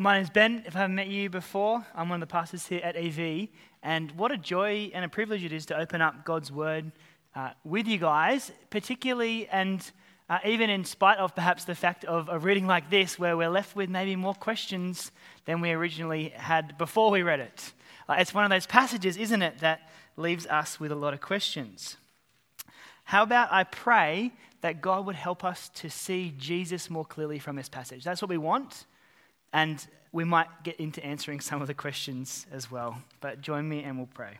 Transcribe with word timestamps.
my 0.00 0.16
name's 0.16 0.30
Ben. 0.30 0.62
If 0.66 0.74
I 0.76 0.78
haven't 0.78 0.96
met 0.96 1.08
you 1.08 1.28
before, 1.28 1.84
I'm 1.94 2.08
one 2.08 2.22
of 2.22 2.26
the 2.26 2.32
pastors 2.32 2.66
here 2.66 2.80
at 2.82 2.96
EV. 2.96 3.48
And 3.82 4.10
what 4.12 4.32
a 4.32 4.38
joy 4.38 4.90
and 4.94 5.04
a 5.04 5.10
privilege 5.10 5.44
it 5.44 5.52
is 5.52 5.66
to 5.66 5.76
open 5.76 6.00
up 6.00 6.24
God's 6.24 6.50
Word 6.50 6.90
uh, 7.34 7.50
with 7.64 7.86
you 7.86 7.98
guys, 7.98 8.50
particularly 8.70 9.46
and 9.48 9.92
uh, 10.30 10.38
even 10.46 10.70
in 10.70 10.86
spite 10.86 11.18
of 11.18 11.34
perhaps 11.34 11.64
the 11.64 11.74
fact 11.74 12.06
of 12.06 12.30
a 12.30 12.38
reading 12.38 12.66
like 12.66 12.88
this, 12.88 13.18
where 13.18 13.36
we're 13.36 13.50
left 13.50 13.76
with 13.76 13.90
maybe 13.90 14.16
more 14.16 14.32
questions 14.32 15.12
than 15.44 15.60
we 15.60 15.70
originally 15.70 16.30
had 16.30 16.78
before 16.78 17.10
we 17.10 17.20
read 17.20 17.40
it. 17.40 17.74
Uh, 18.08 18.14
it's 18.18 18.32
one 18.32 18.44
of 18.44 18.50
those 18.50 18.66
passages, 18.66 19.18
isn't 19.18 19.42
it, 19.42 19.58
that 19.58 19.90
leaves 20.16 20.46
us 20.46 20.80
with 20.80 20.92
a 20.92 20.96
lot 20.96 21.12
of 21.12 21.20
questions. 21.20 21.98
How 23.04 23.22
about 23.22 23.52
I 23.52 23.64
pray 23.64 24.32
that 24.62 24.80
God 24.80 25.04
would 25.04 25.16
help 25.16 25.44
us 25.44 25.68
to 25.74 25.90
see 25.90 26.32
Jesus 26.38 26.88
more 26.88 27.04
clearly 27.04 27.38
from 27.38 27.56
this 27.56 27.68
passage? 27.68 28.02
That's 28.02 28.22
what 28.22 28.30
we 28.30 28.38
want. 28.38 28.86
And 29.52 29.84
we 30.12 30.24
might 30.24 30.64
get 30.64 30.76
into 30.76 31.04
answering 31.04 31.40
some 31.40 31.60
of 31.60 31.68
the 31.68 31.74
questions 31.74 32.46
as 32.52 32.70
well. 32.70 32.98
But 33.20 33.40
join 33.40 33.68
me 33.68 33.82
and 33.82 33.96
we'll 33.96 34.06
pray. 34.06 34.38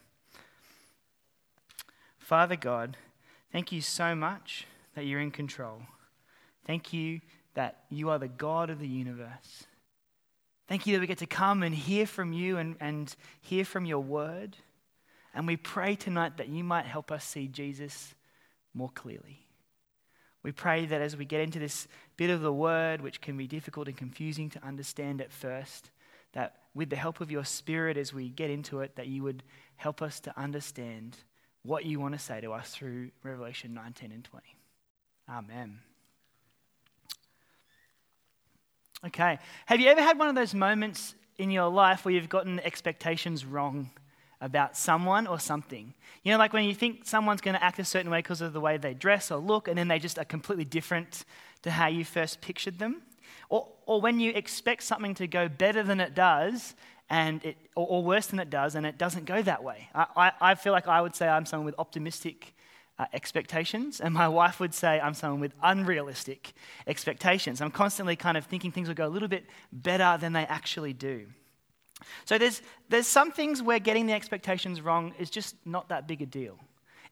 Father 2.18 2.56
God, 2.56 2.96
thank 3.52 3.72
you 3.72 3.80
so 3.80 4.14
much 4.14 4.66
that 4.94 5.04
you're 5.04 5.20
in 5.20 5.30
control. 5.30 5.82
Thank 6.64 6.92
you 6.92 7.20
that 7.54 7.84
you 7.90 8.10
are 8.10 8.18
the 8.18 8.28
God 8.28 8.70
of 8.70 8.78
the 8.78 8.88
universe. 8.88 9.64
Thank 10.68 10.86
you 10.86 10.94
that 10.94 11.00
we 11.00 11.08
get 11.08 11.18
to 11.18 11.26
come 11.26 11.64
and 11.64 11.74
hear 11.74 12.06
from 12.06 12.32
you 12.32 12.58
and, 12.58 12.76
and 12.78 13.14
hear 13.40 13.64
from 13.64 13.84
your 13.84 13.98
word. 13.98 14.56
And 15.34 15.46
we 15.46 15.56
pray 15.56 15.96
tonight 15.96 16.36
that 16.36 16.48
you 16.48 16.62
might 16.62 16.86
help 16.86 17.10
us 17.10 17.24
see 17.24 17.48
Jesus 17.48 18.14
more 18.72 18.90
clearly. 18.90 19.46
We 20.42 20.52
pray 20.52 20.86
that 20.86 21.00
as 21.00 21.16
we 21.16 21.24
get 21.24 21.40
into 21.40 21.58
this 21.58 21.88
bit 22.20 22.28
of 22.28 22.42
the 22.42 22.52
word, 22.52 23.00
which 23.00 23.22
can 23.22 23.34
be 23.38 23.46
difficult 23.46 23.88
and 23.88 23.96
confusing 23.96 24.50
to 24.50 24.62
understand 24.62 25.22
at 25.22 25.32
first, 25.32 25.90
that 26.34 26.56
with 26.74 26.90
the 26.90 26.96
help 26.96 27.22
of 27.22 27.30
your 27.30 27.46
spirit 27.46 27.96
as 27.96 28.12
we 28.12 28.28
get 28.28 28.50
into 28.50 28.80
it, 28.80 28.94
that 28.96 29.06
you 29.06 29.22
would 29.22 29.42
help 29.76 30.02
us 30.02 30.20
to 30.20 30.38
understand 30.38 31.16
what 31.62 31.86
you 31.86 31.98
want 31.98 32.12
to 32.12 32.18
say 32.18 32.38
to 32.42 32.52
us 32.52 32.74
through 32.74 33.10
Revelation 33.22 33.72
19 33.72 34.12
and 34.12 34.22
20. 34.22 34.44
Amen. 35.30 35.78
Okay. 39.06 39.38
Have 39.64 39.80
you 39.80 39.88
ever 39.88 40.02
had 40.02 40.18
one 40.18 40.28
of 40.28 40.34
those 40.34 40.52
moments 40.52 41.14
in 41.38 41.50
your 41.50 41.70
life 41.70 42.04
where 42.04 42.12
you've 42.12 42.28
gotten 42.28 42.60
expectations 42.60 43.46
wrong 43.46 43.88
about 44.40 44.76
someone 44.76 45.26
or 45.26 45.38
something. 45.38 45.92
You 46.22 46.32
know, 46.32 46.38
like 46.38 46.52
when 46.52 46.64
you 46.64 46.74
think 46.74 47.02
someone's 47.04 47.40
going 47.40 47.54
to 47.54 47.62
act 47.62 47.78
a 47.78 47.84
certain 47.84 48.10
way 48.10 48.18
because 48.18 48.40
of 48.40 48.52
the 48.52 48.60
way 48.60 48.78
they 48.78 48.94
dress 48.94 49.30
or 49.30 49.38
look, 49.38 49.68
and 49.68 49.76
then 49.76 49.88
they 49.88 49.98
just 49.98 50.18
are 50.18 50.24
completely 50.24 50.64
different 50.64 51.24
to 51.62 51.70
how 51.70 51.86
you 51.88 52.04
first 52.04 52.40
pictured 52.40 52.78
them. 52.78 53.02
Or, 53.48 53.68
or 53.86 54.00
when 54.00 54.20
you 54.20 54.32
expect 54.32 54.82
something 54.82 55.14
to 55.14 55.26
go 55.26 55.48
better 55.48 55.82
than 55.82 56.00
it 56.00 56.14
does, 56.14 56.74
and 57.08 57.44
it, 57.44 57.56
or, 57.74 57.86
or 57.88 58.04
worse 58.04 58.26
than 58.28 58.38
it 58.38 58.50
does, 58.50 58.76
and 58.76 58.86
it 58.86 58.96
doesn't 58.96 59.24
go 59.24 59.42
that 59.42 59.64
way. 59.64 59.88
I, 59.94 60.06
I, 60.16 60.32
I 60.40 60.54
feel 60.54 60.72
like 60.72 60.86
I 60.88 61.00
would 61.00 61.16
say 61.16 61.28
I'm 61.28 61.44
someone 61.44 61.66
with 61.66 61.74
optimistic 61.78 62.54
uh, 62.98 63.06
expectations, 63.12 64.00
and 64.00 64.14
my 64.14 64.28
wife 64.28 64.60
would 64.60 64.74
say 64.74 65.00
I'm 65.00 65.14
someone 65.14 65.40
with 65.40 65.52
unrealistic 65.62 66.52
expectations. 66.86 67.60
I'm 67.60 67.70
constantly 67.70 68.14
kind 68.14 68.36
of 68.36 68.46
thinking 68.46 68.70
things 68.70 68.88
will 68.88 68.94
go 68.94 69.06
a 69.06 69.08
little 69.08 69.28
bit 69.28 69.46
better 69.72 70.18
than 70.20 70.32
they 70.32 70.44
actually 70.44 70.92
do. 70.92 71.26
So 72.24 72.38
there's, 72.38 72.62
there's 72.88 73.06
some 73.06 73.32
things 73.32 73.62
where 73.62 73.78
getting 73.78 74.06
the 74.06 74.12
expectations 74.12 74.80
wrong 74.80 75.12
is 75.18 75.30
just 75.30 75.56
not 75.64 75.88
that 75.88 76.06
big 76.06 76.22
a 76.22 76.26
deal. 76.26 76.58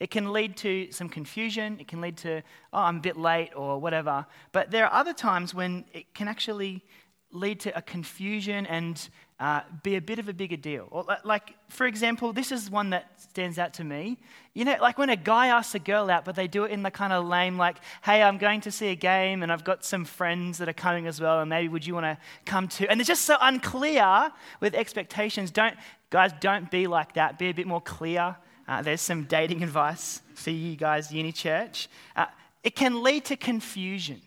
It 0.01 0.11
can 0.11 0.33
lead 0.33 0.57
to 0.59 0.91
some 0.93 1.09
confusion. 1.09 1.79
It 1.81 1.89
can 1.89 2.01
lead 2.01 2.17
to, 2.19 2.43
oh, 2.73 2.79
I'm 2.79 2.99
a 2.99 3.01
bit 3.01 3.17
late 3.17 3.51
or 3.57 3.79
whatever. 3.81 4.27
But 4.53 4.71
there 4.71 4.87
are 4.87 4.93
other 4.93 5.13
times 5.13 5.55
when 5.55 5.85
it 5.93 6.15
can 6.15 6.29
actually 6.29 6.85
lead 7.31 7.61
to 7.61 7.77
a 7.77 7.83
confusion 7.83 8.65
and 8.67 9.09
uh, 9.39 9.61
be 9.83 9.97
a 9.97 10.01
bit 10.01 10.19
of 10.19 10.29
a 10.29 10.33
bigger 10.33 10.57
deal. 10.57 10.89
Or, 10.91 11.05
like, 11.25 11.55
for 11.69 11.87
example, 11.87 12.33
this 12.33 12.51
is 12.51 12.71
one 12.71 12.91
that 12.91 13.21
stands 13.21 13.59
out 13.59 13.75
to 13.75 13.85
me. 13.85 14.19
You 14.55 14.65
know, 14.65 14.77
like 14.81 14.99
when 14.99 15.11
a 15.11 15.17
guy 15.17 15.49
asks 15.49 15.75
a 15.75 15.79
girl 15.79 16.11
out, 16.11 16.25
but 16.25 16.35
they 16.35 16.49
do 16.49 16.65
it 16.65 16.71
in 16.71 16.83
the 16.83 16.91
kind 16.91 17.13
of 17.13 17.27
lame, 17.27 17.57
like, 17.57 17.77
hey, 18.03 18.23
I'm 18.23 18.39
going 18.39 18.63
to 18.63 18.73
see 18.73 18.89
a 18.89 18.97
game 18.97 19.43
and 19.43 19.53
I've 19.53 19.63
got 19.63 19.85
some 19.85 20.05
friends 20.05 20.59
that 20.59 20.69
are 20.69 20.73
coming 20.73 21.07
as 21.07 21.21
well, 21.21 21.41
and 21.41 21.51
maybe 21.51 21.69
would 21.69 21.87
you 21.87 21.95
want 21.95 22.05
to 22.05 22.19
come 22.47 22.67
too? 22.67 22.87
And 22.89 23.01
it's 23.01 23.09
just 23.09 23.27
so 23.27 23.37
unclear 23.41 24.33
with 24.61 24.75
expectations. 24.75 25.51
Don't, 25.51 25.77
guys, 26.11 26.33
don't 26.41 26.71
be 26.71 26.87
like 26.87 27.15
that. 27.15 27.39
Be 27.39 27.51
a 27.51 27.55
bit 27.55 27.67
more 27.67 27.83
clear. 27.83 28.37
Uh, 28.69 28.83
there's 28.83 29.01
some 29.01 29.25
dating 29.25 29.63
advice 29.69 30.21
for 30.35 30.51
you 30.51 30.77
guys, 30.77 31.11
Uni 31.11 31.33
Church. 31.33 31.89
Uh, 32.15 32.27
it 32.63 32.77
can 32.77 33.03
lead 33.03 33.25
to 33.25 33.37
confusion 33.37 34.21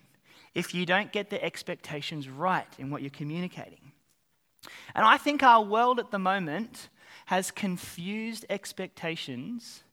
if 0.53 0.73
you 0.73 0.85
don't 0.85 1.11
get 1.11 1.29
the 1.29 1.41
expectations 1.43 2.27
right 2.27 2.67
in 2.77 2.89
what 2.89 3.01
you're 3.01 3.11
communicating. 3.11 3.91
And 4.93 5.05
I 5.05 5.17
think 5.17 5.43
our 5.43 5.63
world 5.63 5.99
at 5.99 6.11
the 6.11 6.19
moment 6.19 6.89
has 7.27 7.51
confused 7.51 8.45
expectations 8.49 9.83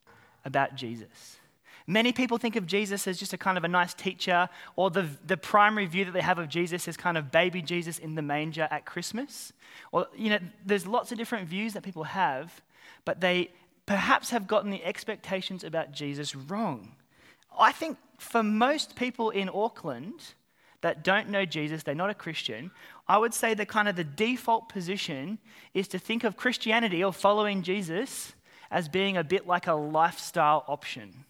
about 0.45 0.75
Jesus. 0.75 1.37
Many 1.87 2.13
people 2.13 2.37
think 2.37 2.57
of 2.57 2.67
Jesus 2.67 3.07
as 3.07 3.19
just 3.19 3.33
a 3.33 3.39
kind 3.39 3.57
of 3.57 3.65
a 3.65 3.69
nice 3.69 3.95
teacher, 3.95 4.49
or 4.77 4.91
the, 4.91 5.07
the 5.27 5.39
primary 5.39 5.87
view 5.87 6.05
that 6.05 6.13
they 6.13 6.21
have 6.21 6.39
of 6.39 6.49
Jesus 6.49 6.87
is 6.87 6.99
kind 6.99 7.17
of 7.17 7.31
baby 7.31 7.63
Jesus 7.63 7.99
in 7.99 8.15
the 8.15 8.21
manger 8.21 8.69
at 8.71 8.85
Christmas. 8.85 9.53
Or, 9.91 10.07
you 10.15 10.29
know, 10.31 10.39
there's 10.67 10.87
lots 10.87 11.13
of 11.13 11.19
different 11.19 11.49
views 11.49 11.73
that 11.73 11.83
people 11.83 12.05
have, 12.05 12.61
but 13.07 13.21
they 13.21 13.51
perhaps 13.89 14.29
have 14.29 14.47
gotten 14.47 14.71
the 14.71 14.85
expectations 14.85 15.65
about 15.65 15.93
Jesus 15.93 16.37
wrong. 16.37 16.93
I 17.59 17.73
think 17.73 17.97
for 18.19 18.43
most 18.43 18.97
people 18.97 19.31
in 19.31 19.49
Auckland, 19.49 20.35
that 20.83 21.03
don't 21.03 21.31
know 21.31 21.47
Jesus, 21.47 21.83
they're 21.83 21.95
not 21.95 22.11
a 22.11 22.15
Christian, 22.15 22.71
I 23.09 23.17
would 23.17 23.33
say 23.33 23.55
the 23.55 23.65
kind 23.65 23.89
of 23.89 23.97
the 23.97 24.05
default 24.05 24.69
position 24.69 25.39
is 25.73 25.89
to 25.89 25.99
think 25.99 26.23
of 26.23 26.37
Christianity 26.37 27.03
or 27.03 27.15
following 27.15 27.63
Jesus 27.63 28.35
as 28.71 28.91
being 28.91 29.17
a 29.17 29.25
bit 29.25 29.47
like 29.47 29.67
a 29.67 29.73
lifestyle 29.73 30.65
option. 30.69 31.25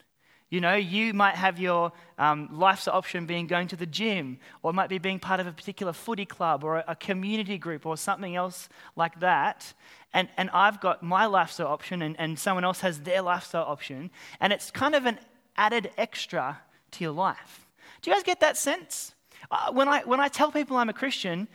You 0.50 0.60
know, 0.60 0.74
you 0.74 1.12
might 1.12 1.34
have 1.34 1.60
your 1.60 1.92
um, 2.18 2.48
lifestyle 2.50 2.96
option 2.96 3.26
being 3.26 3.46
going 3.46 3.68
to 3.68 3.76
the 3.76 3.86
gym, 3.86 4.38
or 4.62 4.70
it 4.70 4.74
might 4.74 4.88
be 4.88 4.98
being 4.98 5.20
part 5.20 5.40
of 5.40 5.46
a 5.46 5.52
particular 5.52 5.92
footy 5.92 6.24
club 6.24 6.64
or 6.64 6.78
a, 6.78 6.84
a 6.88 6.96
community 6.96 7.58
group 7.58 7.86
or 7.86 7.96
something 7.98 8.34
else 8.34 8.68
like 8.96 9.20
that. 9.20 9.72
And, 10.14 10.28
and 10.36 10.48
I've 10.50 10.80
got 10.80 11.02
my 11.02 11.26
lifestyle 11.26 11.66
option, 11.68 12.02
and, 12.02 12.18
and 12.18 12.38
someone 12.38 12.64
else 12.64 12.80
has 12.80 13.00
their 13.00 13.22
lifestyle 13.22 13.64
option. 13.64 14.10
And 14.40 14.52
it's 14.52 14.70
kind 14.70 14.94
of 14.94 15.06
an 15.06 15.18
added 15.56 15.90
extra 15.98 16.60
to 16.92 17.04
your 17.04 17.12
life. 17.12 17.66
Do 18.00 18.10
you 18.10 18.16
guys 18.16 18.22
get 18.22 18.40
that 18.40 18.56
sense? 18.56 19.14
Uh, 19.50 19.72
when, 19.72 19.88
I, 19.88 20.00
when 20.04 20.20
I 20.20 20.28
tell 20.28 20.50
people 20.50 20.76
I'm 20.76 20.88
a 20.88 20.94
Christian, 20.94 21.46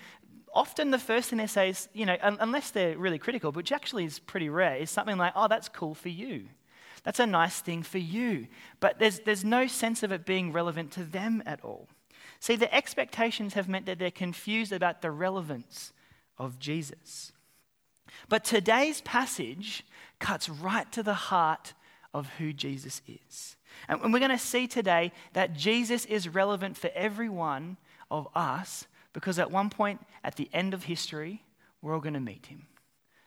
often 0.53 0.91
the 0.91 1.00
first 1.00 1.30
thing 1.30 1.40
they 1.40 1.47
say 1.47 1.69
is, 1.69 1.90
you 1.94 2.06
know, 2.06 2.18
un- 2.22 2.38
unless 2.40 2.72
they're 2.72 2.97
really 2.97 3.18
critical, 3.18 3.52
which 3.52 3.72
actually 3.72 4.06
is 4.06 4.19
pretty 4.19 4.50
rare, 4.50 4.78
is 4.78 4.91
something 4.91 5.18
like, 5.18 5.34
oh, 5.35 5.47
that's 5.47 5.68
cool 5.68 5.96
for 5.96 6.09
you. 6.09 6.46
That's 7.03 7.20
a 7.20 7.25
nice 7.25 7.59
thing 7.59 7.84
for 7.84 7.97
you. 7.97 8.47
But 8.80 9.00
there's, 9.00 9.20
there's 9.20 9.44
no 9.44 9.68
sense 9.68 10.03
of 10.03 10.12
it 10.12 10.25
being 10.25 10.53
relevant 10.53 10.91
to 10.91 11.03
them 11.03 11.44
at 11.46 11.62
all. 11.64 11.90
See, 12.40 12.56
the 12.56 12.74
expectations 12.74 13.56
have 13.56 13.68
meant 13.68 13.85
that 13.88 14.00
they're 14.00 14.12
confused 14.12 14.72
about 14.72 15.02
the 15.02 15.12
relevance 15.12 15.91
of 16.38 16.59
Jesus. 16.59 17.32
But 18.29 18.44
today's 18.44 19.01
passage 19.01 19.85
cuts 20.19 20.50
right 20.50 20.91
to 20.91 21.03
the 21.03 21.13
heart 21.13 21.74
of 22.13 22.29
who 22.38 22.53
Jesus 22.53 23.01
is. 23.07 23.56
And 23.88 24.13
we're 24.13 24.19
going 24.19 24.31
to 24.31 24.38
see 24.38 24.68
today 24.68 25.12
that 25.34 25.53
Jesus 25.53 26.06
is 26.06 26.29
relevant 26.29 26.78
for 26.78 26.91
every 26.94 27.29
one 27.29 27.78
of 28.12 28.28
us 28.35 28.85
because 29.13 29.40
at 29.40 29.52
one 29.52 29.69
point 29.69 30.02
at 30.23 30.35
the 30.35 30.50
end 30.53 30.73
of 30.73 30.84
history, 30.84 31.44
we're 31.81 31.94
all 31.94 32.00
going 32.00 32.13
to 32.13 32.19
meet 32.19 32.47
him. 32.47 32.68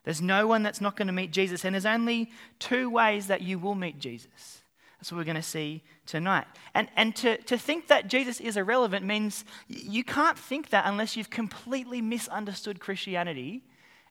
There's 0.04 0.22
no 0.22 0.46
one 0.46 0.62
that's 0.62 0.80
not 0.80 0.96
going 0.96 1.08
to 1.08 1.12
meet 1.12 1.32
Jesus, 1.32 1.64
and 1.64 1.74
there's 1.74 1.84
only 1.84 2.30
two 2.60 2.88
ways 2.88 3.26
that 3.26 3.42
you 3.42 3.58
will 3.58 3.74
meet 3.74 3.98
Jesus. 3.98 4.62
That's 4.98 5.10
what 5.10 5.18
we're 5.18 5.24
going 5.24 5.36
to 5.36 5.42
see 5.42 5.82
tonight. 6.06 6.46
And, 6.74 6.88
and 6.96 7.14
to, 7.16 7.36
to 7.38 7.58
think 7.58 7.88
that 7.88 8.08
Jesus 8.08 8.40
is 8.40 8.56
irrelevant 8.56 9.04
means 9.04 9.44
you 9.68 10.04
can't 10.04 10.38
think 10.38 10.70
that 10.70 10.84
unless 10.86 11.16
you've 11.16 11.28
completely 11.28 12.00
misunderstood 12.00 12.80
Christianity 12.80 13.64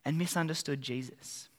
and 0.05 0.17
misunderstood 0.17 0.81
Jesus. 0.81 1.49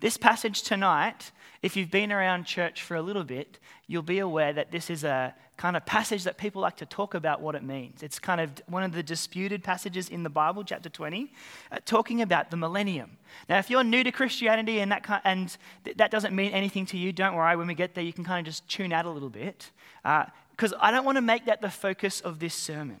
This 0.00 0.16
passage 0.16 0.62
tonight, 0.62 1.30
if 1.62 1.76
you've 1.76 1.90
been 1.90 2.10
around 2.10 2.44
church 2.44 2.82
for 2.82 2.96
a 2.96 3.02
little 3.02 3.24
bit, 3.24 3.58
you'll 3.86 4.02
be 4.02 4.18
aware 4.18 4.52
that 4.52 4.70
this 4.70 4.88
is 4.88 5.04
a 5.04 5.34
kind 5.56 5.76
of 5.76 5.84
passage 5.84 6.24
that 6.24 6.38
people 6.38 6.62
like 6.62 6.78
to 6.78 6.86
talk 6.86 7.14
about 7.14 7.42
what 7.42 7.54
it 7.54 7.62
means. 7.62 8.02
It's 8.02 8.18
kind 8.18 8.40
of 8.40 8.50
one 8.66 8.82
of 8.82 8.92
the 8.92 9.02
disputed 9.02 9.62
passages 9.62 10.08
in 10.08 10.22
the 10.22 10.30
Bible, 10.30 10.64
chapter 10.64 10.88
20, 10.88 11.30
uh, 11.70 11.78
talking 11.84 12.22
about 12.22 12.50
the 12.50 12.56
millennium. 12.56 13.18
Now, 13.46 13.58
if 13.58 13.68
you're 13.68 13.84
new 13.84 14.02
to 14.02 14.10
Christianity 14.10 14.80
and, 14.80 14.90
that, 14.90 15.02
kind, 15.02 15.20
and 15.24 15.56
th- 15.84 15.98
that 15.98 16.10
doesn't 16.10 16.34
mean 16.34 16.52
anything 16.52 16.86
to 16.86 16.96
you, 16.96 17.12
don't 17.12 17.34
worry. 17.34 17.56
When 17.56 17.66
we 17.66 17.74
get 17.74 17.94
there, 17.94 18.04
you 18.04 18.12
can 18.12 18.24
kind 18.24 18.46
of 18.46 18.50
just 18.50 18.66
tune 18.68 18.92
out 18.92 19.04
a 19.04 19.10
little 19.10 19.28
bit. 19.28 19.70
Because 20.02 20.72
uh, 20.72 20.78
I 20.80 20.90
don't 20.90 21.04
want 21.04 21.16
to 21.16 21.22
make 21.22 21.44
that 21.44 21.60
the 21.60 21.70
focus 21.70 22.22
of 22.22 22.38
this 22.38 22.54
sermon. 22.54 23.00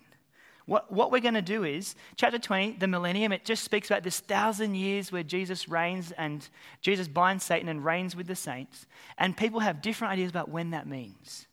What, 0.70 0.92
what 0.92 1.10
we're 1.10 1.18
going 1.18 1.34
to 1.34 1.42
do 1.42 1.64
is, 1.64 1.96
chapter 2.14 2.38
20, 2.38 2.76
the 2.78 2.86
millennium, 2.86 3.32
it 3.32 3.44
just 3.44 3.64
speaks 3.64 3.90
about 3.90 4.04
this 4.04 4.20
thousand 4.20 4.76
years 4.76 5.10
where 5.10 5.24
Jesus 5.24 5.68
reigns 5.68 6.12
and 6.12 6.48
Jesus 6.80 7.08
binds 7.08 7.42
Satan 7.42 7.68
and 7.68 7.84
reigns 7.84 8.14
with 8.14 8.28
the 8.28 8.36
saints. 8.36 8.86
And 9.18 9.36
people 9.36 9.58
have 9.58 9.82
different 9.82 10.12
ideas 10.12 10.30
about 10.30 10.48
when 10.48 10.70
that 10.70 10.86
means. 10.86 11.48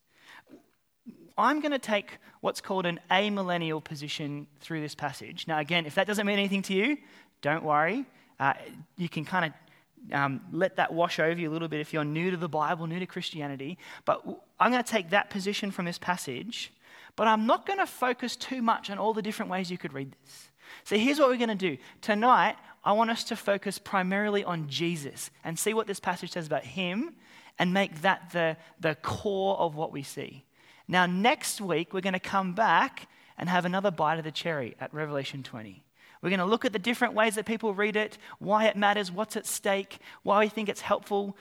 I'm 1.36 1.62
going 1.62 1.72
to 1.72 1.80
take 1.80 2.20
what's 2.42 2.62
called 2.62 2.86
an 2.86 3.00
amillennial 3.10 3.84
position 3.84 4.46
through 4.60 4.82
this 4.82 4.94
passage. 4.94 5.48
Now, 5.48 5.58
again, 5.58 5.88
if 5.88 5.96
that 5.96 6.06
doesn't 6.06 6.28
mean 6.28 6.38
anything 6.38 6.62
to 6.62 6.76
you, 6.76 6.98
don't 7.42 7.64
worry. 7.64 8.06
Uh, 8.40 8.54
you 8.98 9.10
can 9.10 9.26
kind 9.26 9.46
of 9.46 10.16
um, 10.16 10.42
let 10.52 10.76
that 10.76 10.94
wash 10.94 11.18
over 11.18 11.42
you 11.42 11.50
a 11.50 11.54
little 11.54 11.68
bit 11.68 11.80
if 11.80 11.92
you're 11.92 12.06
new 12.06 12.30
to 12.30 12.38
the 12.38 12.48
Bible, 12.48 12.86
new 12.86 13.00
to 13.00 13.08
Christianity. 13.08 13.80
But 14.06 14.22
I'm 14.60 14.72
going 14.72 14.84
to 14.84 14.92
take 14.92 15.10
that 15.10 15.32
position 15.32 15.72
from 15.72 15.86
this 15.86 15.98
passage, 15.98 16.72
but 17.18 17.28
I'm 17.28 17.46
not 17.46 17.66
going 17.66 17.80
to 17.80 17.86
focus 17.86 18.38
too 18.38 18.62
much 18.62 18.90
on 18.90 18.98
all 18.98 19.14
the 19.14 19.22
different 19.22 19.52
ways 19.52 19.70
you 19.70 19.78
could 19.78 19.92
read 19.92 20.16
this. 20.24 20.50
So 20.86 20.98
here's 20.98 21.20
what 21.20 21.28
we're 21.28 21.38
going 21.38 21.50
to 21.50 21.56
do. 21.56 21.78
Tonight, 22.00 22.56
I 22.86 22.94
want 22.94 23.10
us 23.10 23.26
to 23.26 23.36
focus 23.36 23.78
primarily 23.78 24.46
on 24.46 24.70
Jesus 24.70 25.32
and 25.44 25.60
see 25.60 25.74
what 25.74 25.88
this 25.88 26.00
passage 26.00 26.32
says 26.32 26.48
about 26.48 26.64
him 26.64 27.16
and 27.60 27.74
make 27.74 28.02
that 28.02 28.30
the, 28.32 28.56
the 28.80 28.96
core 28.96 29.58
of 29.58 29.76
what 29.76 29.92
we 29.92 30.04
see. 30.04 30.46
Now, 30.88 31.06
next 31.06 31.60
week, 31.60 31.94
we're 31.94 32.02
going 32.02 32.14
to 32.14 32.20
come 32.20 32.54
back 32.54 33.10
and 33.38 33.50
have 33.50 33.66
another 33.66 33.92
bite 33.92 34.20
of 34.20 34.24
the 34.24 34.32
cherry 34.32 34.76
at 34.80 34.94
Revelation 34.94 35.44
20. 35.44 35.84
We're 36.22 36.30
going 36.30 36.40
to 36.40 36.46
look 36.46 36.66
at 36.66 36.74
the 36.74 36.80
different 36.80 37.14
ways 37.14 37.36
that 37.36 37.46
people 37.46 37.74
read 37.74 37.96
it, 37.96 38.18
why 38.40 38.66
it 38.66 38.76
matters, 38.76 39.12
what's 39.12 39.36
at 39.36 39.46
stake, 39.46 40.00
why 40.24 40.40
we 40.40 40.50
think 40.50 40.70
it's 40.70 40.82
helpful, 40.82 41.38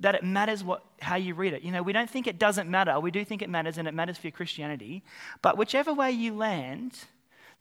that 0.00 0.14
it 0.14 0.24
matters 0.24 0.64
what, 0.64 0.82
how 1.00 1.16
you 1.16 1.34
read 1.34 1.52
it. 1.52 1.62
You 1.62 1.70
know, 1.70 1.82
we 1.82 1.92
don't 1.92 2.08
think 2.08 2.26
it 2.26 2.38
doesn't 2.38 2.70
matter. 2.70 2.98
We 2.98 3.10
do 3.10 3.24
think 3.24 3.42
it 3.42 3.50
matters 3.50 3.78
and 3.78 3.86
it 3.86 3.94
matters 3.94 4.16
for 4.16 4.26
your 4.26 4.32
Christianity. 4.32 5.02
But 5.42 5.58
whichever 5.58 5.92
way 5.92 6.10
you 6.10 6.34
land, 6.34 6.98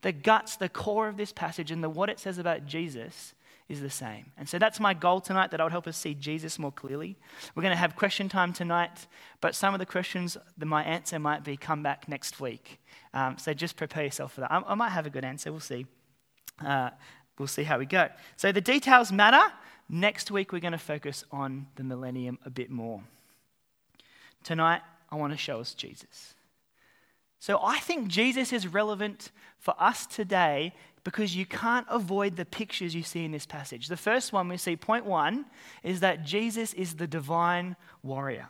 the 0.02 0.12
guts, 0.12 0.56
the 0.56 0.70
core 0.70 1.08
of 1.08 1.18
this 1.18 1.34
passage 1.34 1.72
and 1.72 1.84
the 1.84 1.90
what 1.90 2.10
it 2.10 2.20
says 2.20 2.38
about 2.38 2.66
Jesus 2.66 3.34
is 3.68 3.82
the 3.82 3.90
same. 3.90 4.32
And 4.36 4.50
so 4.50 4.58
that's 4.58 4.80
my 4.80 4.96
goal 4.96 5.22
tonight, 5.22 5.52
that 5.52 5.62
I 5.62 5.64
would 5.64 5.72
help 5.72 5.88
us 5.88 5.96
see 5.96 6.16
Jesus 6.16 6.58
more 6.58 6.72
clearly. 6.72 7.18
We're 7.54 7.62
going 7.62 7.74
to 7.74 7.78
have 7.78 7.96
question 7.96 8.28
time 8.28 8.52
tonight, 8.52 9.06
but 9.42 9.54
some 9.54 9.76
of 9.76 9.80
the 9.80 9.86
questions, 9.86 10.38
my 10.58 10.84
answer 10.84 11.20
might 11.20 11.44
be 11.44 11.56
come 11.56 11.84
back 11.84 12.08
next 12.10 12.40
week. 12.40 12.80
Um, 13.14 13.38
so 13.38 13.54
just 13.54 13.76
prepare 13.76 14.04
yourself 14.04 14.34
for 14.34 14.42
that. 14.42 14.52
I, 14.52 14.62
I, 14.66 14.76
might 14.76 14.90
have 14.90 15.06
a 15.06 15.10
good 15.12 15.24
answer, 15.24 15.52
we'll 15.52 15.60
see. 15.60 15.86
Uh, 16.66 16.90
we'll 17.38 17.48
see 17.48 17.64
how 17.64 17.80
we 17.80 17.86
go. 17.86 18.10
So 18.36 18.52
the 18.52 18.62
details 18.62 19.12
matter. 19.12 19.54
Next 19.90 20.30
week, 20.30 20.52
we're 20.52 20.60
going 20.60 20.74
to 20.74 20.78
focus 20.78 21.24
on 21.32 21.66
the 21.76 21.84
millennium 21.84 22.38
a 22.46 22.50
bit 22.50 22.70
more. 22.70 23.02
Tonight, 24.44 24.82
I 25.10 25.16
want 25.16 25.34
to 25.34 25.38
show 25.38 25.60
us 25.60 25.74
Jesus. 25.74 26.36
So 27.40 27.60
I 27.64 27.80
think 27.80 28.08
Jesus 28.08 28.54
is 28.54 28.68
relevant 28.68 29.32
for 29.58 29.74
us 29.80 30.06
today 30.06 30.74
because 31.04 31.36
you 31.36 31.46
can't 31.46 31.88
avoid 31.90 32.36
the 32.36 32.46
pictures 32.46 32.94
you 32.94 33.02
see 33.02 33.26
in 33.26 33.32
this 33.32 33.46
passage. 33.46 33.88
The 33.88 33.98
first 33.98 34.34
one 34.34 34.48
we 34.48 34.58
see, 34.58 34.76
point 34.76 35.06
one, 35.06 35.46
is 35.82 36.02
that 36.02 36.26
Jesus 36.26 36.74
is 36.74 36.96
the 36.96 37.08
divine 37.08 37.76
warrior. 38.04 38.48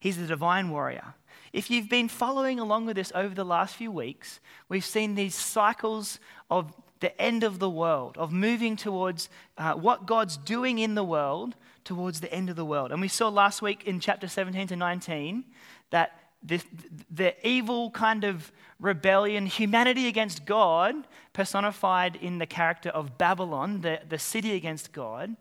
He's 0.00 0.16
the 0.16 0.26
divine 0.26 0.70
warrior. 0.70 1.14
If 1.52 1.70
you've 1.70 1.90
been 1.90 2.08
following 2.08 2.58
along 2.58 2.86
with 2.86 2.96
this 2.96 3.12
over 3.14 3.34
the 3.34 3.44
last 3.44 3.76
few 3.76 3.90
weeks, 3.90 4.40
we've 4.68 4.84
seen 4.84 5.14
these 5.14 5.34
cycles 5.34 6.18
of 6.50 6.72
the 7.02 7.20
end 7.20 7.44
of 7.44 7.58
the 7.58 7.68
world, 7.68 8.16
of 8.16 8.32
moving 8.32 8.76
towards 8.76 9.28
uh, 9.58 9.74
what 9.74 10.06
God's 10.06 10.38
doing 10.38 10.78
in 10.78 10.94
the 10.94 11.04
world 11.04 11.54
towards 11.84 12.20
the 12.20 12.32
end 12.32 12.48
of 12.48 12.56
the 12.56 12.64
world. 12.64 12.92
And 12.92 13.00
we 13.00 13.08
saw 13.08 13.28
last 13.28 13.60
week 13.60 13.84
in 13.84 14.00
chapter 14.00 14.28
17 14.28 14.68
to 14.68 14.76
19 14.76 15.44
that 15.90 16.18
this, 16.42 16.64
the 17.10 17.34
evil 17.46 17.90
kind 17.90 18.24
of 18.24 18.52
rebellion, 18.80 19.46
humanity 19.46 20.06
against 20.06 20.46
God, 20.46 20.94
personified 21.32 22.16
in 22.16 22.38
the 22.38 22.46
character 22.46 22.90
of 22.90 23.18
Babylon, 23.18 23.80
the, 23.80 24.00
the 24.08 24.18
city 24.18 24.54
against 24.54 24.92
God, 24.92 25.36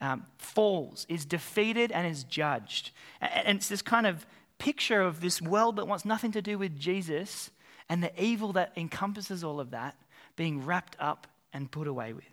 um, 0.00 0.26
falls, 0.36 1.06
is 1.08 1.24
defeated, 1.24 1.90
and 1.92 2.06
is 2.06 2.24
judged. 2.24 2.90
And, 3.20 3.46
and 3.46 3.58
it's 3.58 3.68
this 3.68 3.82
kind 3.82 4.06
of 4.06 4.26
picture 4.58 5.00
of 5.00 5.20
this 5.20 5.40
world 5.40 5.76
that 5.76 5.86
wants 5.86 6.04
nothing 6.04 6.32
to 6.32 6.42
do 6.42 6.58
with 6.58 6.78
Jesus 6.78 7.50
and 7.88 8.02
the 8.02 8.12
evil 8.22 8.52
that 8.52 8.72
encompasses 8.76 9.42
all 9.44 9.60
of 9.60 9.70
that 9.70 9.96
being 10.38 10.64
wrapped 10.64 10.96
up 11.00 11.26
and 11.52 11.70
put 11.70 11.86
away 11.86 12.14
with. 12.14 12.24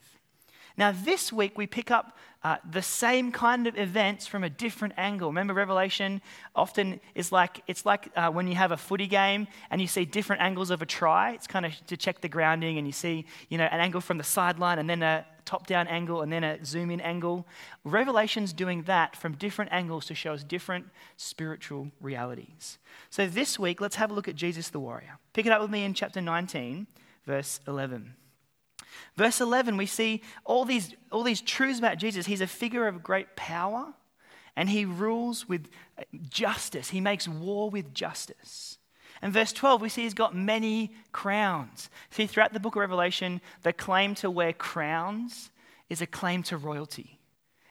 Now, 0.77 0.91
this 0.91 1.33
week 1.33 1.57
we 1.57 1.67
pick 1.67 1.89
up 1.89 2.17
uh, 2.43 2.57
the 2.69 2.81
same 2.81 3.31
kind 3.31 3.65
of 3.65 3.77
events 3.77 4.27
from 4.27 4.43
a 4.43 4.49
different 4.49 4.93
angle. 4.97 5.29
Remember, 5.29 5.53
Revelation 5.53 6.21
often 6.55 6.99
is 7.15 7.31
like 7.31 7.61
it's 7.65 7.85
like 7.85 8.11
uh, 8.15 8.29
when 8.29 8.47
you 8.47 8.55
have 8.55 8.71
a 8.71 8.77
footy 8.77 9.07
game 9.07 9.47
and 9.71 9.81
you 9.81 9.87
see 9.87 10.05
different 10.05 10.41
angles 10.41 10.69
of 10.69 10.81
a 10.81 10.85
try. 10.85 11.31
It's 11.31 11.47
kind 11.47 11.65
of 11.65 11.73
to 11.87 11.97
check 11.97 12.21
the 12.21 12.29
grounding, 12.29 12.77
and 12.77 12.85
you 12.85 12.93
see 12.93 13.25
you 13.49 13.57
know 13.57 13.65
an 13.65 13.79
angle 13.79 14.01
from 14.01 14.17
the 14.17 14.23
sideline, 14.23 14.77
and 14.77 14.87
then 14.89 15.01
a 15.01 15.25
top-down 15.45 15.87
angle, 15.87 16.21
and 16.21 16.31
then 16.31 16.43
a 16.43 16.63
zoom-in 16.63 17.01
angle. 17.01 17.47
Revelation's 17.83 18.51
doing 18.51 18.83
that 18.83 19.15
from 19.15 19.33
different 19.33 19.71
angles 19.71 20.05
to 20.07 20.15
show 20.15 20.33
us 20.33 20.43
different 20.43 20.85
spiritual 21.17 21.91
realities. 22.01 22.79
So 23.09 23.27
this 23.27 23.57
week, 23.57 23.79
let's 23.79 23.95
have 23.95 24.11
a 24.11 24.13
look 24.13 24.27
at 24.27 24.35
Jesus 24.35 24.69
the 24.69 24.79
warrior. 24.79 25.19
Pick 25.33 25.45
it 25.45 25.51
up 25.51 25.61
with 25.61 25.71
me 25.71 25.83
in 25.83 25.93
chapter 25.93 26.19
19, 26.19 26.87
verse 27.25 27.59
11. 27.67 28.13
Verse 29.15 29.41
11, 29.41 29.77
we 29.77 29.85
see 29.85 30.21
all 30.43 30.65
these, 30.65 30.93
all 31.11 31.23
these 31.23 31.41
truths 31.41 31.79
about 31.79 31.97
Jesus. 31.97 32.25
He's 32.25 32.41
a 32.41 32.47
figure 32.47 32.87
of 32.87 33.03
great 33.03 33.35
power 33.35 33.93
and 34.55 34.69
he 34.69 34.85
rules 34.85 35.47
with 35.47 35.67
justice. 36.29 36.89
He 36.89 37.01
makes 37.01 37.27
war 37.27 37.69
with 37.69 37.93
justice. 37.93 38.77
And 39.21 39.33
verse 39.33 39.53
12, 39.53 39.81
we 39.81 39.89
see 39.89 40.03
he's 40.03 40.13
got 40.13 40.35
many 40.35 40.93
crowns. 41.11 41.89
See, 42.09 42.27
throughout 42.27 42.53
the 42.53 42.59
book 42.59 42.75
of 42.75 42.81
Revelation, 42.81 43.41
the 43.63 43.73
claim 43.73 44.15
to 44.15 44.29
wear 44.29 44.53
crowns 44.53 45.51
is 45.89 46.01
a 46.01 46.07
claim 46.07 46.43
to 46.43 46.57
royalty. 46.57 47.14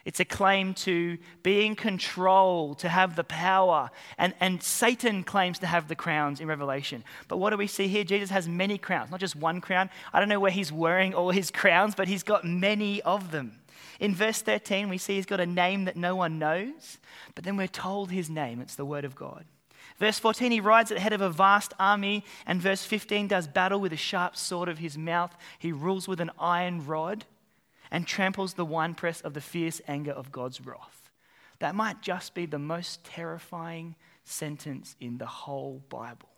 It's 0.04 0.20
a 0.20 0.24
claim 0.24 0.74
to 0.74 1.16
be 1.42 1.64
in 1.64 1.76
control, 1.76 2.74
to 2.76 2.88
have 2.88 3.16
the 3.16 3.24
power. 3.24 3.90
And, 4.18 4.34
and 4.38 4.62
Satan 4.62 5.24
claims 5.24 5.58
to 5.60 5.66
have 5.66 5.88
the 5.88 5.94
crowns 5.94 6.40
in 6.40 6.48
Revelation. 6.48 7.04
But 7.26 7.38
what 7.38 7.50
do 7.50 7.56
we 7.56 7.66
see 7.66 7.88
here? 7.88 8.04
Jesus 8.04 8.30
has 8.30 8.46
many 8.46 8.76
crowns, 8.76 9.10
not 9.10 9.20
just 9.20 9.34
one 9.34 9.60
crown. 9.62 9.88
I 10.12 10.20
don't 10.20 10.28
know 10.28 10.40
where 10.40 10.50
he's 10.50 10.70
wearing 10.70 11.14
all 11.14 11.30
his 11.30 11.50
crowns, 11.50 11.94
but 11.94 12.06
he's 12.06 12.22
got 12.22 12.44
many 12.44 13.00
of 13.02 13.30
them. 13.30 13.60
In 13.98 14.14
verse 14.14 14.42
13, 14.42 14.88
we 14.88 14.98
see 14.98 15.14
he's 15.14 15.26
got 15.26 15.40
a 15.40 15.46
name 15.46 15.86
that 15.86 15.96
no 15.96 16.16
one 16.16 16.38
knows, 16.38 16.98
but 17.34 17.44
then 17.44 17.56
we're 17.56 17.66
told 17.66 18.10
his 18.10 18.28
name. 18.28 18.60
It's 18.60 18.74
the 18.74 18.84
Word 18.84 19.04
of 19.04 19.14
God. 19.14 19.44
Verse 19.98 20.18
14, 20.18 20.50
he 20.50 20.60
rides 20.60 20.90
at 20.90 20.96
the 20.96 21.00
head 21.00 21.12
of 21.12 21.20
a 21.20 21.30
vast 21.30 21.72
army. 21.78 22.24
And 22.46 22.60
verse 22.60 22.84
15, 22.84 23.28
does 23.28 23.46
battle 23.46 23.80
with 23.80 23.92
a 23.92 23.96
sharp 23.96 24.36
sword 24.36 24.68
of 24.68 24.78
his 24.78 24.98
mouth. 24.98 25.34
He 25.58 25.72
rules 25.72 26.08
with 26.08 26.20
an 26.20 26.32
iron 26.38 26.84
rod 26.84 27.24
and 27.94 28.08
tramples 28.08 28.54
the 28.54 28.64
winepress 28.64 29.20
of 29.20 29.34
the 29.34 29.40
fierce 29.40 29.80
anger 29.86 30.10
of 30.10 30.32
God's 30.32 30.60
wrath. 30.60 31.12
That 31.60 31.76
might 31.76 32.02
just 32.02 32.34
be 32.34 32.44
the 32.44 32.58
most 32.58 33.04
terrifying 33.04 33.94
sentence 34.24 34.96
in 34.98 35.18
the 35.18 35.26
whole 35.26 35.80
Bible. 35.88 36.28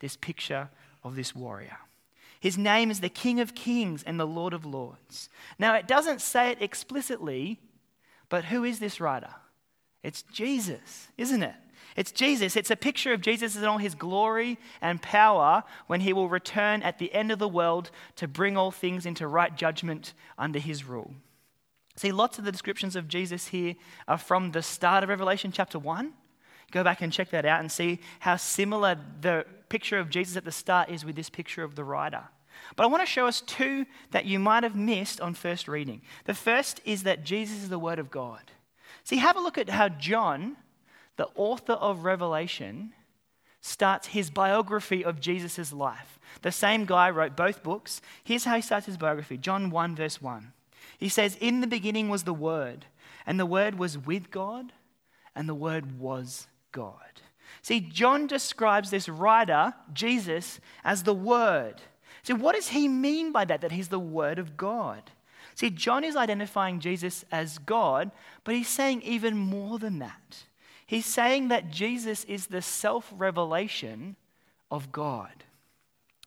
This 0.00 0.16
picture 0.16 0.68
of 1.04 1.14
this 1.14 1.32
warrior. 1.32 1.78
His 2.40 2.58
name 2.58 2.90
is 2.90 2.98
the 2.98 3.08
King 3.08 3.38
of 3.38 3.54
Kings 3.54 4.02
and 4.02 4.18
the 4.18 4.26
Lord 4.26 4.52
of 4.52 4.66
Lords. 4.66 5.28
Now, 5.60 5.76
it 5.76 5.86
doesn't 5.86 6.20
say 6.20 6.50
it 6.50 6.60
explicitly, 6.60 7.60
but 8.28 8.46
who 8.46 8.64
is 8.64 8.80
this 8.80 9.00
rider? 9.00 9.34
It's 10.02 10.22
Jesus, 10.22 11.06
isn't 11.16 11.44
it? 11.44 11.54
It's 11.96 12.12
Jesus. 12.12 12.56
It's 12.56 12.70
a 12.70 12.76
picture 12.76 13.12
of 13.12 13.20
Jesus 13.20 13.56
in 13.56 13.64
all 13.64 13.78
his 13.78 13.94
glory 13.94 14.58
and 14.80 15.02
power 15.02 15.64
when 15.86 16.00
he 16.00 16.12
will 16.12 16.28
return 16.28 16.82
at 16.82 16.98
the 16.98 17.12
end 17.12 17.32
of 17.32 17.38
the 17.38 17.48
world 17.48 17.90
to 18.16 18.28
bring 18.28 18.56
all 18.56 18.70
things 18.70 19.06
into 19.06 19.26
right 19.26 19.54
judgment 19.56 20.14
under 20.38 20.58
his 20.58 20.84
rule. 20.84 21.12
See, 21.96 22.12
lots 22.12 22.38
of 22.38 22.44
the 22.44 22.52
descriptions 22.52 22.96
of 22.96 23.08
Jesus 23.08 23.48
here 23.48 23.74
are 24.08 24.18
from 24.18 24.52
the 24.52 24.62
start 24.62 25.02
of 25.02 25.10
Revelation 25.10 25.52
chapter 25.52 25.78
1. 25.78 26.12
Go 26.70 26.84
back 26.84 27.02
and 27.02 27.12
check 27.12 27.30
that 27.30 27.44
out 27.44 27.60
and 27.60 27.70
see 27.70 27.98
how 28.20 28.36
similar 28.36 28.96
the 29.20 29.44
picture 29.68 29.98
of 29.98 30.08
Jesus 30.08 30.36
at 30.36 30.44
the 30.44 30.52
start 30.52 30.88
is 30.88 31.04
with 31.04 31.16
this 31.16 31.28
picture 31.28 31.64
of 31.64 31.74
the 31.74 31.84
rider. 31.84 32.24
But 32.76 32.84
I 32.84 32.86
want 32.86 33.02
to 33.02 33.06
show 33.06 33.26
us 33.26 33.40
two 33.40 33.86
that 34.12 34.24
you 34.24 34.38
might 34.38 34.62
have 34.62 34.76
missed 34.76 35.20
on 35.20 35.34
first 35.34 35.66
reading. 35.66 36.02
The 36.24 36.34
first 36.34 36.80
is 36.84 37.02
that 37.02 37.24
Jesus 37.24 37.62
is 37.62 37.68
the 37.68 37.78
Word 37.78 37.98
of 37.98 38.10
God. 38.10 38.52
See, 39.04 39.16
have 39.16 39.36
a 39.36 39.40
look 39.40 39.58
at 39.58 39.68
how 39.68 39.88
John 39.88 40.56
the 41.20 41.28
author 41.34 41.74
of 41.74 42.04
Revelation 42.04 42.94
starts 43.60 44.06
his 44.06 44.30
biography 44.30 45.04
of 45.04 45.20
Jesus' 45.20 45.70
life. 45.70 46.18
The 46.40 46.50
same 46.50 46.86
guy 46.86 47.10
wrote 47.10 47.36
both 47.36 47.62
books. 47.62 48.00
Here's 48.24 48.44
how 48.44 48.56
he 48.56 48.62
starts 48.62 48.86
his 48.86 48.96
biography 48.96 49.36
John 49.36 49.68
1, 49.68 49.96
verse 49.96 50.22
1. 50.22 50.54
He 50.96 51.10
says, 51.10 51.36
In 51.38 51.60
the 51.60 51.66
beginning 51.66 52.08
was 52.08 52.22
the 52.22 52.32
Word, 52.32 52.86
and 53.26 53.38
the 53.38 53.44
Word 53.44 53.78
was 53.78 53.98
with 53.98 54.30
God, 54.30 54.72
and 55.36 55.46
the 55.46 55.54
Word 55.54 56.00
was 56.00 56.46
God. 56.72 57.20
See, 57.60 57.80
John 57.80 58.26
describes 58.26 58.90
this 58.90 59.06
writer, 59.06 59.74
Jesus, 59.92 60.58
as 60.82 61.02
the 61.02 61.12
Word. 61.12 61.82
So, 62.22 62.34
what 62.34 62.54
does 62.54 62.68
he 62.68 62.88
mean 62.88 63.30
by 63.30 63.44
that, 63.44 63.60
that 63.60 63.72
he's 63.72 63.88
the 63.88 63.98
Word 63.98 64.38
of 64.38 64.56
God? 64.56 65.02
See, 65.54 65.68
John 65.68 66.02
is 66.02 66.16
identifying 66.16 66.80
Jesus 66.80 67.26
as 67.30 67.58
God, 67.58 68.10
but 68.42 68.54
he's 68.54 68.68
saying 68.68 69.02
even 69.02 69.36
more 69.36 69.78
than 69.78 69.98
that. 69.98 70.44
He's 70.90 71.06
saying 71.06 71.48
that 71.48 71.70
Jesus 71.70 72.24
is 72.24 72.48
the 72.48 72.60
self 72.60 73.14
revelation 73.16 74.16
of 74.72 74.90
God. 74.90 75.44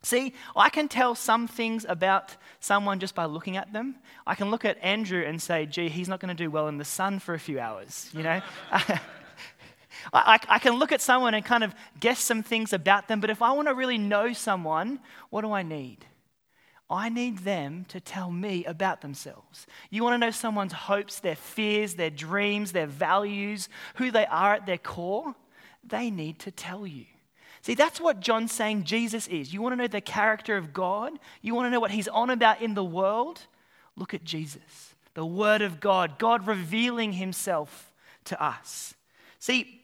See, 0.03 0.34
I 0.55 0.70
can 0.70 0.88
tell 0.88 1.15
some 1.15 1.50
things 1.50 1.86
about 1.86 2.38
someone 2.62 3.01
just 3.01 3.13
by 3.13 3.25
looking 3.25 3.58
at 3.58 3.74
them. 3.74 3.96
I 4.25 4.36
can 4.36 4.51
look 4.51 4.63
at 4.63 4.82
Andrew 4.82 5.22
and 5.22 5.41
say, 5.41 5.65
gee, 5.65 5.89
he's 5.89 6.08
not 6.08 6.22
going 6.22 6.34
to 6.34 6.43
do 6.43 6.50
well 6.50 6.70
in 6.70 6.77
the 6.77 6.86
sun 6.86 7.20
for 7.20 7.34
a 7.34 7.39
few 7.39 7.60
hours, 7.60 8.10
you 8.13 8.24
know? 8.24 8.41
I, 8.72 9.00
I, 10.13 10.39
I, 10.48 10.60
can 10.60 10.79
look 10.79 10.93
at 10.93 11.01
someone 11.01 11.34
and 11.34 11.43
kind 11.43 11.65
of 11.65 11.75
guess 12.00 12.22
some 12.22 12.41
things 12.41 12.72
about 12.72 13.10
them, 13.10 13.20
but 13.20 13.29
if 13.29 13.41
I 13.41 13.51
want 13.51 13.67
to 13.67 13.74
really 13.74 13.98
know 13.98 14.32
someone, 14.32 15.01
what 15.29 15.41
do 15.41 15.51
I 15.51 15.63
need? 15.63 16.05
I 16.93 17.09
need 17.09 17.39
them 17.39 17.85
to 17.89 18.00
tell 18.00 18.31
me 18.31 18.63
about 18.65 19.01
themselves. 19.01 19.65
You 19.89 20.03
want 20.03 20.13
to 20.13 20.19
know 20.19 20.29
someone's 20.29 20.73
hopes, 20.73 21.19
their 21.19 21.35
fears, 21.35 21.95
their 21.95 22.12
dreams, 22.12 22.71
their 22.71 22.85
values, 22.85 23.67
who 23.95 24.12
they 24.12 24.27
are 24.27 24.53
at 24.53 24.67
their 24.67 24.77
core? 24.77 25.33
They 25.83 26.12
need 26.12 26.38
to 26.39 26.51
tell 26.51 26.85
you. 26.85 27.05
See, 27.63 27.73
that's 27.73 28.00
what 28.00 28.19
John's 28.19 28.51
saying 28.51 28.83
Jesus 28.83 29.27
is. 29.27 29.51
You 29.51 29.59
want 29.59 29.73
to 29.73 29.77
know 29.77 29.88
the 29.88 30.01
character 30.01 30.55
of 30.55 30.71
God? 30.71 31.13
You 31.41 31.55
want 31.55 31.65
to 31.65 31.71
know 31.71 31.79
what 31.79 31.89
he's 31.89 32.07
on 32.07 32.29
about 32.29 32.62
in 32.62 32.75
the 32.75 32.83
world? 32.83 33.41
Look 33.95 34.13
at 34.13 34.23
Jesus, 34.23 34.93
the 35.15 35.25
Word 35.25 35.63
of 35.63 35.79
God, 35.79 36.19
God 36.19 36.45
revealing 36.45 37.13
himself 37.13 37.91
to 38.25 38.39
us. 38.41 38.93
See, 39.39 39.81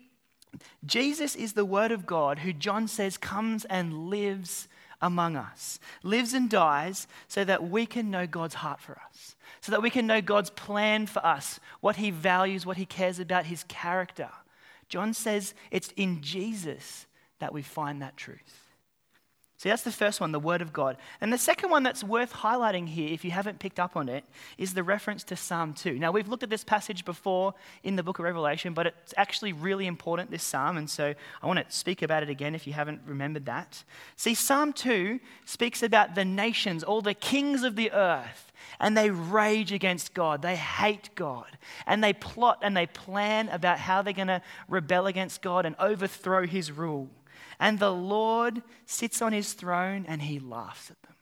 Jesus 0.86 1.36
is 1.36 1.54
the 1.54 1.66
Word 1.66 1.92
of 1.92 2.06
God 2.06 2.40
who 2.40 2.54
John 2.54 2.88
says 2.88 3.18
comes 3.18 3.66
and 3.66 4.10
lives 4.10 4.68
among 5.02 5.36
us, 5.36 5.80
lives 6.04 6.34
and 6.34 6.50
dies 6.50 7.08
so 7.28 7.44
that 7.44 7.70
we 7.70 7.86
can 7.86 8.12
know 8.12 8.28
God's 8.28 8.56
heart 8.56 8.80
for 8.80 9.00
us, 9.10 9.36
so 9.62 9.72
that 9.72 9.82
we 9.82 9.90
can 9.90 10.08
know 10.08 10.22
God's 10.22 10.50
plan 10.50 11.06
for 11.06 11.26
us, 11.26 11.60
what 11.82 11.98
He 11.98 12.12
values, 12.12 12.66
what 12.66 12.78
He 12.78 12.86
cares 12.86 13.20
about, 13.20 13.46
His 13.46 13.64
character. 13.66 14.30
John 14.88 15.14
says 15.14 15.54
it's 15.72 15.94
in 15.96 16.22
Jesus 16.22 17.06
that 17.40 17.54
we 17.54 17.62
find 17.62 18.02
that 18.02 18.18
truth. 18.18 18.69
See, 19.60 19.68
that's 19.68 19.84
the 19.84 19.92
first 19.92 20.22
one, 20.22 20.32
the 20.32 20.40
Word 20.40 20.62
of 20.62 20.72
God. 20.72 20.96
And 21.20 21.34
the 21.34 21.38
second 21.38 21.70
one 21.70 21.84
that's 21.84 22.02
worth 22.02 22.32
highlighting 22.32 22.88
here, 22.88 23.12
if 23.12 23.26
you 23.26 23.32
haven't 23.32 23.60
picked 23.60 23.78
up 23.78 23.98
on 23.98 24.08
it, 24.08 24.24
is 24.58 24.74
the 24.74 24.84
reference 24.84 25.22
to 25.26 25.36
Psalm 25.36 25.74
2. 25.74 26.00
Now, 26.00 26.14
we've 26.14 26.30
looked 26.30 26.44
at 26.44 26.50
this 26.50 26.64
passage 26.64 27.04
before 27.04 27.54
in 27.84 27.98
the 27.98 28.04
book 28.04 28.20
of 28.20 28.24
Revelation, 28.24 28.74
but 28.74 28.88
it's 28.88 29.14
actually 29.18 29.52
really 29.52 29.86
important, 29.86 30.32
this 30.32 30.44
psalm, 30.44 30.78
and 30.78 30.90
so 30.90 31.14
I 31.44 31.46
want 31.46 31.60
to 31.60 31.76
speak 31.76 32.02
about 32.02 32.24
it 32.24 32.30
again 32.30 32.56
if 32.56 32.68
you 32.68 32.72
haven't 32.72 33.02
remembered 33.06 33.48
that. 33.48 33.84
See, 34.16 34.34
Psalm 34.34 34.72
2 34.72 35.20
speaks 35.44 35.84
about 35.84 36.16
the 36.16 36.24
nations, 36.24 36.82
all 36.82 37.02
the 37.02 37.14
kings 37.14 37.64
of 37.64 37.76
the 37.76 37.92
earth, 37.92 38.54
and 38.80 38.96
they 38.96 39.10
rage 39.10 39.74
against 39.74 40.14
God. 40.14 40.42
They 40.42 40.56
hate 40.56 41.10
God, 41.16 41.58
and 41.86 42.02
they 42.02 42.14
plot 42.14 42.60
and 42.62 42.78
they 42.78 42.88
plan 42.88 43.50
about 43.50 43.78
how 43.78 44.04
they're 44.04 44.14
going 44.14 44.30
to 44.30 44.42
rebel 44.70 45.06
against 45.06 45.42
God 45.42 45.66
and 45.66 45.76
overthrow 45.80 46.48
his 46.48 46.72
rule. 46.72 47.10
And 47.60 47.80
the 47.80 47.92
Lord 47.94 48.62
sits 48.86 49.22
on 49.22 49.34
his 49.34 49.54
throne 49.54 50.06
and 50.08 50.22
he 50.22 50.40
laughs 50.40 50.90
at 50.90 51.02
them. 51.04 51.16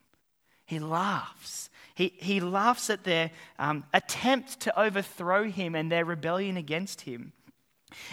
He 0.66 0.80
laughs. 0.80 1.70
He, 1.96 2.14
he 2.18 2.40
laughs 2.40 2.90
at 2.90 3.04
their 3.04 3.32
um, 3.58 3.86
attempt 3.94 4.60
to 4.62 4.80
overthrow 4.80 5.46
him 5.46 5.74
and 5.74 5.92
their 5.92 6.06
rebellion 6.06 6.58
against 6.58 7.02
him. 7.02 7.32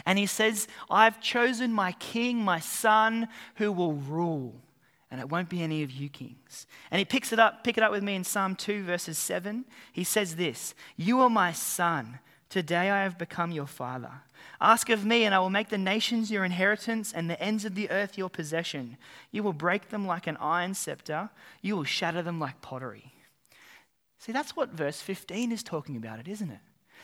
And 0.07 0.19
he 0.19 0.27
says, 0.27 0.69
I've 0.89 1.21
chosen 1.21 1.73
my 1.73 1.93
king, 1.93 2.39
my 2.39 2.61
son, 2.61 3.29
who 3.57 3.73
will 3.73 3.95
rule. 3.95 4.55
And 5.11 5.21
it 5.21 5.29
won't 5.29 5.49
be 5.49 5.63
any 5.63 5.83
of 5.83 5.91
you 5.91 6.09
kings. 6.09 6.67
And 6.91 6.99
he 6.99 7.05
picks 7.05 7.33
it 7.33 7.39
up, 7.39 7.63
pick 7.63 7.77
it 7.77 7.83
up 7.83 7.93
with 7.93 8.03
me 8.03 8.15
in 8.15 8.25
Psalm 8.25 8.57
2, 8.57 8.85
verses 8.85 9.19
7. 9.19 9.65
He 9.93 10.05
says 10.05 10.37
this 10.37 10.75
You 10.97 11.21
are 11.21 11.31
my 11.31 11.53
son. 11.53 12.21
Today 12.49 12.91
I 12.91 13.03
have 13.03 13.19
become 13.19 13.51
your 13.51 13.67
father. 13.67 14.11
Ask 14.61 14.89
of 14.89 15.05
me, 15.05 15.25
and 15.25 15.35
I 15.35 15.39
will 15.39 15.51
make 15.51 15.69
the 15.69 15.79
nations 15.79 16.31
your 16.31 16.45
inheritance 16.45 17.13
and 17.13 17.29
the 17.29 17.41
ends 17.41 17.65
of 17.65 17.75
the 17.75 17.91
earth 17.91 18.17
your 18.17 18.31
possession. 18.31 18.97
You 19.31 19.43
will 19.43 19.53
break 19.53 19.91
them 19.91 20.07
like 20.07 20.27
an 20.27 20.37
iron 20.39 20.75
scepter, 20.75 21.31
you 21.63 21.77
will 21.77 21.85
shatter 21.85 22.23
them 22.23 22.39
like 22.39 22.61
pottery. 22.61 23.13
See, 24.19 24.33
that's 24.33 24.57
what 24.57 24.71
verse 24.71 25.01
15 25.01 25.53
is 25.53 25.63
talking 25.63 25.97
about, 25.97 26.19
it, 26.19 26.29
isn't 26.29 26.51
it? 26.51 26.61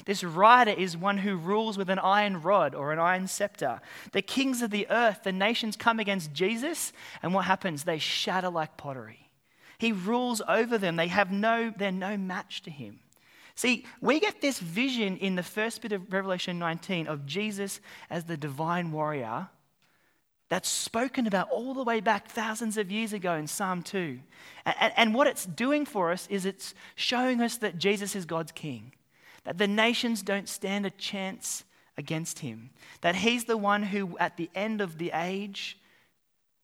This 0.06 0.24
rider 0.24 0.70
is 0.70 0.96
one 0.96 1.18
who 1.18 1.36
rules 1.36 1.76
with 1.76 1.90
an 1.90 1.98
iron 1.98 2.40
rod 2.40 2.74
or 2.74 2.92
an 2.92 2.98
iron 2.98 3.26
scepter. 3.26 3.80
The 4.12 4.22
kings 4.22 4.62
of 4.62 4.70
the 4.70 4.86
earth, 4.88 5.24
the 5.24 5.32
nations 5.32 5.76
come 5.76 6.00
against 6.00 6.32
Jesus, 6.32 6.92
and 7.22 7.34
what 7.34 7.44
happens? 7.44 7.84
They 7.84 7.98
shatter 7.98 8.48
like 8.48 8.76
pottery. 8.76 9.28
He 9.78 9.92
rules 9.92 10.42
over 10.48 10.78
them. 10.78 10.96
They 10.96 11.08
have 11.08 11.30
no, 11.30 11.72
they're 11.76 11.92
no 11.92 12.16
match 12.16 12.62
to 12.62 12.70
him. 12.70 13.00
See, 13.54 13.84
we 14.00 14.20
get 14.20 14.40
this 14.40 14.58
vision 14.58 15.16
in 15.16 15.36
the 15.36 15.42
first 15.42 15.82
bit 15.82 15.92
of 15.92 16.12
Revelation 16.12 16.58
19 16.58 17.06
of 17.06 17.26
Jesus 17.26 17.80
as 18.08 18.24
the 18.24 18.36
divine 18.36 18.92
warrior 18.92 19.48
that's 20.50 20.68
spoken 20.68 21.26
about 21.28 21.48
all 21.50 21.74
the 21.74 21.84
way 21.84 22.00
back 22.00 22.28
thousands 22.28 22.76
of 22.76 22.90
years 22.90 23.12
ago 23.12 23.34
in 23.34 23.46
Psalm 23.46 23.82
2. 23.82 24.18
And, 24.66 25.14
what 25.14 25.28
it's 25.28 25.46
doing 25.46 25.86
for 25.86 26.10
us 26.10 26.26
is 26.28 26.44
it's 26.44 26.74
showing 26.96 27.40
us 27.40 27.56
that 27.58 27.78
Jesus 27.78 28.16
is 28.16 28.24
God's 28.24 28.50
king, 28.50 28.92
that 29.44 29.58
the 29.58 29.68
nations 29.68 30.22
don't 30.22 30.48
stand 30.48 30.86
a 30.86 30.90
chance 30.90 31.64
against 31.96 32.40
him, 32.40 32.70
that 33.00 33.14
he's 33.14 33.44
the 33.44 33.56
one 33.56 33.84
who, 33.84 34.18
at 34.18 34.36
the 34.36 34.50
end 34.54 34.80
of 34.80 34.98
the 34.98 35.12
age, 35.14 35.78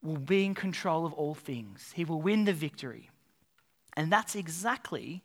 will 0.03 0.17
be 0.17 0.45
in 0.45 0.55
control 0.55 1.07
of 1.07 1.13
all 1.13 1.35
things. 1.35 1.93
He 1.95 2.05
will 2.05 2.21
win 2.21 2.45
the 2.45 2.53
victory. 2.53 3.11
And 3.97 4.11
that's 4.11 4.35
exactly 4.35 5.23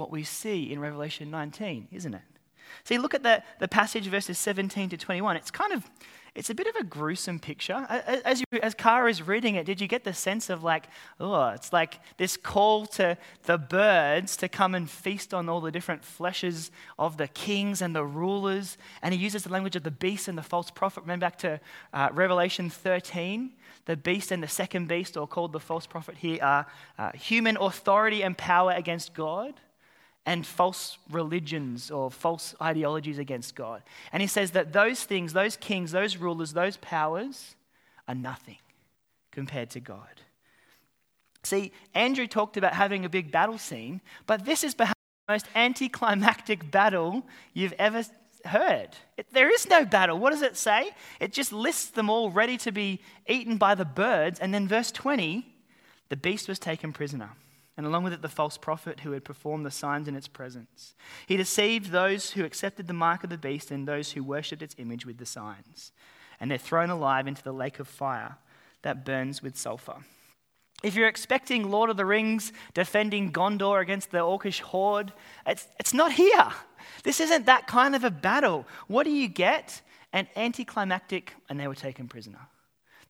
what 0.00 0.10
we 0.10 0.24
see 0.24 0.72
in 0.72 0.80
Revelation 0.80 1.30
19, 1.30 1.88
isn't 1.92 2.14
it? 2.14 2.22
See, 2.84 2.98
look 2.98 3.14
at 3.14 3.22
the, 3.22 3.42
the 3.58 3.68
passage, 3.68 4.06
verses 4.06 4.38
17 4.38 4.88
to 4.88 4.96
21. 4.96 5.36
It's 5.36 5.50
kind 5.50 5.72
of, 5.72 5.88
it's 6.34 6.48
a 6.48 6.54
bit 6.54 6.66
of 6.66 6.76
a 6.76 6.84
gruesome 6.84 7.38
picture. 7.38 7.86
As, 8.24 8.40
you, 8.40 8.46
as 8.62 8.74
Kara 8.74 9.10
is 9.10 9.20
reading 9.22 9.56
it, 9.56 9.66
did 9.66 9.80
you 9.80 9.86
get 9.86 10.04
the 10.04 10.14
sense 10.14 10.48
of 10.48 10.62
like, 10.62 10.86
oh, 11.18 11.48
it's 11.48 11.72
like 11.72 11.98
this 12.16 12.36
call 12.36 12.86
to 12.86 13.18
the 13.44 13.58
birds 13.58 14.36
to 14.38 14.48
come 14.48 14.74
and 14.74 14.88
feast 14.88 15.34
on 15.34 15.48
all 15.48 15.60
the 15.60 15.70
different 15.70 16.02
fleshes 16.02 16.70
of 16.98 17.16
the 17.16 17.28
kings 17.28 17.82
and 17.82 17.94
the 17.94 18.04
rulers? 18.04 18.78
And 19.02 19.12
he 19.12 19.20
uses 19.20 19.42
the 19.42 19.52
language 19.52 19.76
of 19.76 19.82
the 19.82 19.90
beast 19.90 20.28
and 20.28 20.38
the 20.38 20.42
false 20.42 20.70
prophet. 20.70 21.02
Remember 21.02 21.26
back 21.26 21.38
to 21.38 21.60
uh, 21.92 22.08
Revelation 22.12 22.70
13? 22.70 23.52
The 23.86 23.96
beast 23.96 24.30
and 24.30 24.42
the 24.42 24.48
second 24.48 24.88
beast, 24.88 25.16
or 25.16 25.26
called 25.26 25.52
the 25.52 25.60
false 25.60 25.86
prophet 25.86 26.16
here, 26.16 26.38
are 26.42 26.66
uh, 26.98 27.12
human 27.12 27.56
authority 27.56 28.22
and 28.22 28.36
power 28.38 28.72
against 28.72 29.14
God 29.14 29.54
and 30.26 30.46
false 30.46 30.98
religions 31.10 31.90
or 31.90 32.10
false 32.10 32.54
ideologies 32.60 33.18
against 33.18 33.54
God. 33.54 33.82
And 34.12 34.20
he 34.20 34.26
says 34.26 34.52
that 34.52 34.72
those 34.72 35.02
things, 35.04 35.32
those 35.32 35.56
kings, 35.56 35.92
those 35.92 36.16
rulers, 36.16 36.52
those 36.52 36.76
powers 36.76 37.56
are 38.06 38.14
nothing 38.14 38.58
compared 39.30 39.70
to 39.70 39.80
God. 39.80 40.20
See, 41.42 41.72
Andrew 41.94 42.26
talked 42.26 42.56
about 42.56 42.74
having 42.74 43.04
a 43.04 43.08
big 43.08 43.32
battle 43.32 43.56
scene, 43.56 44.02
but 44.26 44.44
this 44.44 44.62
is 44.62 44.74
perhaps 44.74 44.98
the 45.26 45.32
most 45.32 45.46
anticlimactic 45.54 46.70
battle 46.70 47.26
you've 47.54 47.72
ever 47.78 48.04
heard. 48.44 48.90
It, 49.16 49.26
there 49.32 49.52
is 49.52 49.68
no 49.68 49.86
battle. 49.86 50.18
What 50.18 50.30
does 50.30 50.42
it 50.42 50.56
say? 50.56 50.90
It 51.18 51.32
just 51.32 51.52
lists 51.52 51.90
them 51.90 52.10
all 52.10 52.30
ready 52.30 52.58
to 52.58 52.72
be 52.72 53.00
eaten 53.26 53.56
by 53.56 53.74
the 53.74 53.86
birds. 53.86 54.38
And 54.38 54.52
then, 54.52 54.68
verse 54.68 54.90
20 54.92 55.46
the 56.10 56.16
beast 56.16 56.48
was 56.48 56.58
taken 56.58 56.92
prisoner 56.92 57.30
and 57.80 57.86
along 57.86 58.04
with 58.04 58.12
it 58.12 58.20
the 58.20 58.28
false 58.28 58.58
prophet 58.58 59.00
who 59.00 59.12
had 59.12 59.24
performed 59.24 59.64
the 59.64 59.70
signs 59.70 60.06
in 60.06 60.14
its 60.14 60.28
presence. 60.28 60.94
He 61.26 61.38
deceived 61.38 61.90
those 61.90 62.32
who 62.32 62.44
accepted 62.44 62.86
the 62.86 62.92
mark 62.92 63.24
of 63.24 63.30
the 63.30 63.38
beast 63.38 63.70
and 63.70 63.88
those 63.88 64.12
who 64.12 64.22
worshipped 64.22 64.60
its 64.60 64.74
image 64.76 65.06
with 65.06 65.16
the 65.16 65.24
signs. 65.24 65.90
And 66.38 66.50
they're 66.50 66.58
thrown 66.58 66.90
alive 66.90 67.26
into 67.26 67.42
the 67.42 67.54
lake 67.54 67.78
of 67.78 67.88
fire 67.88 68.36
that 68.82 69.02
burns 69.02 69.42
with 69.42 69.56
sulfur. 69.56 69.96
If 70.82 70.94
you're 70.94 71.08
expecting 71.08 71.70
Lord 71.70 71.88
of 71.88 71.96
the 71.96 72.04
Rings 72.04 72.52
defending 72.74 73.32
Gondor 73.32 73.80
against 73.80 74.10
the 74.10 74.18
Orcish 74.18 74.60
horde, 74.60 75.14
it's, 75.46 75.66
it's 75.78 75.94
not 75.94 76.12
here. 76.12 76.48
This 77.02 77.18
isn't 77.18 77.46
that 77.46 77.66
kind 77.66 77.96
of 77.96 78.04
a 78.04 78.10
battle. 78.10 78.66
What 78.88 79.04
do 79.04 79.10
you 79.10 79.28
get? 79.28 79.80
An 80.12 80.28
anticlimactic, 80.36 81.32
and 81.48 81.58
they 81.58 81.66
were 81.66 81.74
taken 81.74 82.08
prisoner. 82.08 82.40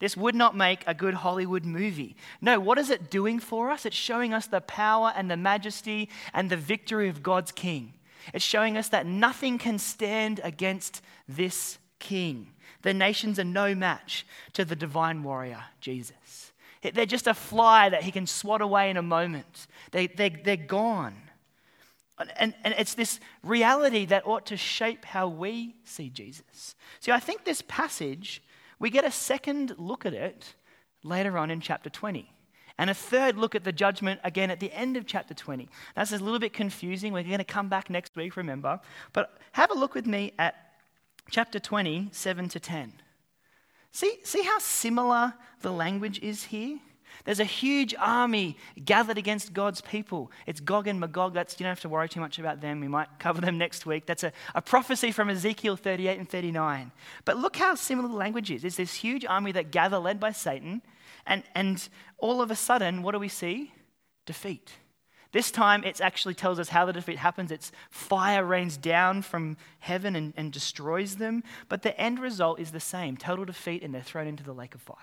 This 0.00 0.16
would 0.16 0.34
not 0.34 0.56
make 0.56 0.82
a 0.86 0.94
good 0.94 1.14
Hollywood 1.14 1.64
movie. 1.64 2.16
No, 2.40 2.58
what 2.58 2.78
is 2.78 2.90
it 2.90 3.10
doing 3.10 3.38
for 3.38 3.70
us? 3.70 3.86
It's 3.86 3.94
showing 3.94 4.34
us 4.34 4.46
the 4.46 4.62
power 4.62 5.12
and 5.14 5.30
the 5.30 5.36
majesty 5.36 6.08
and 6.34 6.50
the 6.50 6.56
victory 6.56 7.08
of 7.08 7.22
God's 7.22 7.52
King. 7.52 7.92
It's 8.32 8.44
showing 8.44 8.76
us 8.76 8.88
that 8.88 9.06
nothing 9.06 9.58
can 9.58 9.78
stand 9.78 10.40
against 10.42 11.02
this 11.28 11.78
King. 11.98 12.48
The 12.82 12.94
nations 12.94 13.38
are 13.38 13.44
no 13.44 13.74
match 13.74 14.26
to 14.54 14.64
the 14.64 14.74
divine 14.74 15.22
warrior, 15.22 15.64
Jesus. 15.80 16.52
They're 16.82 17.04
just 17.04 17.26
a 17.26 17.34
fly 17.34 17.90
that 17.90 18.02
he 18.02 18.10
can 18.10 18.26
swat 18.26 18.62
away 18.62 18.88
in 18.88 18.96
a 18.96 19.02
moment. 19.02 19.66
They, 19.90 20.06
they, 20.06 20.30
they're 20.30 20.56
gone. 20.56 21.14
And, 22.38 22.54
and 22.64 22.74
it's 22.78 22.94
this 22.94 23.20
reality 23.42 24.06
that 24.06 24.26
ought 24.26 24.46
to 24.46 24.56
shape 24.56 25.04
how 25.04 25.28
we 25.28 25.76
see 25.84 26.08
Jesus. 26.08 26.74
See, 27.00 27.12
I 27.12 27.20
think 27.20 27.44
this 27.44 27.62
passage 27.62 28.42
we 28.80 28.90
get 28.90 29.04
a 29.04 29.10
second 29.12 29.74
look 29.78 30.04
at 30.04 30.14
it 30.14 30.54
later 31.04 31.38
on 31.38 31.50
in 31.50 31.60
chapter 31.60 31.88
20. 31.88 32.28
And 32.78 32.88
a 32.88 32.94
third 32.94 33.36
look 33.36 33.54
at 33.54 33.62
the 33.62 33.72
judgment 33.72 34.20
again 34.24 34.50
at 34.50 34.58
the 34.58 34.72
end 34.72 34.96
of 34.96 35.06
chapter 35.06 35.34
20. 35.34 35.68
That's 35.94 36.12
a 36.12 36.18
little 36.18 36.38
bit 36.38 36.54
confusing. 36.54 37.12
We're 37.12 37.24
going 37.24 37.38
to 37.38 37.44
come 37.44 37.68
back 37.68 37.90
next 37.90 38.16
week, 38.16 38.36
remember. 38.36 38.80
But 39.12 39.38
have 39.52 39.70
a 39.70 39.74
look 39.74 39.94
with 39.94 40.06
me 40.06 40.32
at 40.38 40.54
chapter 41.30 41.60
20, 41.60 42.08
7 42.10 42.48
to 42.48 42.58
10. 42.58 42.94
See, 43.92 44.18
see 44.24 44.42
how 44.42 44.58
similar 44.58 45.34
the 45.60 45.72
language 45.72 46.20
is 46.20 46.44
here? 46.44 46.78
There's 47.24 47.40
a 47.40 47.44
huge 47.44 47.94
army 47.98 48.56
gathered 48.84 49.18
against 49.18 49.52
God's 49.52 49.80
people. 49.80 50.30
It's 50.46 50.60
Gog 50.60 50.86
and 50.86 51.00
Magog. 51.00 51.34
That's, 51.34 51.58
you 51.58 51.64
don't 51.64 51.70
have 51.70 51.80
to 51.80 51.88
worry 51.88 52.08
too 52.08 52.20
much 52.20 52.38
about 52.38 52.60
them. 52.60 52.80
We 52.80 52.88
might 52.88 53.08
cover 53.18 53.40
them 53.40 53.58
next 53.64 53.86
week. 53.86 54.06
That's 54.06 54.22
a, 54.22 54.32
a 54.54 54.62
prophecy 54.62 55.12
from 55.12 55.30
Ezekiel 55.30 55.76
38 55.76 56.18
and 56.18 56.28
39. 56.28 56.92
But 57.24 57.36
look 57.36 57.56
how 57.56 57.74
similar 57.74 58.08
the 58.08 58.14
language 58.14 58.50
is. 58.50 58.62
There's 58.62 58.76
this 58.76 58.94
huge 58.94 59.24
army 59.24 59.52
that 59.52 59.70
gather 59.70 59.98
led 59.98 60.18
by 60.20 60.32
Satan. 60.32 60.82
And, 61.26 61.42
and 61.54 61.88
all 62.18 62.40
of 62.40 62.50
a 62.50 62.56
sudden, 62.56 63.02
what 63.02 63.12
do 63.12 63.18
we 63.18 63.28
see? 63.28 63.72
Defeat. 64.26 64.72
This 65.32 65.52
time, 65.52 65.84
it 65.84 66.00
actually 66.00 66.34
tells 66.34 66.58
us 66.58 66.70
how 66.70 66.86
the 66.86 66.92
defeat 66.92 67.18
happens. 67.18 67.52
It's 67.52 67.70
fire 67.88 68.44
rains 68.44 68.76
down 68.76 69.22
from 69.22 69.56
heaven 69.78 70.16
and, 70.16 70.34
and 70.36 70.52
destroys 70.52 71.16
them. 71.16 71.44
But 71.68 71.82
the 71.82 71.98
end 72.00 72.18
result 72.18 72.58
is 72.58 72.72
the 72.72 72.80
same 72.80 73.16
total 73.16 73.44
defeat, 73.44 73.82
and 73.84 73.94
they're 73.94 74.02
thrown 74.02 74.26
into 74.26 74.42
the 74.42 74.52
lake 74.52 74.74
of 74.74 74.80
fire. 74.80 74.96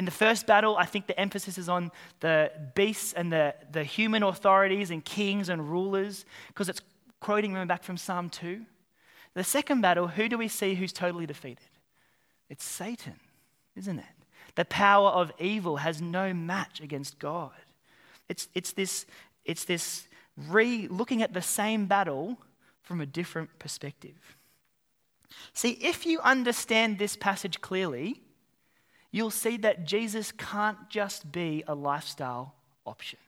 In 0.00 0.06
the 0.06 0.10
first 0.10 0.46
battle, 0.46 0.78
I 0.78 0.86
think 0.86 1.08
the 1.08 1.20
emphasis 1.20 1.58
is 1.58 1.68
on 1.68 1.90
the 2.20 2.50
beasts 2.74 3.12
and 3.12 3.30
the, 3.30 3.54
the 3.70 3.84
human 3.84 4.22
authorities 4.22 4.90
and 4.90 5.04
kings 5.04 5.50
and 5.50 5.70
rulers, 5.70 6.24
because 6.48 6.70
it's 6.70 6.80
quoting 7.20 7.52
them 7.52 7.68
back 7.68 7.82
from 7.82 7.98
Psalm 7.98 8.30
2. 8.30 8.62
The 9.34 9.44
second 9.44 9.82
battle, 9.82 10.08
who 10.08 10.30
do 10.30 10.38
we 10.38 10.48
see 10.48 10.74
who's 10.74 10.94
totally 10.94 11.26
defeated? 11.26 11.68
It's 12.48 12.64
Satan, 12.64 13.20
isn't 13.76 13.98
it? 13.98 14.06
The 14.54 14.64
power 14.64 15.10
of 15.10 15.32
evil 15.38 15.76
has 15.76 16.00
no 16.00 16.32
match 16.32 16.80
against 16.80 17.18
God. 17.18 17.52
It's, 18.26 18.48
it's 18.54 18.72
this, 18.72 19.04
it's 19.44 19.66
this 19.66 20.08
re 20.48 20.88
looking 20.88 21.20
at 21.20 21.34
the 21.34 21.42
same 21.42 21.84
battle 21.84 22.38
from 22.80 23.02
a 23.02 23.06
different 23.06 23.50
perspective. 23.58 24.38
See, 25.52 25.72
if 25.72 26.06
you 26.06 26.20
understand 26.20 26.98
this 26.98 27.16
passage 27.16 27.60
clearly, 27.60 28.22
you'll 29.10 29.30
see 29.30 29.56
that 29.58 29.84
Jesus 29.84 30.32
can't 30.32 30.88
just 30.88 31.30
be 31.30 31.64
a 31.66 31.74
lifestyle 31.74 32.54
option. 32.86 33.18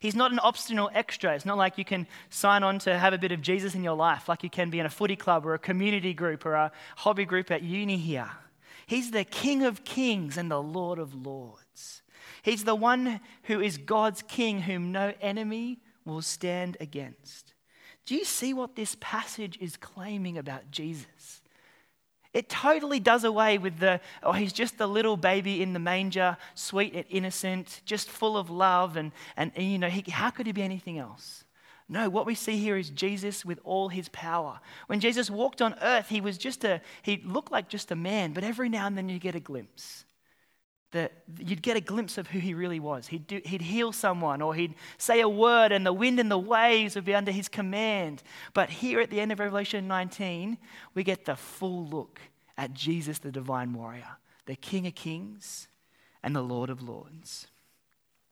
He's 0.00 0.14
not 0.14 0.30
an 0.30 0.38
optional 0.42 0.90
extra. 0.94 1.34
It's 1.34 1.44
not 1.44 1.58
like 1.58 1.76
you 1.76 1.84
can 1.84 2.06
sign 2.30 2.62
on 2.62 2.78
to 2.80 2.96
have 2.96 3.12
a 3.12 3.18
bit 3.18 3.32
of 3.32 3.42
Jesus 3.42 3.74
in 3.74 3.82
your 3.82 3.96
life, 3.96 4.28
like 4.28 4.44
you 4.44 4.50
can 4.50 4.70
be 4.70 4.78
in 4.78 4.86
a 4.86 4.90
footy 4.90 5.16
club 5.16 5.44
or 5.44 5.54
a 5.54 5.58
community 5.58 6.14
group 6.14 6.46
or 6.46 6.54
a 6.54 6.72
hobby 6.96 7.24
group 7.24 7.50
at 7.50 7.62
uni 7.62 7.96
here. 7.96 8.30
He's 8.86 9.10
the 9.10 9.24
King 9.24 9.64
of 9.64 9.84
kings 9.84 10.36
and 10.36 10.50
the 10.50 10.62
Lord 10.62 10.98
of 10.98 11.14
lords. 11.14 12.02
He's 12.42 12.64
the 12.64 12.74
one 12.74 13.20
who 13.44 13.60
is 13.60 13.76
God's 13.76 14.22
king, 14.22 14.62
whom 14.62 14.92
no 14.92 15.12
enemy 15.20 15.80
will 16.04 16.22
stand 16.22 16.76
against. 16.80 17.54
Do 18.06 18.14
you 18.14 18.24
see 18.24 18.54
what 18.54 18.76
this 18.76 18.96
passage 19.00 19.58
is 19.60 19.76
claiming 19.76 20.38
about 20.38 20.70
Jesus? 20.70 21.37
It 22.34 22.48
totally 22.48 23.00
does 23.00 23.24
away 23.24 23.58
with 23.58 23.78
the, 23.78 24.00
oh, 24.22 24.32
he's 24.32 24.52
just 24.52 24.78
the 24.78 24.86
little 24.86 25.16
baby 25.16 25.62
in 25.62 25.72
the 25.72 25.78
manger, 25.78 26.36
sweet 26.54 26.94
and 26.94 27.04
innocent, 27.08 27.80
just 27.84 28.10
full 28.10 28.36
of 28.36 28.50
love, 28.50 28.96
and, 28.96 29.12
and, 29.36 29.50
and 29.56 29.70
you 29.70 29.78
know, 29.78 29.88
he, 29.88 30.08
how 30.10 30.30
could 30.30 30.46
he 30.46 30.52
be 30.52 30.62
anything 30.62 30.98
else? 30.98 31.44
No, 31.88 32.10
what 32.10 32.26
we 32.26 32.34
see 32.34 32.58
here 32.58 32.76
is 32.76 32.90
Jesus 32.90 33.46
with 33.46 33.58
all 33.64 33.88
his 33.88 34.10
power. 34.10 34.60
When 34.88 35.00
Jesus 35.00 35.30
walked 35.30 35.62
on 35.62 35.74
earth, 35.80 36.10
he 36.10 36.20
was 36.20 36.36
just 36.36 36.64
a, 36.64 36.82
he 37.00 37.22
looked 37.24 37.50
like 37.50 37.68
just 37.70 37.90
a 37.90 37.96
man, 37.96 38.34
but 38.34 38.44
every 38.44 38.68
now 38.68 38.86
and 38.86 38.96
then 38.96 39.08
you 39.08 39.18
get 39.18 39.34
a 39.34 39.40
glimpse 39.40 40.04
that 40.92 41.12
you'd 41.38 41.62
get 41.62 41.76
a 41.76 41.80
glimpse 41.80 42.16
of 42.16 42.28
who 42.28 42.38
he 42.38 42.54
really 42.54 42.80
was. 42.80 43.08
He'd, 43.08 43.26
do, 43.26 43.40
he'd 43.44 43.60
heal 43.60 43.92
someone 43.92 44.40
or 44.40 44.54
he'd 44.54 44.74
say 44.96 45.20
a 45.20 45.28
word 45.28 45.70
and 45.70 45.84
the 45.84 45.92
wind 45.92 46.18
and 46.18 46.30
the 46.30 46.38
waves 46.38 46.94
would 46.94 47.04
be 47.04 47.14
under 47.14 47.30
his 47.30 47.48
command. 47.48 48.22
But 48.54 48.70
here 48.70 49.00
at 49.00 49.10
the 49.10 49.20
end 49.20 49.30
of 49.30 49.38
Revelation 49.38 49.86
19, 49.86 50.56
we 50.94 51.04
get 51.04 51.26
the 51.26 51.36
full 51.36 51.86
look 51.86 52.20
at 52.56 52.72
Jesus, 52.72 53.18
the 53.18 53.30
divine 53.30 53.72
warrior, 53.74 54.16
the 54.46 54.56
King 54.56 54.86
of 54.86 54.94
kings 54.94 55.68
and 56.22 56.34
the 56.34 56.42
Lord 56.42 56.70
of 56.70 56.82
lords. 56.82 57.48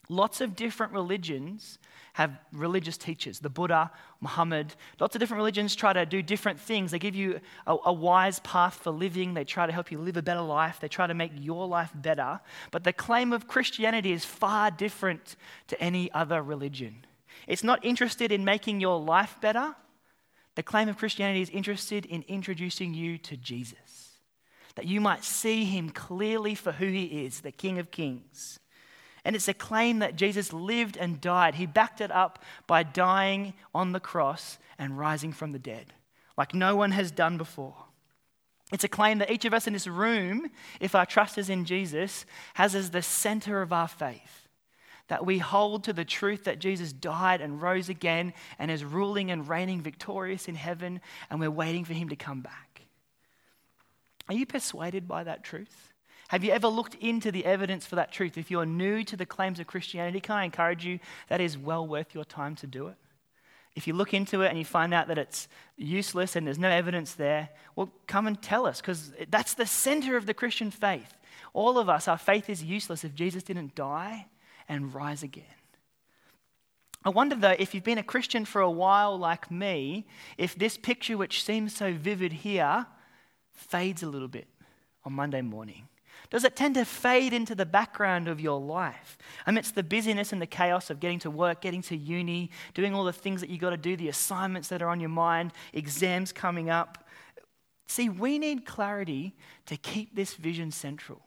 Lots 0.08 0.40
of 0.40 0.54
different 0.54 0.92
religions 0.92 1.78
have 2.12 2.38
religious 2.52 2.96
teachers. 2.96 3.40
The 3.40 3.50
Buddha, 3.50 3.90
Muhammad, 4.20 4.74
lots 5.00 5.14
of 5.14 5.20
different 5.20 5.38
religions 5.38 5.74
try 5.74 5.92
to 5.92 6.06
do 6.06 6.22
different 6.22 6.58
things. 6.58 6.90
They 6.90 6.98
give 6.98 7.16
you 7.16 7.40
a, 7.66 7.76
a, 7.86 7.92
wise 7.92 8.38
path 8.38 8.74
for 8.74 8.90
living, 8.90 9.34
they 9.34 9.44
try 9.44 9.66
to 9.66 9.72
help 9.72 9.90
you 9.90 9.98
live 9.98 10.16
a 10.16 10.22
better 10.22 10.40
life, 10.40 10.78
they 10.80 10.88
try 10.88 11.06
to 11.06 11.14
make 11.14 11.32
your 11.34 11.66
life 11.66 11.90
better. 11.94 12.40
But 12.70 12.84
the 12.84 12.92
claim 12.92 13.32
of 13.32 13.48
Christianity 13.48 14.12
is 14.12 14.24
far 14.24 14.70
different 14.70 15.36
to 15.66 15.78
any 15.78 16.10
other 16.12 16.42
religion. 16.42 17.04
It's 17.46 17.64
not 17.64 17.84
interested 17.84 18.32
in 18.32 18.44
making 18.44 18.80
your 18.80 18.98
life 18.98 19.36
better. 19.40 19.74
The 20.54 20.62
claim 20.62 20.88
of 20.88 20.96
Christianity 20.96 21.42
is 21.42 21.50
interested 21.50 22.06
in 22.06 22.24
introducing 22.28 22.94
you 22.94 23.18
to 23.18 23.36
Jesus, 23.36 24.20
that 24.74 24.86
you 24.86 25.02
might 25.02 25.22
see 25.22 25.64
him 25.64 25.90
clearly 25.90 26.54
for 26.54 26.72
who 26.72 26.86
he 26.86 27.26
is, 27.26 27.40
the 27.40 27.52
King 27.52 27.78
of 27.78 27.90
Kings 27.90 28.58
and 29.26 29.34
it's 29.34 29.48
a 29.48 29.54
claim 29.54 29.98
that 29.98 30.14
Jesus 30.14 30.52
lived 30.52 30.96
and 30.96 31.20
died. 31.20 31.56
He 31.56 31.66
backed 31.66 32.00
it 32.00 32.12
up 32.12 32.38
by 32.68 32.84
dying 32.84 33.54
on 33.74 33.90
the 33.90 33.98
cross 33.98 34.56
and 34.78 34.96
rising 34.96 35.32
from 35.32 35.50
the 35.50 35.58
dead, 35.58 35.92
like 36.38 36.54
no 36.54 36.76
one 36.76 36.92
has 36.92 37.10
done 37.10 37.36
before. 37.36 37.74
It's 38.72 38.84
a 38.84 38.88
claim 38.88 39.18
that 39.18 39.32
each 39.32 39.44
of 39.44 39.52
us 39.52 39.66
in 39.66 39.72
this 39.72 39.88
room, 39.88 40.48
if 40.78 40.94
our 40.94 41.04
trust 41.04 41.38
is 41.38 41.50
in 41.50 41.64
Jesus, 41.64 42.24
has 42.54 42.76
as 42.76 42.90
the 42.90 43.02
center 43.02 43.62
of 43.62 43.72
our 43.72 43.88
faith. 43.88 44.46
That 45.08 45.26
we 45.26 45.38
hold 45.38 45.82
to 45.84 45.92
the 45.92 46.04
truth 46.04 46.44
that 46.44 46.60
Jesus 46.60 46.92
died 46.92 47.40
and 47.40 47.60
rose 47.60 47.88
again 47.88 48.32
and 48.60 48.70
is 48.70 48.84
ruling 48.84 49.32
and 49.32 49.48
reigning 49.48 49.80
victorious 49.80 50.46
in 50.46 50.54
heaven, 50.54 51.00
and 51.30 51.40
we're 51.40 51.50
waiting 51.50 51.84
for 51.84 51.94
him 51.94 52.10
to 52.10 52.16
come 52.16 52.42
back. 52.42 52.82
Are 54.28 54.34
you 54.34 54.46
persuaded 54.46 55.08
by 55.08 55.24
that 55.24 55.42
truth? 55.42 55.92
Have 56.28 56.42
you 56.42 56.52
ever 56.52 56.66
looked 56.66 56.96
into 56.96 57.30
the 57.30 57.44
evidence 57.44 57.86
for 57.86 57.94
that 57.96 58.12
truth? 58.12 58.36
If 58.36 58.50
you're 58.50 58.66
new 58.66 59.04
to 59.04 59.16
the 59.16 59.26
claims 59.26 59.60
of 59.60 59.66
Christianity, 59.66 60.20
can 60.20 60.36
I 60.36 60.44
encourage 60.44 60.84
you 60.84 60.98
that 61.28 61.40
is 61.40 61.56
well 61.56 61.86
worth 61.86 62.14
your 62.14 62.24
time 62.24 62.56
to 62.56 62.66
do 62.66 62.88
it? 62.88 62.96
If 63.76 63.86
you 63.86 63.92
look 63.92 64.14
into 64.14 64.40
it 64.40 64.48
and 64.48 64.58
you 64.58 64.64
find 64.64 64.94
out 64.94 65.06
that 65.08 65.18
it's 65.18 65.48
useless 65.76 66.34
and 66.34 66.46
there's 66.46 66.58
no 66.58 66.70
evidence 66.70 67.12
there, 67.12 67.50
well, 67.76 67.92
come 68.06 68.26
and 68.26 68.40
tell 68.40 68.66
us 68.66 68.80
because 68.80 69.12
that's 69.30 69.54
the 69.54 69.66
center 69.66 70.16
of 70.16 70.26
the 70.26 70.34
Christian 70.34 70.70
faith. 70.70 71.14
All 71.52 71.78
of 71.78 71.88
us, 71.88 72.08
our 72.08 72.18
faith 72.18 72.48
is 72.48 72.64
useless 72.64 73.04
if 73.04 73.14
Jesus 73.14 73.42
didn't 73.42 73.74
die 73.74 74.26
and 74.68 74.94
rise 74.94 75.22
again. 75.22 75.44
I 77.04 77.10
wonder 77.10 77.36
though, 77.36 77.54
if 77.56 77.72
you've 77.74 77.84
been 77.84 77.98
a 77.98 78.02
Christian 78.02 78.44
for 78.44 78.60
a 78.60 78.70
while 78.70 79.16
like 79.16 79.48
me, 79.50 80.06
if 80.38 80.56
this 80.56 80.76
picture, 80.76 81.16
which 81.16 81.44
seems 81.44 81.76
so 81.76 81.92
vivid 81.92 82.32
here, 82.32 82.86
fades 83.52 84.02
a 84.02 84.08
little 84.08 84.26
bit 84.26 84.48
on 85.04 85.12
Monday 85.12 85.42
morning. 85.42 85.86
Does 86.30 86.44
it 86.44 86.56
tend 86.56 86.74
to 86.74 86.84
fade 86.84 87.32
into 87.32 87.54
the 87.54 87.66
background 87.66 88.28
of 88.28 88.40
your 88.40 88.60
life 88.60 89.16
amidst 89.46 89.74
the 89.74 89.82
busyness 89.82 90.32
and 90.32 90.42
the 90.42 90.46
chaos 90.46 90.90
of 90.90 91.00
getting 91.00 91.18
to 91.20 91.30
work, 91.30 91.60
getting 91.60 91.82
to 91.82 91.96
uni, 91.96 92.50
doing 92.74 92.94
all 92.94 93.04
the 93.04 93.12
things 93.12 93.40
that 93.40 93.50
you've 93.50 93.60
got 93.60 93.70
to 93.70 93.76
do, 93.76 93.96
the 93.96 94.08
assignments 94.08 94.68
that 94.68 94.82
are 94.82 94.88
on 94.88 95.00
your 95.00 95.08
mind, 95.08 95.52
exams 95.72 96.32
coming 96.32 96.68
up? 96.68 97.06
See, 97.86 98.08
we 98.08 98.38
need 98.38 98.66
clarity 98.66 99.36
to 99.66 99.76
keep 99.76 100.14
this 100.16 100.34
vision 100.34 100.70
central, 100.72 101.22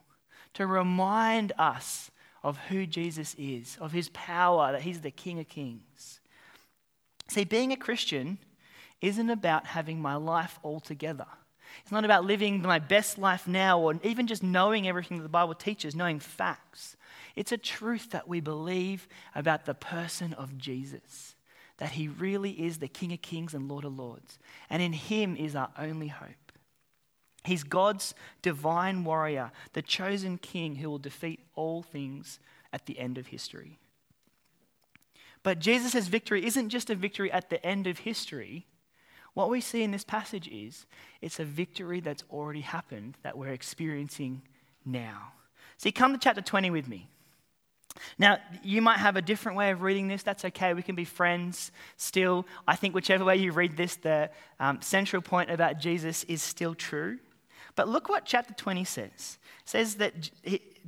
to 0.54 0.68
remind 0.68 1.54
us 1.58 2.12
of 2.44 2.58
who 2.70 2.86
Jesus 2.86 3.36
is, 3.38 3.78
of 3.80 3.92
his 3.92 4.10
power, 4.10 4.72
that 4.72 4.82
he's 4.82 5.02
the 5.02 5.12
King 5.12 5.40
of 5.40 5.48
Kings. 5.48 6.20
See, 7.28 7.44
being 7.44 7.72
a 7.72 7.78
Christian 7.78 8.40
isn't 9.02 9.30
about 9.30 9.68
having 9.68 10.02
my 10.02 10.16
life 10.16 10.60
all 10.64 10.80
together. 10.80 11.28
It's 11.82 11.92
not 11.92 12.06
about 12.06 12.26
living 12.26 12.62
my 12.62 12.80
best 12.80 13.18
life 13.18 13.48
now 13.48 13.80
or 13.80 14.00
even 14.04 14.28
just 14.28 14.44
knowing 14.44 14.88
everything 14.88 15.18
that 15.18 15.24
the 15.24 15.30
Bible 15.30 15.56
teaches, 15.56 15.96
knowing 15.96 16.20
facts. 16.20 16.96
It's 17.36 17.52
a 17.52 17.58
truth 17.58 18.12
that 18.12 18.28
we 18.28 18.40
believe 18.40 19.08
about 19.36 19.66
the 19.66 19.74
person 19.74 20.34
of 20.34 20.58
Jesus, 20.58 21.36
that 21.78 21.92
he 21.92 22.08
really 22.08 22.52
is 22.52 22.78
the 22.78 22.88
King 22.88 23.14
of 23.14 23.22
kings 23.22 23.54
and 23.54 23.68
Lord 23.68 23.86
of 23.86 23.98
lords. 23.98 24.40
And 24.70 24.82
in 24.82 24.94
him 24.94 25.36
is 25.36 25.56
our 25.56 25.70
only 25.78 26.08
hope. 26.08 26.52
He's 27.46 27.64
God's 27.64 28.14
divine 28.42 29.04
warrior, 29.04 29.52
the 29.74 29.82
chosen 29.82 30.38
king 30.38 30.76
who 30.76 30.90
will 30.90 31.00
defeat 31.00 31.40
all 31.56 31.82
things 31.82 32.40
at 32.74 32.86
the 32.86 33.00
end 33.00 33.18
of 33.18 33.28
history. 33.28 33.80
But 35.42 35.60
Jesus' 35.60 36.08
victory 36.08 36.46
isn't 36.46 36.70
just 36.70 36.90
a 36.90 36.96
victory 36.96 37.32
at 37.32 37.50
the 37.50 37.66
end 37.66 37.88
of 37.88 38.00
history, 38.00 38.68
what 39.40 39.50
we 39.50 39.62
see 39.62 39.84
in 39.84 39.92
this 39.92 40.04
passage 40.04 40.50
is 40.50 40.86
it's 41.22 41.40
a 41.40 41.46
victory 41.46 42.02
that's 42.02 42.26
already 42.30 42.60
happened 42.60 43.16
that 43.24 43.38
we're 43.38 43.54
experiencing 43.54 44.42
now. 44.84 45.32
See, 45.78 45.94
come 45.94 46.12
to 46.12 46.20
chapter 46.20 46.42
20 46.42 46.70
with 46.72 46.90
me. 46.90 47.08
Now, 48.18 48.40
you 48.64 48.82
might 48.82 48.98
have 48.98 49.16
a 49.16 49.22
different 49.22 49.58
way 49.58 49.72
of 49.72 49.82
reading 49.82 50.10
this. 50.10 50.24
That's 50.24 50.44
okay. 50.44 50.74
We 50.74 50.82
can 50.82 50.96
be 50.96 51.06
friends 51.06 51.72
still. 51.96 52.46
I 52.68 52.76
think 52.76 52.94
whichever 52.94 53.24
way 53.24 53.38
you 53.38 53.54
read 53.54 53.78
this, 53.78 53.96
the 53.96 54.30
um, 54.60 54.82
central 54.82 55.22
point 55.22 55.50
about 55.50 55.80
Jesus 55.80 56.26
is 56.26 56.42
still 56.42 56.76
true. 56.76 57.20
But 57.80 57.88
look 57.88 58.10
what 58.10 58.26
chapter 58.26 58.54
20 58.54 58.84
says. 58.84 59.38
It 59.64 59.70
says 59.70 59.96
that 59.96 60.30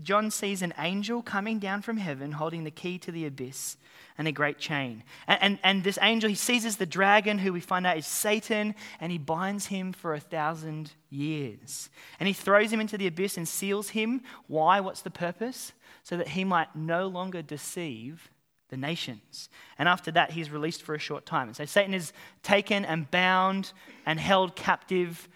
John 0.04 0.30
sees 0.30 0.62
an 0.62 0.73
angel 0.77 1.21
coming 1.21 1.58
down 1.58 1.84
from 1.84 1.95
heaven 1.95 2.34
holding 2.34 2.65
the 2.65 2.69
key 2.69 2.97
to 2.97 3.13
the 3.13 3.25
abyss 3.25 3.77
and 4.17 4.27
a 4.27 4.34
great 4.34 4.58
chain. 4.58 5.04
And, 5.25 5.41
and, 5.41 5.60
and, 5.63 5.84
this 5.86 5.97
angel, 6.01 6.27
he 6.27 6.36
seizes 6.36 6.75
the 6.75 6.86
dragon, 6.86 7.38
who 7.38 7.54
we 7.54 7.62
find 7.62 7.88
out 7.88 7.97
is 7.97 8.06
Satan, 8.06 8.75
and 8.99 9.10
he 9.10 9.17
binds 9.17 9.67
him 9.67 9.93
for 9.93 10.13
a 10.13 10.19
thousand 10.19 10.91
years. 11.10 11.89
And 12.19 12.27
he 12.27 12.34
throws 12.34 12.73
him 12.73 12.82
into 12.82 12.97
the 12.97 13.08
abyss 13.08 13.38
and 13.38 13.47
seals 13.47 13.91
him. 13.91 14.21
Why? 14.47 14.82
What's 14.82 15.01
the 15.01 15.12
purpose? 15.12 15.71
So 16.04 16.17
that 16.17 16.27
he 16.27 16.43
might 16.43 16.75
no 16.75 17.08
longer 17.08 17.41
deceive 17.41 18.30
the 18.67 18.75
nations. 18.75 19.47
And 19.80 19.88
after 19.88 20.12
that, 20.12 20.32
he's 20.32 20.51
released 20.51 20.82
for 20.82 20.93
a 20.93 20.99
short 20.99 21.25
time. 21.25 21.47
And 21.47 21.56
so 21.56 21.63
Satan 21.63 21.93
is 21.93 22.12
taken 22.43 22.84
and 22.84 23.10
bound 23.10 23.71
and 24.06 24.19
held 24.19 24.58
captive 24.58 25.30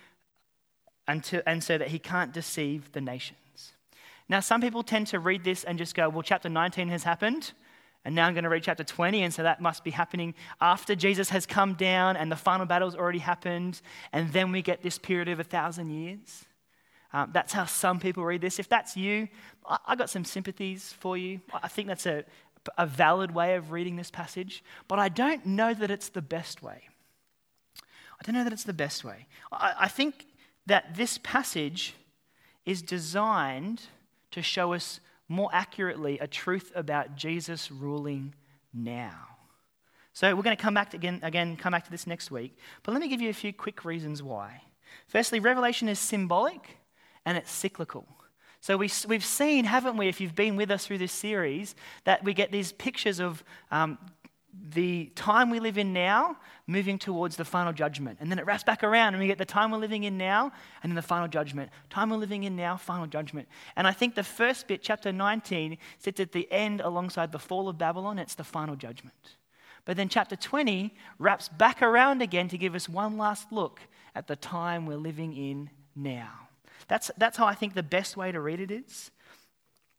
and 1.07 1.63
so 1.63 1.77
that 1.77 1.89
he 1.89 1.99
can't 1.99 2.33
deceive 2.33 2.91
the 2.91 3.01
nations. 3.01 3.73
Now, 4.27 4.39
some 4.39 4.61
people 4.61 4.83
tend 4.83 5.07
to 5.07 5.19
read 5.19 5.43
this 5.43 5.63
and 5.63 5.77
just 5.77 5.93
go, 5.93 6.09
well, 6.09 6.23
chapter 6.23 6.49
19 6.49 6.87
has 6.89 7.03
happened. 7.03 7.51
And 8.03 8.13
now 8.13 8.27
I'm 8.27 8.33
going 8.35 8.43
to 8.43 8.49
read 8.49 8.61
chapter 8.61 8.83
20, 8.83 9.23
and 9.23 9.33
so 9.33 9.41
that 9.41 9.59
must 9.61 9.83
be 9.83 9.89
happening 9.89 10.35
after 10.61 10.93
Jesus 10.93 11.29
has 11.29 11.47
come 11.47 11.73
down 11.73 12.15
and 12.15 12.31
the 12.31 12.35
final 12.35 12.67
battle's 12.67 12.95
already 12.95 13.17
happened, 13.17 13.81
and 14.13 14.31
then 14.31 14.51
we 14.51 14.61
get 14.61 14.83
this 14.83 14.99
period 14.99 15.27
of 15.27 15.39
a 15.39 15.43
thousand 15.43 15.89
years. 15.89 16.45
Um, 17.13 17.31
that's 17.33 17.51
how 17.51 17.65
some 17.65 17.99
people 17.99 18.23
read 18.23 18.41
this. 18.41 18.59
If 18.59 18.69
that's 18.69 18.95
you, 18.95 19.27
I, 19.67 19.79
I 19.87 19.95
got 19.95 20.11
some 20.11 20.23
sympathies 20.23 20.93
for 20.99 21.17
you. 21.17 21.41
I 21.63 21.67
think 21.67 21.87
that's 21.87 22.05
a, 22.05 22.25
a 22.77 22.85
valid 22.85 23.33
way 23.33 23.55
of 23.55 23.71
reading 23.71 23.95
this 23.95 24.11
passage, 24.11 24.63
but 24.87 24.99
I 24.99 25.09
don't 25.09 25.43
know 25.43 25.73
that 25.73 25.89
it's 25.89 26.09
the 26.09 26.21
best 26.21 26.61
way. 26.61 26.83
I 27.81 28.23
don't 28.23 28.35
know 28.35 28.43
that 28.43 28.53
it's 28.53 28.65
the 28.65 28.73
best 28.73 29.03
way. 29.03 29.25
I, 29.51 29.73
I 29.79 29.87
think 29.87 30.27
that 30.65 30.95
this 30.95 31.19
passage 31.19 31.93
is 32.65 32.81
designed 32.81 33.83
to 34.31 34.41
show 34.41 34.73
us 34.73 34.99
more 35.27 35.49
accurately, 35.53 36.19
a 36.19 36.27
truth 36.27 36.71
about 36.75 37.15
Jesus 37.15 37.71
ruling 37.71 38.33
now. 38.73 39.27
So 40.13 40.33
we're 40.35 40.43
going 40.43 40.55
to 40.55 40.61
come 40.61 40.73
back 40.73 40.91
to 40.91 40.97
again, 40.97 41.19
again, 41.23 41.57
come 41.57 41.71
back 41.71 41.85
to 41.85 41.91
this 41.91 42.07
next 42.07 42.31
week. 42.31 42.57
But 42.83 42.93
let 42.93 43.01
me 43.01 43.07
give 43.07 43.21
you 43.21 43.29
a 43.29 43.33
few 43.33 43.51
quick 43.51 43.83
reasons 43.83 44.23
why. 44.23 44.61
Firstly, 45.07 45.39
Revelation 45.39 45.89
is 45.89 45.99
symbolic 45.99 46.77
and 47.25 47.37
it's 47.37 47.51
cyclical. 47.51 48.07
So 48.61 48.77
we, 48.77 48.89
we've 49.07 49.25
seen, 49.25 49.65
haven't 49.65 49.97
we, 49.97 50.07
if 50.07 50.19
you've 50.19 50.33
been 50.33 50.55
with 50.55 50.71
us 50.71 50.87
through 50.87 50.97
this 50.99 51.11
series, 51.11 51.75
that 52.05 52.23
we 52.23 52.33
get 52.33 52.51
these 52.51 52.71
pictures 52.71 53.19
of 53.19 53.43
um, 53.71 53.97
the 54.69 55.05
time 55.15 55.49
we 55.49 55.59
live 55.59 55.77
in 55.77 55.93
now 55.93 56.37
moving 56.67 56.97
towards 56.97 57.35
the 57.35 57.45
final 57.45 57.73
judgment. 57.73 58.17
And 58.19 58.31
then 58.31 58.39
it 58.39 58.45
wraps 58.45 58.63
back 58.63 58.83
around 58.83 59.13
and 59.13 59.21
we 59.21 59.27
get 59.27 59.37
the 59.37 59.45
time 59.45 59.71
we're 59.71 59.77
living 59.77 60.03
in 60.03 60.17
now 60.17 60.51
and 60.81 60.91
then 60.91 60.95
the 60.95 61.01
final 61.01 61.27
judgment. 61.27 61.69
Time 61.89 62.09
we're 62.09 62.17
living 62.17 62.43
in 62.43 62.55
now, 62.55 62.77
final 62.77 63.07
judgment. 63.07 63.47
And 63.75 63.87
I 63.87 63.91
think 63.91 64.15
the 64.15 64.23
first 64.23 64.67
bit, 64.67 64.81
chapter 64.81 65.11
19, 65.11 65.77
sits 65.99 66.19
at 66.19 66.31
the 66.31 66.51
end 66.51 66.81
alongside 66.81 67.31
the 67.31 67.39
fall 67.39 67.69
of 67.69 67.77
Babylon. 67.77 68.19
It's 68.19 68.35
the 68.35 68.43
final 68.43 68.75
judgment. 68.75 69.35
But 69.85 69.97
then 69.97 70.09
chapter 70.09 70.35
20 70.35 70.95
wraps 71.19 71.47
back 71.47 71.81
around 71.81 72.21
again 72.21 72.47
to 72.49 72.57
give 72.57 72.75
us 72.75 72.89
one 72.89 73.17
last 73.17 73.51
look 73.51 73.79
at 74.15 74.27
the 74.27 74.35
time 74.35 74.85
we're 74.85 74.97
living 74.97 75.35
in 75.35 75.69
now. 75.95 76.47
That's, 76.87 77.11
that's 77.17 77.37
how 77.37 77.45
I 77.45 77.55
think 77.55 77.73
the 77.73 77.83
best 77.83 78.17
way 78.17 78.31
to 78.31 78.39
read 78.39 78.59
it 78.59 78.71
is. 78.71 79.11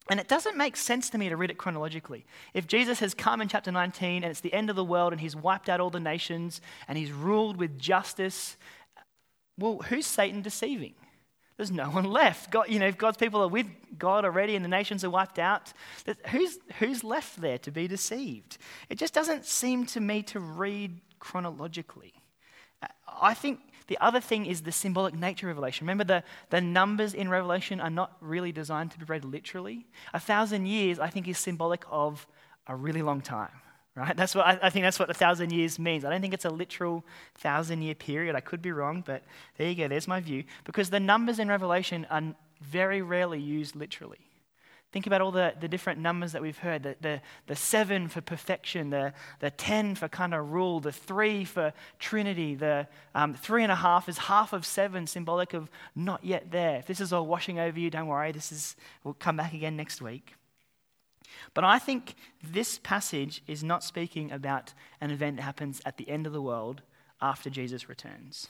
And 0.09 0.21
it 0.21 0.29
doesn't 0.29 0.57
make 0.57 0.77
sense 0.77 1.11
to 1.11 1.19
me 1.19 1.29
to 1.29 1.37
read 1.37 1.51
it 1.51 1.59
chronologically. 1.59 2.25
If 2.55 2.67
Jesus 2.67 3.01
has 3.01 3.13
come 3.13 3.41
in 3.41 3.49
chapter 3.49 3.73
19 3.73 4.23
and 4.23 4.31
it's 4.31 4.41
the 4.41 4.53
end 4.53 4.71
of 4.71 4.77
the 4.77 4.85
world 4.85 5.13
and 5.13 5.21
he's 5.21 5.35
wiped 5.35 5.69
out 5.69 5.81
all 5.81 5.91
the 5.91 5.99
nations 5.99 6.61
and 6.87 6.97
he's 6.97 7.11
ruled 7.11 7.57
with 7.57 7.79
justice, 7.79 8.57
well, 9.59 9.79
who's 9.89 10.07
Satan 10.07 10.43
deceiving? 10.43 10.95
There's 11.57 11.73
no 11.73 11.87
one 11.87 12.05
left. 12.05 12.51
God, 12.51 12.67
you 12.69 12.79
know, 12.79 12.87
if 12.87 12.99
God's 12.99 13.17
people 13.17 13.43
are 13.43 13.49
with 13.49 13.67
God 13.99 14.25
already 14.25 14.55
and 14.55 14.65
the 14.65 14.69
nations 14.69 15.03
are 15.05 15.11
wiped 15.11 15.39
out, 15.39 15.73
who's, 16.29 16.59
who's 16.79 17.03
left 17.03 17.41
there 17.41 17.59
to 17.59 17.71
be 17.71 17.89
deceived? 17.89 18.59
It 18.89 18.99
just 18.99 19.15
doesn't 19.15 19.45
seem 19.47 19.87
to 19.87 20.01
me 20.01 20.23
to 20.25 20.39
read 20.39 21.01
chronologically. 21.19 22.13
I 23.21 23.35
think 23.35 23.61
the 23.89 23.99
other 24.01 24.21
thing 24.21 24.47
is 24.47 24.63
the 24.63 24.73
symbolic 24.73 25.15
nature 25.15 25.49
of 25.49 25.57
Revelation. 25.57 25.87
Remember, 25.87 26.05
the, 26.05 26.23
the 26.51 26.61
numbers 26.61 27.15
in 27.15 27.29
Revelation 27.29 27.81
are 27.81 27.91
not 27.91 28.17
really 28.21 28.53
designed 28.53 28.91
to 28.93 28.99
be 28.99 29.05
read 29.05 29.25
literally. 29.25 29.87
A 30.13 30.21
thousand 30.21 30.67
years, 30.67 30.99
I 30.99 31.09
think, 31.09 31.29
is 31.29 31.39
symbolic 31.39 31.85
of 31.91 32.27
a 32.67 32.75
really 32.75 33.03
long 33.03 33.21
time, 33.21 33.51
right? 33.95 34.17
That's 34.17 34.35
what 34.35 34.47
I, 34.47 34.59
I 34.63 34.71
think 34.71 34.85
that's 34.85 34.99
what 34.99 35.09
a 35.09 35.15
thousand 35.15 35.53
years 35.53 35.79
means. 35.79 36.05
I 36.05 36.11
don't 36.11 36.21
think 36.21 36.35
it's 36.35 36.45
a 36.45 36.51
literal 36.51 37.05
thousand 37.37 37.83
year 37.83 37.95
period. 37.95 38.35
I 38.35 38.41
could 38.41 38.61
be 38.61 38.73
wrong, 38.73 39.03
but 39.07 39.23
there 39.57 39.69
you 39.69 39.75
go. 39.75 39.89
There's 39.89 40.09
my 40.09 40.21
view. 40.21 40.45
Because 40.65 40.91
the 40.91 41.01
numbers 41.01 41.39
in 41.39 41.49
Revelation 41.49 42.07
are 42.11 42.23
very 42.61 43.03
rarely 43.03 43.41
used 43.41 43.77
literally. 43.77 44.19
Think 44.97 45.07
about 45.07 45.21
all 45.21 45.31
the, 45.31 45.53
the 45.61 45.69
different 45.69 46.01
numbers 46.01 46.33
that 46.33 46.41
we've 46.41 46.57
heard 46.57 46.83
the, 46.83 46.97
the, 47.03 47.21
the 47.49 47.55
seven 47.55 48.09
for 48.09 48.23
perfection, 48.23 48.89
the, 48.89 49.13
the 49.41 49.51
10 49.51 49.95
for 49.95 50.09
kind 50.09 50.33
of 50.33 50.53
rule, 50.53 50.81
the 50.81 50.91
three 50.91 51.45
for 51.45 51.75
Trinity, 51.99 52.55
the 52.55 52.89
um, 53.15 53.35
three 53.35 53.63
and 53.63 53.71
a 53.71 53.75
half 53.75 54.09
is 54.09 54.17
half 54.17 54.55
of 54.55 54.65
seven, 54.65 55.07
symbolic 55.07 55.53
of 55.53 55.71
not 55.95 56.25
yet 56.25 56.51
there. 56.51 56.79
If 56.79 56.87
this 56.87 57.03
is 57.03 57.13
all 57.13 57.27
washing 57.27 57.59
over 57.59 57.79
you, 57.79 57.91
don't 57.91 58.07
worry, 58.07 58.33
this 58.33 58.51
is, 58.51 58.75
we'll 59.05 59.13
come 59.13 59.37
back 59.37 59.53
again 59.53 59.77
next 59.77 60.01
week. 60.01 60.33
But 61.53 61.65
I 61.65 61.79
think 61.79 62.15
this 62.43 62.79
passage 62.79 63.43
is 63.47 63.63
not 63.63 63.85
speaking 63.85 64.33
about 64.33 64.73
an 65.03 65.11
event 65.11 65.37
that 65.37 65.43
happens 65.43 65.83
at 65.85 65.99
the 65.99 66.09
end 66.09 66.27
of 66.27 66.33
the 66.33 66.41
world 66.41 66.81
after 67.21 67.51
Jesus 67.51 67.91
returns. 67.91 68.49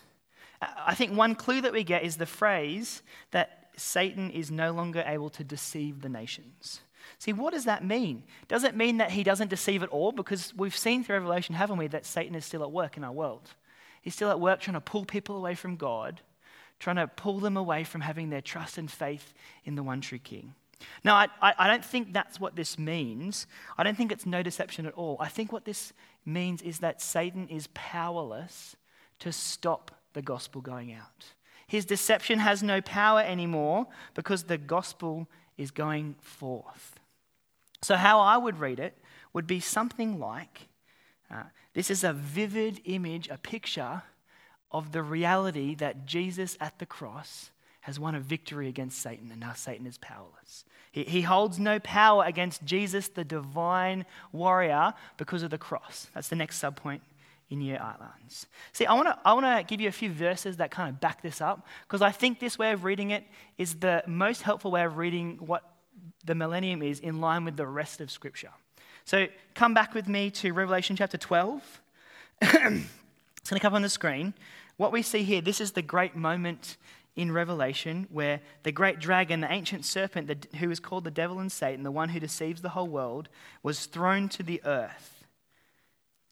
I 0.63 0.95
think 0.95 1.13
one 1.13 1.35
clue 1.35 1.61
that 1.63 1.73
we 1.73 1.83
get 1.83 2.05
is 2.05 2.19
the 2.19 2.25
phrase 2.25 3.03
that 3.33 3.66
Satan 3.77 4.31
is 4.31 4.51
no 4.51 4.73
longer 4.73 5.05
able 5.07 5.31
to 5.31 5.45
deceive 5.45 6.01
the 6.01 6.09
nations. 6.09 6.81
See, 7.19 7.33
what 7.33 7.53
does 7.53 7.65
that 7.65 7.85
mean? 7.85 8.25
Does 8.49 8.65
it 8.65 8.75
mean 8.75 8.99
that 8.99 9.11
he 9.13 9.23
doesn't 9.23 9.49
deceive 9.49 9.83
at 9.83 9.89
all? 9.91 10.13
Because 10.13 10.53
we've 10.57 10.77
seen 10.77 11.05
through 11.05 11.17
Revelation, 11.17 11.55
haven't 11.55 11.79
we, 11.79 11.87
that 11.89 12.07
Satan 12.07 12.35
is 12.35 12.45
still 12.45 12.63
at 12.63 12.73
work 12.73 12.97
in 12.97 13.05
our 13.05 13.13
world. 13.13 13.51
He's 14.03 14.15
still 14.15 14.31
at 14.31 14.41
work 14.41 14.61
trying 14.61 14.75
to 14.75 14.81
pull 14.81 15.05
people 15.05 15.37
away 15.37 15.55
from 15.55 15.77
God, 15.77 16.21
trying 16.79 16.97
to 16.97 17.07
pull 17.07 17.39
them 17.39 17.57
away 17.57 17.85
from 17.85 18.01
having 18.01 18.31
their 18.31 18.41
trust 18.41 18.79
and 18.79 18.91
faith 18.91 19.33
in 19.65 19.77
the 19.77 19.83
one 19.83 20.01
true 20.01 20.19
King. 20.19 20.55
Now, 21.05 21.15
I, 21.15 21.29
I, 21.41 21.69
don't 21.69 21.85
think 21.85 22.13
that's 22.13 22.39
what 22.39 22.55
this 22.55 22.79
means. 22.79 23.47
I 23.79 23.83
don't 23.83 23.97
think 23.97 24.13
it's 24.13 24.27
no 24.27 24.43
deception 24.43 24.87
at 24.87 24.93
all. 24.95 25.17
I 25.21 25.29
think 25.29 25.51
what 25.51 25.65
this 25.65 25.93
means 26.25 26.61
is 26.61 26.81
that 26.81 27.01
Satan 27.01 27.49
is 27.49 27.69
powerless 27.73 28.77
to 29.21 29.33
stop 29.33 29.91
the 30.13 30.23
gospel 30.23 30.61
going 30.61 30.93
out. 30.93 31.25
His 31.67 31.85
deception 31.85 32.39
has 32.39 32.63
no 32.63 32.81
power 32.81 33.21
anymore 33.21 33.87
because 34.15 34.45
the 34.45 34.59
gospel 34.59 35.29
is 35.57 35.71
going 35.71 36.15
forth. 36.21 37.01
So, 37.83 37.97
how 37.97 38.21
I 38.21 38.37
would 38.37 38.61
read 38.61 38.79
it 38.79 38.97
would 39.33 39.47
be 39.47 39.61
something 39.61 40.19
like 40.19 40.69
uh, 41.31 41.45
this 41.75 41.91
is 41.91 42.05
a 42.05 42.13
vivid 42.13 42.81
image, 42.85 43.29
a 43.29 43.39
picture 43.39 44.03
of 44.71 44.93
the 44.93 45.03
reality 45.03 45.75
that 45.75 46.07
Jesus 46.07 46.57
at 46.61 46.79
the 46.79 46.87
cross 46.87 47.51
has 47.83 48.01
won 48.01 48.15
a 48.15 48.21
victory 48.21 48.69
against 48.69 49.01
Satan, 49.01 49.31
and 49.31 49.41
now 49.41 49.53
Satan 49.53 49.87
is 49.87 49.99
powerless. 49.99 50.65
He, 50.91 51.05
he 51.05 51.23
holds 51.23 51.59
no 51.59 51.79
power 51.79 52.25
against 52.25 52.65
Jesus, 52.65 53.09
the 53.09 53.25
divine 53.25 54.07
warrior, 54.33 54.95
because 55.17 55.43
of 55.43 55.51
the 55.51 55.59
cross. 55.59 56.09
That's 56.15 56.29
the 56.29 56.37
next 56.37 56.61
subpoint 56.63 57.01
in 57.49 57.61
your 57.61 57.81
outlines. 57.81 58.47
See, 58.73 58.87
I 58.87 58.95
want 58.95 59.09
to 59.09 59.19
I 59.25 59.33
wanna 59.33 59.63
give 59.63 59.81
you 59.81 59.89
a 59.89 59.93
few 59.93 60.11
verses 60.11 60.57
that 60.57 60.71
kind 60.71 60.91
of 60.91 61.01
back 61.01 61.23
this 61.23 61.41
up 61.41 61.67
because 61.87 62.03
I 62.03 62.11
think 62.11 62.41
this 62.41 62.59
way 62.59 62.73
of 62.73 62.85
reading 62.85 63.11
it 63.11 63.25
is 63.57 63.77
the 63.77 64.03
most 64.07 64.43
helpful 64.43 64.71
way 64.71 64.85
of 64.85 64.97
reading 64.97 65.39
what 65.41 65.63
the 66.25 66.35
millennium 66.35 66.83
is 66.83 66.99
in 67.01 67.21
line 67.21 67.45
with 67.45 67.57
the 67.57 67.67
rest 67.67 68.01
of 68.01 68.11
Scripture. 68.11 68.51
So 69.05 69.29
come 69.55 69.75
back 69.75 69.95
with 69.95 70.09
me 70.09 70.31
to 70.33 70.53
Revelation 70.53 70.97
chapter 70.97 71.17
12. 71.17 71.81
it's 72.43 72.53
going 72.53 72.81
to 73.53 73.61
come 73.61 73.73
up 73.73 73.77
on 73.77 73.83
the 73.83 73.89
screen. 73.89 74.35
What 74.77 74.91
we 74.91 75.03
see 75.03 75.23
here, 75.23 75.41
this 75.41 75.61
is 75.61 75.73
the 75.73 75.83
great 75.83 76.17
moment 76.17 76.77
in 77.15 77.31
Revelation 77.31 78.09
where 78.11 78.41
the 78.65 78.73
great 78.73 78.99
dragon, 78.99 79.41
the 79.41 79.51
ancient 79.51 79.85
serpent, 79.85 80.49
who 80.57 80.71
is 80.71 80.81
called 80.81 81.05
the 81.05 81.11
devil 81.11 81.39
and 81.39 81.51
Satan, 81.51 81.85
the 81.85 81.91
one 81.93 82.09
who 82.11 82.21
deceives 82.21 82.61
the 82.61 82.71
whole 82.71 82.89
world, 82.89 83.29
was 83.63 83.87
thrown 83.87 84.29
to 84.31 84.43
the 84.43 84.61
earth 84.65 85.16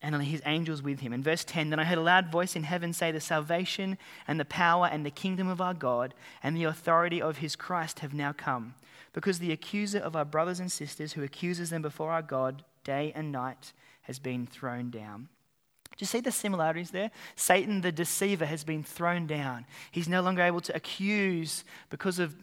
and 0.05 0.23
his 0.23 0.43
angels 0.45 0.83
with 0.83 1.01
him. 1.01 1.13
In 1.13 1.23
verse 1.23 1.45
10, 1.45 1.71
then 1.71 1.79
I 1.79 1.85
heard 1.85 1.99
a 1.99 2.03
loud 2.03 2.31
voice 2.31 2.55
in 2.55 2.65
heaven 2.65 2.93
say, 2.93 3.11
The 3.11 3.21
salvation 3.21 3.97
and 4.29 4.39
the 4.39 4.45
power 4.45 4.89
and 4.91 5.05
the 5.05 5.11
kingdom 5.11 5.49
of 5.49 5.61
our 5.61 5.75
God 5.75 6.15
and 6.43 6.57
the 6.57 6.65
authority 6.65 7.23
of 7.23 7.39
his 7.39 7.57
Christ 7.57 8.01
have 8.01 8.13
now 8.13 8.33
come. 8.33 8.75
Because 9.13 9.39
the 9.39 9.53
accuser 9.53 9.99
of 9.99 10.15
our 10.15 10.25
brothers 10.25 10.61
and 10.61 10.71
sisters, 10.71 11.13
who 11.13 11.23
accuses 11.23 11.71
them 11.71 11.83
before 11.83 12.11
our 12.11 12.23
God 12.23 12.65
day 12.85 13.13
and 13.15 13.33
night, 13.33 13.73
has 14.03 14.19
been 14.19 14.47
thrown 14.47 14.91
down. 14.91 15.29
Do 15.97 16.03
you 16.03 16.07
see 16.07 16.21
the 16.21 16.33
similarities 16.33 16.91
there? 16.91 17.11
Satan, 17.37 17.81
the 17.81 17.93
deceiver, 17.93 18.47
has 18.47 18.65
been 18.65 18.83
thrown 18.83 19.27
down. 19.27 19.65
He's 19.93 20.09
no 20.09 20.21
longer 20.21 20.43
able 20.43 20.61
to 20.63 20.75
accuse 20.75 21.65
because 21.89 22.19
of 22.19 22.35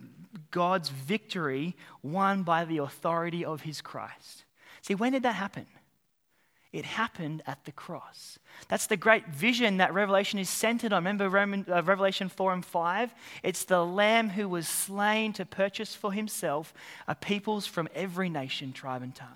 God's 0.50 0.90
victory 0.90 1.76
won 2.02 2.44
by 2.44 2.64
the 2.64 2.78
authority 2.78 3.44
of 3.44 3.62
his 3.62 3.82
Christ. 3.82 4.46
See, 4.82 4.96
when 4.96 5.12
did 5.12 5.24
that 5.24 5.36
happen? 5.36 5.68
It 6.72 6.86
happened 6.86 7.44
at 7.46 7.66
the 7.66 7.72
cross. 7.74 8.40
That's 8.70 8.88
the 8.88 8.96
great 8.96 9.28
vision 9.28 9.78
that 9.78 9.94
Revelation 9.94 10.40
is 10.40 10.50
centered 10.50 10.94
on. 10.94 11.04
Remember 11.04 11.28
Roman, 11.28 11.66
uh, 11.70 11.84
Revelation 11.84 12.30
4 12.30 12.54
and 12.54 12.66
5? 12.66 13.14
It's 13.44 13.66
the 13.66 13.86
Lamb 13.86 14.30
who 14.30 14.48
was 14.48 14.70
slain 14.70 15.34
to 15.34 15.46
purchase 15.46 15.96
for 15.96 16.14
himself 16.14 16.74
a 17.10 17.16
peoples 17.16 17.68
from 17.68 17.90
every 17.94 18.30
nation, 18.30 18.72
tribe, 18.72 19.02
and 19.02 19.14
tongue. 19.14 19.28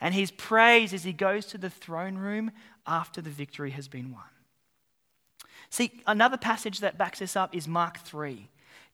And 0.00 0.14
he's 0.14 0.30
praised 0.30 0.92
as 0.92 1.04
he 1.04 1.12
goes 1.12 1.46
to 1.46 1.58
the 1.58 1.70
throne 1.70 2.18
room 2.18 2.50
after 2.86 3.22
the 3.22 3.30
victory 3.30 3.70
has 3.70 3.88
been 3.88 4.12
won. 4.12 4.22
See, 5.70 5.92
another 6.06 6.36
passage 6.36 6.80
that 6.80 6.98
backs 6.98 7.18
this 7.18 7.34
up 7.34 7.54
is 7.54 7.66
Mark 7.66 7.98
3. 7.98 8.48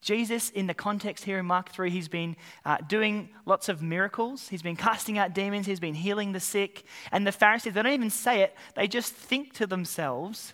Jesus, 0.04 0.50
in 0.50 0.66
the 0.66 0.74
context 0.74 1.24
here 1.24 1.38
in 1.38 1.46
Mark 1.46 1.70
3, 1.70 1.88
he's 1.90 2.08
been 2.08 2.36
uh, 2.66 2.76
doing 2.86 3.30
lots 3.46 3.70
of 3.70 3.82
miracles. 3.82 4.48
He's 4.48 4.60
been 4.60 4.76
casting 4.76 5.16
out 5.16 5.34
demons. 5.34 5.66
He's 5.66 5.80
been 5.80 5.94
healing 5.94 6.32
the 6.32 6.40
sick. 6.40 6.84
And 7.10 7.26
the 7.26 7.32
Pharisees, 7.32 7.72
they 7.72 7.82
don't 7.82 7.92
even 7.92 8.10
say 8.10 8.42
it, 8.42 8.54
they 8.76 8.86
just 8.86 9.14
think 9.14 9.54
to 9.54 9.66
themselves, 9.66 10.52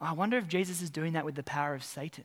I 0.00 0.12
wonder 0.12 0.38
if 0.38 0.46
Jesus 0.46 0.80
is 0.80 0.88
doing 0.88 1.14
that 1.14 1.24
with 1.24 1.34
the 1.34 1.42
power 1.42 1.74
of 1.74 1.82
Satan. 1.82 2.24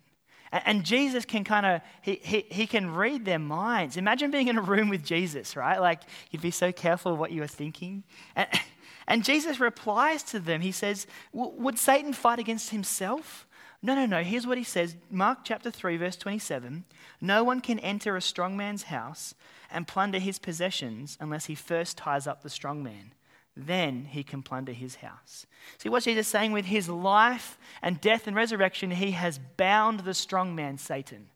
And, 0.51 0.63
and 0.67 0.83
Jesus 0.85 1.25
can 1.25 1.43
kind 1.43 1.65
of, 1.65 1.81
he, 2.03 2.19
he, 2.23 2.45
he 2.49 2.67
can 2.67 2.93
read 2.93 3.25
their 3.25 3.39
minds. 3.39 3.97
Imagine 3.97 4.29
being 4.29 4.47
in 4.47 4.57
a 4.57 4.61
room 4.61 4.89
with 4.89 5.03
Jesus, 5.03 5.55
right? 5.55 5.81
Like, 5.81 6.01
you'd 6.29 6.43
be 6.43 6.51
so 6.51 6.71
careful 6.71 7.17
what 7.17 7.31
you 7.31 7.41
were 7.41 7.47
thinking. 7.47 8.03
And, 8.35 8.47
and 9.07 9.23
Jesus 9.23 9.59
replies 9.59 10.21
to 10.23 10.39
them. 10.39 10.61
He 10.61 10.71
says, 10.71 11.07
Would 11.33 11.79
Satan 11.79 12.13
fight 12.13 12.37
against 12.37 12.69
himself? 12.69 13.44
No, 13.85 13.93
no, 13.93 14.07
no. 14.07 14.23
Here's 14.23 14.47
what 14.47 14.57
he 14.57 14.63
says 14.63 14.95
Mark 15.11 15.39
chapter 15.43 15.69
3, 15.69 15.97
verse 15.97 16.15
27 16.15 16.85
No 17.21 17.43
one 17.43 17.61
can 17.61 17.77
enter 17.77 18.15
a 18.15 18.21
strong 18.21 18.57
man's 18.57 18.83
house 18.83 19.35
and 19.69 19.87
plunder 19.87 20.17
his 20.17 20.39
possessions 20.39 21.19
unless 21.21 21.45
he 21.45 21.53
first 21.53 21.95
ties 21.95 22.25
up 22.25 22.41
the 22.41 22.49
strong 22.49 22.81
man. 22.81 23.13
Then 23.55 24.05
he 24.05 24.23
can 24.23 24.41
plunder 24.41 24.71
his 24.71 24.95
house. 24.95 25.45
See, 25.77 25.87
what 25.87 26.01
Jesus 26.01 26.25
is 26.25 26.31
saying 26.31 26.51
with 26.51 26.65
his 26.65 26.89
life 26.89 27.59
and 27.83 28.01
death 28.01 28.25
and 28.25 28.35
resurrection? 28.35 28.89
He 28.89 29.11
has 29.11 29.39
bound 29.55 29.99
the 29.99 30.15
strong 30.15 30.55
man, 30.55 30.79
Satan. 30.79 31.27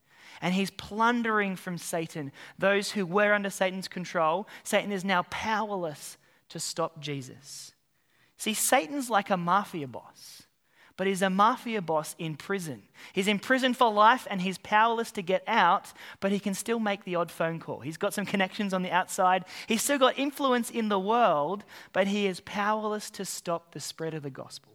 And 0.41 0.55
he's 0.55 0.71
plundering 0.71 1.55
from 1.55 1.77
Satan 1.77 2.31
those 2.57 2.91
who 2.91 3.05
were 3.05 3.33
under 3.33 3.51
Satan's 3.51 3.87
control. 3.87 4.47
Satan 4.63 4.91
is 4.91 5.05
now 5.05 5.21
powerless 5.29 6.17
to 6.49 6.59
stop 6.59 6.99
Jesus. 6.99 7.73
See, 8.37 8.55
Satan's 8.55 9.11
like 9.11 9.29
a 9.29 9.37
mafia 9.37 9.87
boss 9.87 10.47
but 10.99 11.07
he's 11.07 11.21
a 11.21 11.29
mafia 11.29 11.81
boss 11.81 12.13
in 12.19 12.35
prison. 12.35 12.81
He's 13.13 13.29
in 13.29 13.39
prison 13.39 13.73
for 13.73 13.89
life 13.89 14.27
and 14.29 14.41
he's 14.41 14.57
powerless 14.57 15.11
to 15.11 15.21
get 15.21 15.45
out, 15.47 15.93
but 16.19 16.33
he 16.33 16.41
can 16.41 16.53
still 16.53 16.77
make 16.77 17.05
the 17.05 17.15
odd 17.15 17.31
phone 17.31 17.57
call. 17.57 17.79
He's 17.79 17.95
got 17.95 18.13
some 18.13 18.25
connections 18.25 18.73
on 18.73 18.83
the 18.83 18.91
outside. 18.91 19.45
He's 19.65 19.81
still 19.81 19.97
got 19.97 20.19
influence 20.19 20.69
in 20.69 20.89
the 20.89 20.99
world, 20.99 21.63
but 21.93 22.07
he 22.07 22.27
is 22.27 22.41
powerless 22.41 23.09
to 23.11 23.23
stop 23.23 23.71
the 23.71 23.79
spread 23.79 24.13
of 24.13 24.23
the 24.23 24.29
gospel. 24.29 24.73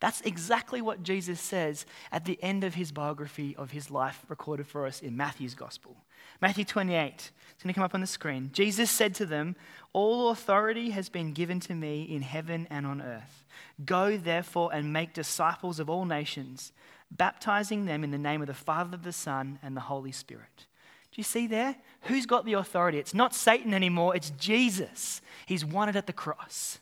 That's 0.00 0.22
exactly 0.22 0.80
what 0.80 1.02
Jesus 1.02 1.38
says 1.38 1.84
at 2.10 2.24
the 2.24 2.42
end 2.42 2.64
of 2.64 2.76
his 2.76 2.90
biography 2.90 3.54
of 3.56 3.72
his 3.72 3.90
life 3.90 4.24
recorded 4.30 4.66
for 4.66 4.86
us 4.86 5.02
in 5.02 5.18
Matthew's 5.18 5.54
gospel. 5.54 5.98
Matthew 6.44 6.66
28, 6.66 7.14
it's 7.14 7.62
going 7.62 7.72
to 7.72 7.74
come 7.74 7.84
up 7.84 7.94
on 7.94 8.02
the 8.02 8.06
screen. 8.06 8.50
Jesus 8.52 8.90
said 8.90 9.14
to 9.14 9.24
them, 9.24 9.56
All 9.94 10.28
authority 10.28 10.90
has 10.90 11.08
been 11.08 11.32
given 11.32 11.58
to 11.60 11.74
me 11.74 12.02
in 12.02 12.20
heaven 12.20 12.66
and 12.68 12.84
on 12.84 13.00
earth. 13.00 13.46
Go, 13.86 14.18
therefore, 14.18 14.68
and 14.70 14.92
make 14.92 15.14
disciples 15.14 15.80
of 15.80 15.88
all 15.88 16.04
nations, 16.04 16.74
baptizing 17.10 17.86
them 17.86 18.04
in 18.04 18.10
the 18.10 18.18
name 18.18 18.42
of 18.42 18.48
the 18.48 18.52
Father, 18.52 18.98
the 18.98 19.10
Son, 19.10 19.58
and 19.62 19.74
the 19.74 19.80
Holy 19.80 20.12
Spirit. 20.12 20.66
Do 21.12 21.14
you 21.14 21.22
see 21.22 21.46
there? 21.46 21.76
Who's 22.02 22.26
got 22.26 22.44
the 22.44 22.52
authority? 22.52 22.98
It's 22.98 23.14
not 23.14 23.34
Satan 23.34 23.72
anymore, 23.72 24.14
it's 24.14 24.28
Jesus. 24.28 25.22
He's 25.46 25.64
won 25.64 25.88
it 25.88 25.96
at 25.96 26.06
the 26.06 26.12
cross. 26.12 26.78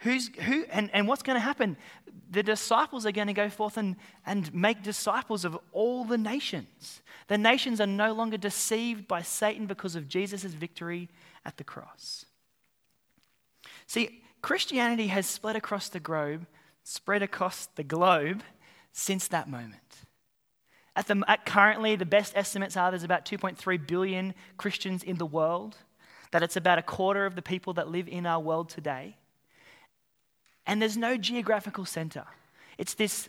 Who's, 0.00 0.28
who, 0.28 0.64
and, 0.70 0.90
and 0.94 1.06
what's 1.06 1.22
going 1.22 1.36
to 1.36 1.40
happen? 1.40 1.76
The 2.30 2.42
disciples 2.42 3.04
are 3.04 3.12
going 3.12 3.26
to 3.26 3.34
go 3.34 3.50
forth 3.50 3.76
and, 3.76 3.96
and 4.24 4.52
make 4.54 4.82
disciples 4.82 5.44
of 5.44 5.58
all 5.72 6.04
the 6.04 6.16
nations. 6.16 7.02
The 7.28 7.36
nations 7.36 7.80
are 7.80 7.86
no 7.86 8.12
longer 8.12 8.38
deceived 8.38 9.06
by 9.06 9.22
Satan 9.22 9.66
because 9.66 9.96
of 9.96 10.08
Jesus' 10.08 10.44
victory 10.44 11.10
at 11.44 11.58
the 11.58 11.64
cross. 11.64 12.24
See, 13.86 14.22
Christianity 14.40 15.08
has 15.08 15.26
spread 15.26 15.56
across 15.56 15.90
the 15.90 16.00
globe, 16.00 16.46
spread 16.82 17.22
across 17.22 17.66
the 17.74 17.84
globe 17.84 18.42
since 18.92 19.28
that 19.28 19.50
moment. 19.50 19.76
At, 20.96 21.08
the, 21.08 21.22
at 21.28 21.44
currently, 21.44 21.96
the 21.96 22.06
best 22.06 22.36
estimates 22.36 22.76
are 22.76 22.90
there's 22.90 23.04
about 23.04 23.26
2.3 23.26 23.86
billion 23.86 24.34
Christians 24.56 25.02
in 25.02 25.16
the 25.16 25.26
world, 25.26 25.76
that 26.30 26.42
it's 26.42 26.56
about 26.56 26.78
a 26.78 26.82
quarter 26.82 27.26
of 27.26 27.34
the 27.34 27.42
people 27.42 27.74
that 27.74 27.88
live 27.88 28.08
in 28.08 28.24
our 28.24 28.40
world 28.40 28.70
today. 28.70 29.16
And 30.66 30.80
there's 30.80 30.96
no 30.96 31.16
geographical 31.16 31.84
center. 31.84 32.24
It's 32.78 32.94
this 32.94 33.28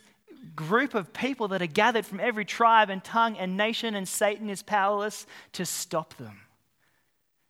group 0.56 0.94
of 0.94 1.12
people 1.12 1.48
that 1.48 1.62
are 1.62 1.66
gathered 1.66 2.06
from 2.06 2.20
every 2.20 2.44
tribe 2.44 2.90
and 2.90 3.02
tongue 3.02 3.36
and 3.36 3.56
nation, 3.56 3.94
and 3.94 4.08
Satan 4.08 4.50
is 4.50 4.62
powerless 4.62 5.26
to 5.52 5.64
stop 5.64 6.16
them. 6.16 6.40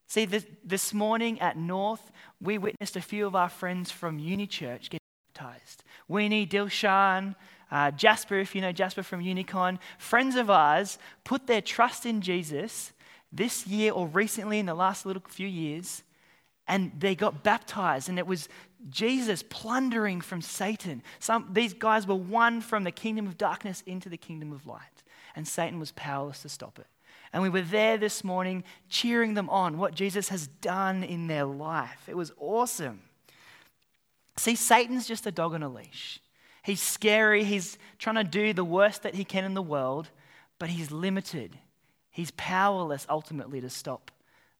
See, 0.07 0.25
this, 0.25 0.45
this 0.63 0.93
morning 0.93 1.39
at 1.39 1.57
North, 1.57 2.11
we 2.39 2.57
witnessed 2.57 2.95
a 2.95 3.01
few 3.01 3.25
of 3.25 3.35
our 3.35 3.49
friends 3.49 3.89
from 3.89 4.19
Uni 4.19 4.45
Church 4.45 4.89
get 4.89 5.01
baptized. 5.33 5.83
Weenie, 6.09 6.47
Dilshan, 6.47 7.35
uh, 7.71 7.89
Jasper, 7.91 8.37
if 8.37 8.53
you 8.53 8.61
know 8.61 8.71
Jasper 8.71 9.01
from 9.01 9.23
Unicon, 9.23 9.79
friends 9.97 10.35
of 10.35 10.51
ours 10.51 10.99
put 11.23 11.47
their 11.47 11.61
trust 11.61 12.05
in 12.05 12.21
Jesus 12.21 12.93
this 13.31 13.65
year 13.65 13.91
or 13.91 14.07
recently 14.07 14.59
in 14.59 14.67
the 14.67 14.75
last 14.75 15.07
little 15.07 15.23
few 15.27 15.47
years, 15.47 16.03
and 16.67 16.91
they 16.99 17.15
got 17.15 17.43
baptized, 17.43 18.07
and 18.07 18.19
it 18.19 18.27
was 18.27 18.47
Jesus 18.89 19.43
plundering 19.43 20.21
from 20.21 20.41
Satan. 20.41 21.03
Some, 21.19 21.49
these 21.51 21.73
guys 21.73 22.05
were 22.05 22.15
won 22.15 22.61
from 22.61 22.83
the 22.83 22.91
kingdom 22.91 23.27
of 23.27 23.37
darkness 23.37 23.83
into 23.85 24.09
the 24.09 24.17
kingdom 24.17 24.51
of 24.51 24.67
light, 24.67 25.03
and 25.35 25.47
Satan 25.47 25.79
was 25.79 25.91
powerless 25.93 26.41
to 26.41 26.49
stop 26.49 26.79
it. 26.79 26.87
And 27.31 27.41
we 27.41 27.49
were 27.49 27.61
there 27.61 27.97
this 27.97 28.23
morning 28.23 28.63
cheering 28.89 29.33
them 29.33 29.49
on, 29.49 29.77
what 29.77 29.95
Jesus 29.95 30.29
has 30.29 30.47
done 30.47 31.03
in 31.03 31.27
their 31.27 31.45
life. 31.45 32.03
It 32.07 32.15
was 32.15 32.31
awesome. 32.37 33.01
See, 34.37 34.55
Satan's 34.55 35.07
just 35.07 35.25
a 35.25 35.31
dog 35.31 35.53
on 35.53 35.63
a 35.63 35.69
leash. 35.69 36.19
He's 36.63 36.81
scary. 36.81 37.43
He's 37.43 37.77
trying 37.97 38.15
to 38.15 38.23
do 38.23 38.53
the 38.53 38.63
worst 38.63 39.03
that 39.03 39.15
he 39.15 39.25
can 39.25 39.43
in 39.43 39.53
the 39.53 39.61
world, 39.61 40.09
but 40.59 40.69
he's 40.69 40.91
limited. 40.91 41.57
He's 42.11 42.31
powerless 42.31 43.07
ultimately 43.09 43.59
to 43.61 43.69
stop 43.69 44.11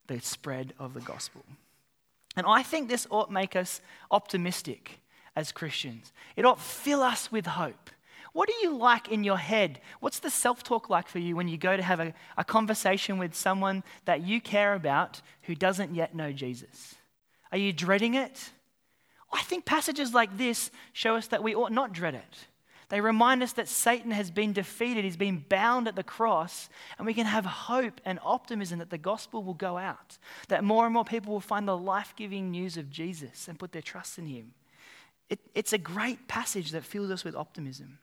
the 0.07 0.19
spread 0.19 0.73
of 0.79 0.93
the 0.93 0.99
gospel. 0.99 1.43
And 2.35 2.45
I 2.47 2.63
think 2.63 2.89
this 2.89 3.07
ought 3.09 3.31
make 3.31 3.55
us 3.55 3.81
optimistic 4.11 4.99
as 5.35 5.51
Christians. 5.51 6.11
It 6.35 6.45
ought 6.45 6.59
fill 6.59 7.01
us 7.01 7.31
with 7.31 7.45
hope. 7.45 7.89
What 8.33 8.49
do 8.49 8.55
you 8.63 8.75
like 8.75 9.09
in 9.09 9.23
your 9.23 9.37
head? 9.37 9.79
What's 9.99 10.19
the 10.19 10.31
self 10.31 10.63
talk 10.63 10.89
like 10.89 11.07
for 11.07 11.19
you 11.19 11.35
when 11.35 11.47
you 11.47 11.57
go 11.57 11.77
to 11.77 11.83
have 11.83 11.99
a, 11.99 12.13
a 12.35 12.43
conversation 12.43 13.19
with 13.19 13.35
someone 13.35 13.83
that 14.05 14.21
you 14.21 14.41
care 14.41 14.73
about 14.73 15.21
who 15.43 15.53
doesn't 15.53 15.93
yet 15.93 16.15
know 16.15 16.31
Jesus? 16.31 16.95
Are 17.51 17.57
you 17.59 17.71
dreading 17.71 18.15
it? 18.15 18.51
I 19.31 19.41
think 19.43 19.65
passages 19.65 20.13
like 20.13 20.37
this 20.37 20.71
show 20.93 21.15
us 21.15 21.27
that 21.27 21.43
we 21.43 21.53
ought 21.53 21.71
not 21.71 21.93
dread 21.93 22.15
it. 22.15 22.47
They 22.89 23.01
remind 23.01 23.41
us 23.41 23.53
that 23.53 23.67
Satan 23.67 24.11
has 24.11 24.29
been 24.31 24.53
defeated, 24.53 25.03
he's 25.03 25.17
been 25.17 25.45
bound 25.47 25.87
at 25.87 25.95
the 25.95 26.03
cross, 26.03 26.69
and 26.97 27.05
we 27.05 27.13
can 27.13 27.25
have 27.25 27.45
hope 27.45 28.01
and 28.05 28.19
optimism 28.23 28.79
that 28.79 28.89
the 28.89 28.97
gospel 28.97 29.43
will 29.43 29.53
go 29.53 29.77
out, 29.77 30.17
that 30.49 30.63
more 30.63 30.85
and 30.85 30.93
more 30.93 31.05
people 31.05 31.33
will 31.33 31.39
find 31.39 31.67
the 31.67 31.77
life 31.77 32.13
giving 32.15 32.51
news 32.51 32.77
of 32.77 32.89
Jesus 32.89 33.47
and 33.47 33.59
put 33.59 33.71
their 33.71 33.81
trust 33.81 34.17
in 34.17 34.27
him. 34.27 34.53
It, 35.29 35.39
it's 35.55 35.73
a 35.73 35.77
great 35.77 36.27
passage 36.27 36.71
that 36.71 36.83
fills 36.83 37.09
us 37.09 37.23
with 37.23 37.35
optimism. 37.35 37.99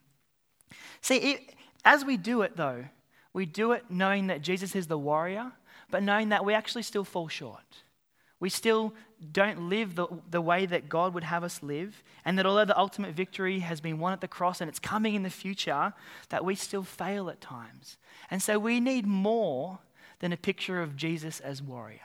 See, 1.01 1.17
it, 1.17 1.55
as 1.85 2.03
we 2.03 2.17
do 2.17 2.41
it, 2.41 2.57
though, 2.57 2.85
we 3.33 3.45
do 3.45 3.71
it 3.71 3.85
knowing 3.89 4.27
that 4.27 4.41
Jesus 4.41 4.75
is 4.75 4.87
the 4.87 4.97
warrior, 4.97 5.51
but 5.89 6.03
knowing 6.03 6.29
that 6.29 6.43
we 6.45 6.53
actually 6.53 6.83
still 6.83 7.03
fall 7.03 7.27
short. 7.27 7.83
We 8.39 8.49
still 8.49 8.93
don't 9.31 9.69
live 9.69 9.95
the, 9.95 10.07
the 10.29 10.41
way 10.41 10.65
that 10.65 10.89
God 10.89 11.13
would 11.13 11.23
have 11.23 11.43
us 11.43 11.61
live, 11.61 12.03
and 12.25 12.37
that 12.37 12.45
although 12.45 12.65
the 12.65 12.77
ultimate 12.77 13.13
victory 13.13 13.59
has 13.59 13.81
been 13.81 13.99
won 13.99 14.13
at 14.13 14.21
the 14.21 14.27
cross 14.27 14.61
and 14.61 14.69
it's 14.69 14.79
coming 14.79 15.15
in 15.15 15.23
the 15.23 15.29
future, 15.29 15.93
that 16.29 16.43
we 16.43 16.55
still 16.55 16.83
fail 16.83 17.29
at 17.29 17.41
times. 17.41 17.97
And 18.29 18.41
so 18.41 18.57
we 18.57 18.79
need 18.79 19.05
more 19.05 19.79
than 20.19 20.33
a 20.33 20.37
picture 20.37 20.81
of 20.81 20.95
Jesus 20.95 21.39
as 21.39 21.61
warrior. 21.61 21.99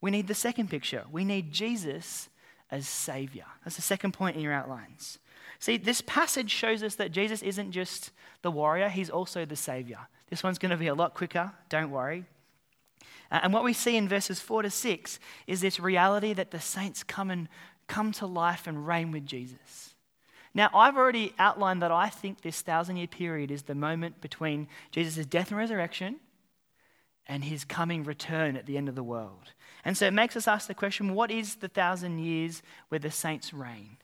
We 0.00 0.10
need 0.10 0.28
the 0.28 0.34
second 0.34 0.68
picture. 0.70 1.04
We 1.10 1.24
need 1.24 1.52
Jesus 1.52 2.28
as 2.70 2.86
Savior. 2.86 3.46
That's 3.64 3.76
the 3.76 3.82
second 3.82 4.12
point 4.12 4.36
in 4.36 4.42
your 4.42 4.52
outlines. 4.52 5.18
See, 5.58 5.76
this 5.76 6.00
passage 6.02 6.50
shows 6.50 6.82
us 6.82 6.96
that 6.96 7.12
Jesus 7.12 7.42
isn't 7.42 7.72
just 7.72 8.10
the 8.42 8.50
warrior, 8.50 8.88
he's 8.88 9.10
also 9.10 9.44
the 9.44 9.56
savior. 9.56 9.98
This 10.28 10.42
one's 10.42 10.58
going 10.58 10.70
to 10.70 10.76
be 10.76 10.88
a 10.88 10.94
lot 10.94 11.14
quicker, 11.14 11.52
don't 11.68 11.90
worry. 11.90 12.24
Uh, 13.30 13.40
and 13.42 13.52
what 13.52 13.64
we 13.64 13.72
see 13.72 13.96
in 13.96 14.08
verses 14.08 14.40
4 14.40 14.62
to 14.62 14.70
6 14.70 15.18
is 15.46 15.60
this 15.60 15.80
reality 15.80 16.32
that 16.32 16.50
the 16.50 16.60
saints 16.60 17.02
come 17.02 17.30
and 17.30 17.48
come 17.86 18.12
to 18.12 18.26
life 18.26 18.66
and 18.66 18.86
reign 18.86 19.10
with 19.10 19.26
Jesus. 19.26 19.94
Now, 20.54 20.70
I've 20.72 20.96
already 20.96 21.34
outlined 21.38 21.82
that 21.82 21.90
I 21.90 22.08
think 22.08 22.40
this 22.40 22.60
thousand 22.60 22.96
year 22.96 23.08
period 23.08 23.50
is 23.50 23.64
the 23.64 23.74
moment 23.74 24.20
between 24.20 24.68
Jesus' 24.92 25.26
death 25.26 25.50
and 25.50 25.58
resurrection 25.58 26.20
and 27.26 27.44
his 27.44 27.64
coming 27.64 28.04
return 28.04 28.56
at 28.56 28.66
the 28.66 28.76
end 28.76 28.88
of 28.88 28.94
the 28.94 29.02
world. 29.02 29.52
And 29.84 29.96
so 29.96 30.06
it 30.06 30.12
makes 30.12 30.36
us 30.36 30.46
ask 30.46 30.68
the 30.68 30.74
question 30.74 31.14
what 31.14 31.30
is 31.30 31.56
the 31.56 31.68
thousand 31.68 32.18
years 32.18 32.62
where 32.88 32.98
the 33.00 33.10
saints 33.10 33.52
reign? 33.52 33.96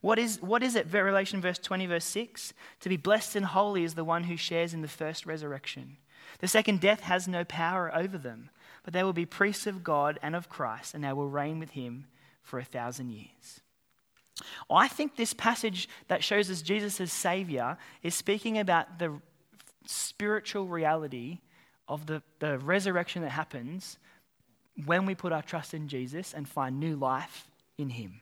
What 0.00 0.18
is, 0.18 0.42
what 0.42 0.62
is 0.62 0.76
it? 0.76 0.92
Revelation 0.92 1.40
verse 1.40 1.58
20, 1.58 1.86
verse 1.86 2.04
6 2.04 2.52
To 2.80 2.88
be 2.90 2.98
blessed 2.98 3.36
and 3.36 3.46
holy 3.46 3.84
is 3.84 3.94
the 3.94 4.04
one 4.04 4.24
who 4.24 4.36
shares 4.36 4.74
in 4.74 4.82
the 4.82 4.88
first 4.88 5.24
resurrection. 5.24 5.96
The 6.40 6.48
second 6.48 6.80
death 6.80 7.00
has 7.00 7.26
no 7.26 7.44
power 7.44 7.94
over 7.94 8.18
them, 8.18 8.50
but 8.84 8.92
they 8.92 9.02
will 9.02 9.12
be 9.12 9.26
priests 9.26 9.66
of 9.66 9.82
God 9.82 10.18
and 10.22 10.36
of 10.36 10.48
Christ, 10.48 10.94
and 10.94 11.02
they 11.02 11.12
will 11.12 11.28
reign 11.28 11.58
with 11.58 11.70
him 11.70 12.06
for 12.42 12.58
a 12.58 12.64
thousand 12.64 13.10
years. 13.10 13.60
I 14.70 14.88
think 14.88 15.16
this 15.16 15.32
passage 15.32 15.88
that 16.08 16.22
shows 16.22 16.50
us 16.50 16.62
Jesus 16.62 17.00
as 17.00 17.12
Savior 17.12 17.78
is 18.02 18.14
speaking 18.14 18.58
about 18.58 18.98
the 18.98 19.20
spiritual 19.86 20.66
reality 20.66 21.38
of 21.88 22.06
the, 22.06 22.22
the 22.40 22.58
resurrection 22.58 23.22
that 23.22 23.30
happens 23.30 23.98
when 24.84 25.06
we 25.06 25.14
put 25.14 25.32
our 25.32 25.42
trust 25.42 25.72
in 25.72 25.88
Jesus 25.88 26.34
and 26.34 26.48
find 26.48 26.80
new 26.80 26.96
life 26.96 27.48
in 27.78 27.90
Him. 27.90 28.20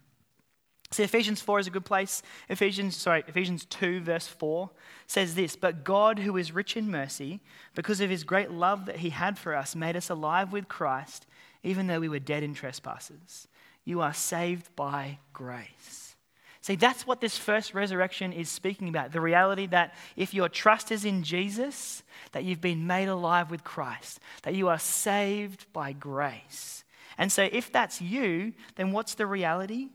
See, 0.93 1.03
Ephesians 1.03 1.41
4 1.41 1.59
is 1.59 1.67
a 1.67 1.71
good 1.71 1.87
place. 1.87 2.23
Ephesians, 2.51 2.97
sorry, 2.97 3.25
Ephesians 3.27 3.65
2, 3.65 4.01
verse 4.01 4.27
4 4.27 4.71
says 5.07 5.35
this 5.35 5.57
But 5.57 5.85
God, 5.85 6.19
who 6.19 6.37
is 6.37 6.53
rich 6.53 6.77
in 6.77 6.91
mercy, 6.91 7.41
because 7.75 8.03
of 8.03 8.11
his 8.11 8.25
great 8.25 8.51
love 8.51 8.85
that 8.87 8.99
he 8.99 9.09
had 9.09 9.39
for 9.39 9.55
us, 9.55 9.75
made 9.75 9.97
us 9.97 10.11
alive 10.11 10.53
with 10.53 10.69
Christ, 10.69 11.27
even 11.63 11.87
though 11.87 12.01
we 12.01 12.11
were 12.11 12.19
dead 12.19 12.43
in 12.43 12.53
trespasses. 12.53 13.49
You 13.87 14.03
are 14.03 14.13
saved 14.13 14.75
by 14.77 15.19
grace. 15.33 16.15
See, 16.61 16.77
that's 16.77 17.07
what 17.07 17.21
this 17.21 17.39
first 17.39 17.75
resurrection 17.75 18.33
is 18.33 18.49
speaking 18.49 18.89
about 18.89 19.13
the 19.13 19.21
reality 19.21 19.67
that 19.69 19.95
if 20.15 20.35
your 20.35 20.49
trust 20.49 20.93
is 20.93 21.07
in 21.07 21.23
Jesus, 21.23 22.03
that 22.33 22.45
you've 22.45 22.61
been 22.61 22.87
made 22.87 23.09
alive 23.09 23.51
with 23.51 23.65
Christ, 23.65 24.21
that 24.43 24.55
you 24.55 24.69
are 24.69 24.79
saved 24.79 25.67
by 25.73 25.93
grace. 25.93 26.85
And 27.17 27.33
so, 27.33 27.49
if 27.51 27.73
that's 27.73 28.01
you, 28.01 28.53
then 28.77 28.93
what's 28.93 29.15
the 29.15 29.27
reality? 29.27 29.89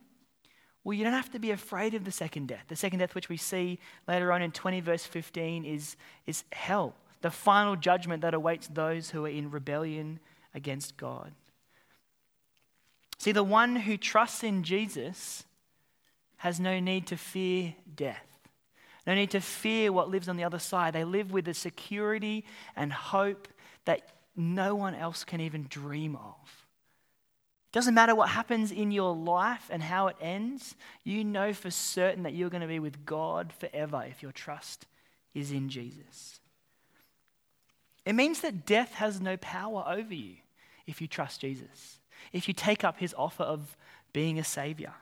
Well, 0.87 0.93
you 0.93 1.03
don't 1.03 1.11
have 1.11 1.31
to 1.31 1.39
be 1.39 1.51
afraid 1.51 1.95
of 1.95 2.05
the 2.05 2.13
second 2.13 2.47
death. 2.47 2.63
The 2.69 2.77
second 2.77 2.99
death, 2.99 3.13
which 3.13 3.27
we 3.27 3.35
see 3.35 3.77
later 4.07 4.31
on 4.31 4.41
in 4.41 4.53
20, 4.53 4.79
verse 4.79 5.05
15, 5.05 5.65
is, 5.65 5.97
is 6.25 6.45
hell, 6.53 6.95
the 7.19 7.29
final 7.29 7.75
judgment 7.75 8.21
that 8.21 8.33
awaits 8.33 8.69
those 8.69 9.09
who 9.09 9.25
are 9.25 9.29
in 9.29 9.51
rebellion 9.51 10.21
against 10.55 10.95
God. 10.95 11.33
See, 13.17 13.33
the 13.33 13.43
one 13.43 13.75
who 13.75 13.97
trusts 13.97 14.45
in 14.45 14.63
Jesus 14.63 15.43
has 16.37 16.57
no 16.57 16.79
need 16.79 17.05
to 17.07 17.17
fear 17.17 17.75
death, 17.93 18.39
no 19.05 19.13
need 19.13 19.31
to 19.31 19.41
fear 19.41 19.91
what 19.91 20.09
lives 20.09 20.29
on 20.29 20.37
the 20.37 20.45
other 20.45 20.57
side. 20.57 20.93
They 20.93 21.03
live 21.03 21.33
with 21.33 21.49
a 21.49 21.53
security 21.53 22.45
and 22.77 22.93
hope 22.93 23.49
that 23.83 24.13
no 24.37 24.73
one 24.73 24.95
else 24.95 25.25
can 25.25 25.41
even 25.41 25.67
dream 25.69 26.15
of. 26.15 26.56
Doesn't 27.77 27.93
matter 27.93 28.15
what 28.15 28.29
happens 28.29 28.71
in 28.71 28.89
your 28.89 29.13
life 29.13 29.69
and 29.69 29.83
how 29.83 30.07
it 30.07 30.15
ends, 30.19 30.73
you 31.03 31.23
know 31.23 31.53
for 31.53 31.69
certain 31.69 32.23
that 32.23 32.33
you're 32.33 32.49
going 32.49 32.63
to 32.63 32.67
be 32.67 32.79
with 32.79 33.05
God 33.05 33.53
forever 33.53 34.03
if 34.09 34.23
your 34.23 34.31
trust 34.31 34.87
is 35.35 35.51
in 35.51 35.69
Jesus. 35.69 36.39
It 38.03 38.13
means 38.13 38.41
that 38.41 38.65
death 38.65 38.95
has 38.95 39.21
no 39.21 39.37
power 39.37 39.85
over 39.87 40.11
you 40.11 40.37
if 40.87 41.01
you 41.01 41.07
trust 41.07 41.41
Jesus, 41.41 41.99
if 42.33 42.47
you 42.47 42.53
take 42.55 42.83
up 42.83 42.97
his 42.97 43.13
offer 43.15 43.43
of 43.43 43.77
being 44.11 44.39
a 44.39 44.43
savior. 44.43 44.95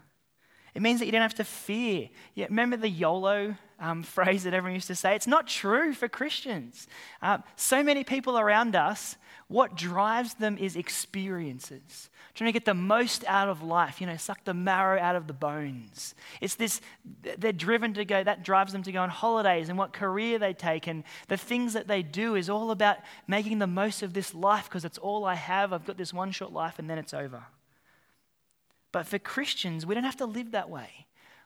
It 0.73 0.81
means 0.81 0.99
that 0.99 1.05
you 1.05 1.13
don't 1.13 1.21
have 1.21 1.35
to 1.35 1.45
fear. 1.45 2.09
Yeah, 2.33 2.47
remember 2.49 2.75
the 2.75 2.89
YOLO 2.89 3.55
um, 3.79 4.03
phrase 4.03 4.43
that 4.43 4.53
everyone 4.53 4.75
used 4.75 4.87
to 4.87 4.95
say? 4.95 5.15
It's 5.15 5.27
not 5.27 5.47
true 5.47 5.93
for 5.93 6.09
Christians. 6.09 6.89
Uh, 7.21 7.37
so 7.55 7.81
many 7.83 8.03
people 8.03 8.37
around 8.37 8.75
us, 8.75 9.15
what 9.47 9.75
drives 9.75 10.33
them 10.35 10.57
is 10.57 10.75
experiences. 10.75 12.09
Trying 12.33 12.47
to 12.47 12.51
get 12.51 12.65
the 12.65 12.73
most 12.73 13.23
out 13.27 13.47
of 13.47 13.61
life, 13.61 14.01
you 14.01 14.07
know, 14.07 14.17
suck 14.17 14.43
the 14.43 14.55
marrow 14.55 14.99
out 14.99 15.15
of 15.15 15.27
the 15.27 15.33
bones. 15.33 16.15
It's 16.41 16.55
this, 16.55 16.81
they're 17.37 17.53
driven 17.53 17.93
to 17.93 18.05
go, 18.05 18.23
that 18.23 18.43
drives 18.43 18.71
them 18.71 18.81
to 18.83 18.91
go 18.91 19.01
on 19.01 19.09
holidays 19.09 19.69
and 19.69 19.77
what 19.77 19.93
career 19.93 20.39
they 20.39 20.53
take 20.53 20.87
and 20.87 21.03
the 21.27 21.37
things 21.37 21.73
that 21.73 21.87
they 21.87 22.01
do 22.01 22.35
is 22.35 22.49
all 22.49 22.71
about 22.71 22.97
making 23.27 23.59
the 23.59 23.67
most 23.67 24.01
of 24.01 24.13
this 24.13 24.33
life 24.33 24.65
because 24.65 24.83
it's 24.83 24.97
all 24.97 25.25
I 25.25 25.35
have. 25.35 25.73
I've 25.73 25.85
got 25.85 25.97
this 25.97 26.13
one 26.13 26.31
short 26.31 26.51
life 26.51 26.79
and 26.79 26.89
then 26.89 26.97
it's 26.97 27.13
over. 27.13 27.43
But 28.91 29.05
for 29.05 29.19
Christians, 29.19 29.85
we 29.85 29.93
don't 29.93 30.05
have 30.05 30.17
to 30.17 30.25
live 30.25 30.51
that 30.51 30.69
way. 30.69 31.05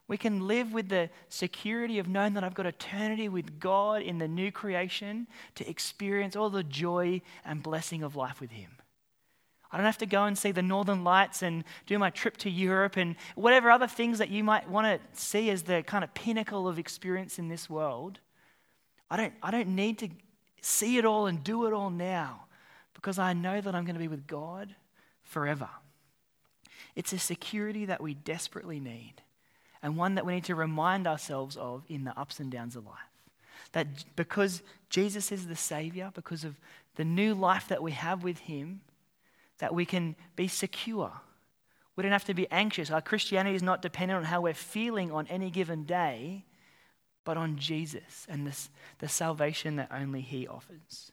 We 0.09 0.17
can 0.17 0.47
live 0.47 0.73
with 0.73 0.89
the 0.89 1.11
security 1.29 1.99
of 1.99 2.07
knowing 2.07 2.33
that 2.33 2.43
I've 2.43 2.55
got 2.55 2.65
eternity 2.65 3.29
with 3.29 3.59
God 3.59 4.01
in 4.01 4.17
the 4.17 4.27
new 4.27 4.51
creation 4.51 5.27
to 5.53 5.69
experience 5.69 6.35
all 6.35 6.49
the 6.49 6.63
joy 6.63 7.21
and 7.45 7.61
blessing 7.61 8.01
of 8.01 8.15
life 8.15 8.41
with 8.41 8.49
Him. 8.49 8.71
I 9.71 9.77
don't 9.77 9.85
have 9.85 9.99
to 9.99 10.07
go 10.07 10.23
and 10.23 10.35
see 10.35 10.51
the 10.51 10.63
northern 10.63 11.03
lights 11.03 11.43
and 11.43 11.63
do 11.85 11.99
my 11.99 12.09
trip 12.09 12.37
to 12.37 12.49
Europe 12.49 12.97
and 12.97 13.15
whatever 13.35 13.69
other 13.69 13.85
things 13.85 14.17
that 14.17 14.29
you 14.29 14.43
might 14.43 14.67
want 14.67 14.87
to 14.87 15.21
see 15.21 15.51
as 15.51 15.61
the 15.61 15.83
kind 15.83 16.03
of 16.03 16.11
pinnacle 16.15 16.67
of 16.67 16.79
experience 16.79 17.37
in 17.37 17.47
this 17.47 17.69
world. 17.69 18.19
I 19.11 19.17
don't, 19.17 19.33
I 19.43 19.51
don't 19.51 19.75
need 19.75 19.99
to 19.99 20.09
see 20.59 20.97
it 20.97 21.05
all 21.05 21.27
and 21.27 21.43
do 21.43 21.67
it 21.67 21.73
all 21.73 21.91
now 21.91 22.45
because 22.95 23.19
I 23.19 23.33
know 23.33 23.61
that 23.61 23.75
I'm 23.75 23.85
going 23.85 23.93
to 23.93 23.99
be 23.99 24.07
with 24.07 24.25
God 24.25 24.73
forever. 25.21 25.69
It's 26.95 27.13
a 27.13 27.19
security 27.19 27.85
that 27.85 28.01
we 28.01 28.15
desperately 28.15 28.79
need 28.79 29.21
and 29.81 29.97
one 29.97 30.15
that 30.15 30.25
we 30.25 30.33
need 30.33 30.43
to 30.45 30.55
remind 30.55 31.07
ourselves 31.07 31.57
of 31.57 31.83
in 31.87 32.03
the 32.03 32.17
ups 32.19 32.39
and 32.39 32.51
downs 32.51 32.75
of 32.75 32.85
life. 32.85 32.95
That 33.71 33.87
because 34.15 34.61
Jesus 34.89 35.31
is 35.31 35.47
the 35.47 35.55
Savior, 35.55 36.11
because 36.13 36.43
of 36.43 36.55
the 36.95 37.05
new 37.05 37.33
life 37.33 37.67
that 37.67 37.83
we 37.83 37.91
have 37.91 38.23
with 38.23 38.39
Him, 38.39 38.81
that 39.59 39.73
we 39.73 39.85
can 39.85 40.15
be 40.35 40.47
secure. 40.47 41.11
We 41.95 42.03
don't 42.03 42.11
have 42.11 42.25
to 42.25 42.33
be 42.33 42.49
anxious. 42.49 42.91
Our 42.91 43.01
Christianity 43.01 43.55
is 43.55 43.63
not 43.63 43.81
dependent 43.81 44.19
on 44.19 44.23
how 44.23 44.41
we're 44.41 44.53
feeling 44.53 45.11
on 45.11 45.27
any 45.27 45.49
given 45.49 45.83
day, 45.83 46.45
but 47.25 47.37
on 47.37 47.57
Jesus 47.57 48.25
and 48.29 48.47
this, 48.47 48.69
the 48.99 49.07
salvation 49.07 49.75
that 49.75 49.91
only 49.91 50.21
He 50.21 50.47
offers. 50.47 51.11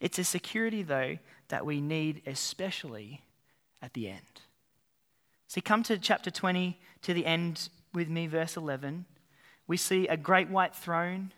It's 0.00 0.18
a 0.18 0.24
security, 0.24 0.82
though, 0.82 1.18
that 1.48 1.66
we 1.66 1.80
need 1.80 2.22
especially 2.26 3.22
at 3.82 3.92
the 3.94 4.08
end. 4.08 4.42
See, 5.48 5.62
come 5.62 5.82
to 5.84 5.96
chapter 5.96 6.30
20, 6.30 6.78
to 7.02 7.14
the 7.14 7.24
end 7.24 7.70
with 7.94 8.10
me, 8.10 8.26
verse 8.26 8.58
11. 8.58 9.06
We 9.66 9.78
see 9.78 10.06
a 10.06 10.16
great 10.16 10.50
white 10.50 10.76
throne 10.76 11.32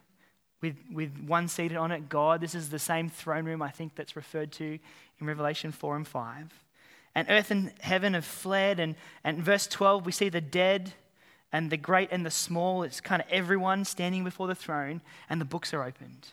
with, 0.61 0.75
with 0.93 1.17
one 1.25 1.47
seated 1.47 1.77
on 1.77 1.93
it, 1.93 2.09
God. 2.09 2.41
This 2.41 2.57
is 2.57 2.71
the 2.71 2.79
same 2.81 3.09
throne 3.09 3.45
room, 3.45 3.63
I 3.63 3.71
think, 3.71 3.95
that's 3.95 4.17
referred 4.17 4.51
to 4.53 4.81
in 5.21 5.27
Revelation 5.27 5.71
4 5.71 5.97
and 5.97 6.09
5. 6.09 6.53
And 7.15 7.29
earth 7.31 7.53
and 7.53 7.73
heaven 7.81 8.15
have 8.15 8.25
fled. 8.25 8.81
And, 8.81 8.97
and 9.23 9.39
in 9.39 9.45
verse 9.45 9.69
12, 9.69 10.05
we 10.05 10.13
see 10.13 10.29
the 10.29 10.41
dead 10.41 10.93
and 11.53 11.71
the 11.71 11.77
great 11.77 12.09
and 12.11 12.27
the 12.27 12.33
small. 12.33 12.83
It's 12.83 13.01
kind 13.01 13.23
of 13.23 13.29
everyone 13.31 13.85
standing 13.85 14.25
before 14.25 14.49
the 14.49 14.57
throne, 14.57 15.03
and 15.29 15.41
the 15.41 15.45
books 15.45 15.73
are 15.73 15.85
opened 15.85 16.29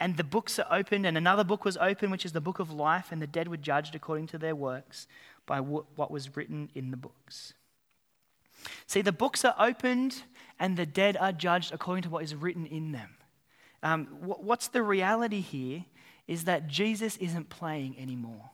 and 0.00 0.16
the 0.16 0.22
books 0.22 0.60
are 0.60 0.66
opened, 0.70 1.04
and 1.04 1.16
another 1.16 1.42
book 1.42 1.64
was 1.64 1.76
opened, 1.76 2.12
which 2.12 2.24
is 2.24 2.30
the 2.30 2.40
book 2.40 2.60
of 2.60 2.70
life, 2.70 3.10
and 3.10 3.20
the 3.20 3.26
dead 3.26 3.48
were 3.48 3.56
judged 3.56 3.96
according 3.96 4.28
to 4.28 4.38
their 4.38 4.54
works 4.54 5.08
by 5.48 5.58
what 5.60 6.10
was 6.12 6.36
written 6.36 6.70
in 6.76 6.92
the 6.92 6.96
books. 6.96 7.54
See, 8.86 9.02
the 9.02 9.12
books 9.12 9.44
are 9.44 9.54
opened, 9.58 10.22
and 10.60 10.76
the 10.76 10.86
dead 10.86 11.16
are 11.16 11.32
judged 11.32 11.72
according 11.72 12.02
to 12.02 12.10
what 12.10 12.22
is 12.22 12.34
written 12.34 12.66
in 12.66 12.92
them. 12.92 13.16
Um, 13.82 14.06
what's 14.20 14.68
the 14.68 14.82
reality 14.82 15.40
here 15.40 15.84
is 16.26 16.44
that 16.44 16.68
Jesus 16.68 17.16
isn't 17.16 17.48
playing 17.48 17.96
anymore. 17.98 18.50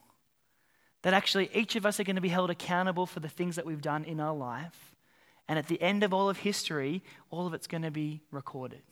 That 1.03 1.15
actually 1.15 1.51
each 1.53 1.77
of 1.77 1.85
us 1.85 1.99
are 1.99 2.05
going 2.05 2.17
to 2.17 2.23
be 2.23 2.29
held 2.29 2.51
accountable 2.51 3.07
for 3.07 3.21
the 3.21 3.29
things 3.29 3.57
that 3.57 3.67
we've 3.67 3.83
done 3.83 4.05
in 4.05 4.21
our 4.21 4.35
life. 4.35 4.95
And 5.49 5.59
at 5.59 5.67
the 5.67 5.81
end 5.83 6.03
of 6.03 6.15
all 6.15 6.31
of 6.31 6.39
history, 6.39 7.03
all 7.31 7.47
of 7.47 7.55
it's 7.55 7.67
going 7.67 7.83
to 7.83 7.91
be 7.91 8.23
recorded. 8.31 8.83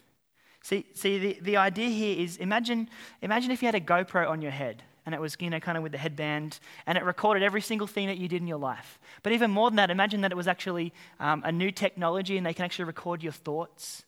See, 0.63 0.87
see 0.95 1.19
the, 1.19 1.39
the 1.41 1.57
idea 1.57 1.89
here 1.89 2.19
is 2.19 2.37
imagine, 2.37 2.89
imagine 3.21 3.51
if 3.51 3.63
you 3.63 3.67
had 3.67 3.75
a 3.75 3.81
GoPro 3.81 4.29
on 4.29 4.43
your 4.43 4.51
head 4.51 4.83
and 5.05 5.15
it 5.15 5.21
was, 5.21 5.37
you 5.41 5.51
know, 5.51 5.61
kind 5.61 5.77
of 5.77 5.83
with 5.83 5.93
the 5.93 5.99
headband 5.99 6.61
and 6.87 6.97
it 6.97 7.05
recorded 7.05 7.43
every 7.43 7.61
single 7.61 7.87
thing 7.87 8.07
that 8.07 8.19
you 8.19 8.29
did 8.29 8.41
in 8.41 8.47
your 8.47 8.59
life. 8.59 9.01
But 9.23 9.33
even 9.33 9.51
more 9.51 9.69
than 9.71 9.77
that, 9.77 9.91
imagine 9.91 10.21
that 10.21 10.33
it 10.33 10.37
was 10.37 10.47
actually 10.47 10.93
um, 11.19 11.43
a 11.45 11.51
new 11.51 11.71
technology 11.71 12.37
and 12.37 12.47
they 12.47 12.55
can 12.55 12.65
actually 12.65 12.85
record 12.85 13.23
your 13.23 13.33
thoughts, 13.33 14.05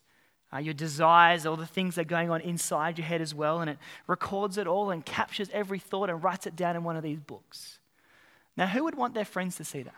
uh, 0.53 0.59
your 0.59 0.73
desires, 0.73 1.45
all 1.45 1.57
the 1.57 1.65
things 1.65 1.95
that 1.95 2.01
are 2.01 2.05
going 2.05 2.29
on 2.29 2.41
inside 2.41 2.97
your 2.97 3.07
head 3.07 3.21
as 3.21 3.35
well. 3.35 3.59
And 3.59 3.69
it 3.69 3.77
records 4.07 4.57
it 4.57 4.67
all 4.67 4.89
and 4.89 5.05
captures 5.05 5.49
every 5.51 5.79
thought 5.79 6.09
and 6.09 6.23
writes 6.23 6.47
it 6.47 6.55
down 6.55 6.75
in 6.75 6.83
one 6.83 6.95
of 6.95 7.03
these 7.03 7.19
books. 7.19 7.79
Now, 8.55 8.67
who 8.67 8.85
would 8.85 8.95
want 8.95 9.13
their 9.13 9.25
friends 9.25 9.57
to 9.57 9.65
see 9.65 9.83
that? 9.83 9.93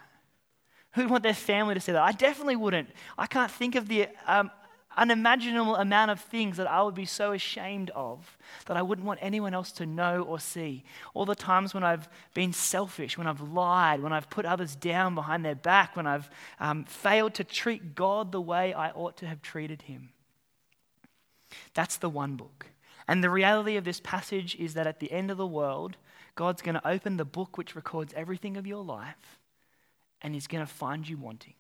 Who 0.94 1.04
would 1.04 1.12
want 1.12 1.24
their 1.24 1.36
family 1.36 1.76
to 1.76 1.80
see 1.80 1.92
that? 1.92 2.02
I 2.02 2.12
definitely 2.12 2.56
wouldn't. 2.56 2.90
I 3.20 3.28
can't 3.28 3.52
think 3.52 3.76
of 3.76 3.88
the 3.88 4.08
um, 4.26 4.50
unimaginable 4.98 5.76
amount 5.76 6.12
of 6.12 6.20
things 6.20 6.58
that 6.58 6.70
I 6.70 6.82
would 6.82 6.96
be 6.96 7.06
so 7.06 7.32
ashamed 7.32 7.92
of 7.92 8.38
that 8.66 8.76
I 8.76 8.82
wouldn't 8.82 9.06
want 9.06 9.20
anyone 9.22 9.54
else 9.54 9.72
to 9.74 9.86
know 9.86 10.24
or 10.24 10.40
see. 10.40 10.84
All 11.14 11.26
the 11.26 11.36
times 11.36 11.74
when 11.74 11.84
I've 11.84 12.10
been 12.34 12.52
selfish, 12.52 13.18
when 13.18 13.28
I've 13.28 13.42
lied, 13.42 14.02
when 14.02 14.12
I've 14.12 14.30
put 14.30 14.46
others 14.46 14.76
down 14.76 15.16
behind 15.16 15.46
their 15.46 15.56
back, 15.56 15.96
when 15.96 16.08
I've 16.08 16.30
um, 16.60 16.84
failed 16.84 17.36
to 17.36 17.44
treat 17.44 17.96
God 17.96 18.32
the 18.32 18.42
way 18.42 18.74
I 18.74 18.90
ought 18.92 19.18
to 19.18 19.28
have 19.28 19.42
treated 19.42 19.84
Him. 19.84 20.10
That's 21.74 21.98
the 21.98 22.10
one 22.10 22.36
book. 22.36 22.68
And 23.08 23.24
the 23.24 23.30
reality 23.30 23.78
of 23.78 23.86
this 23.86 24.02
passage 24.02 24.56
is 24.56 24.74
that 24.74 24.88
at 24.88 25.00
the 25.00 25.12
end 25.12 25.32
of 25.32 25.38
the 25.38 25.48
world, 25.48 25.96
God's 26.36 26.62
going 26.62 26.76
to 26.76 26.88
open 26.88 27.18
the 27.18 27.26
book 27.26 27.58
which 27.58 27.76
records 27.76 28.14
everything 28.16 28.58
of 28.58 28.68
your 28.68 28.84
life, 28.84 29.40
and 30.22 30.34
He's 30.34 30.48
going 30.48 30.66
to 30.66 30.72
find 30.72 31.08
you 31.08 31.18
wanting. 31.18 31.54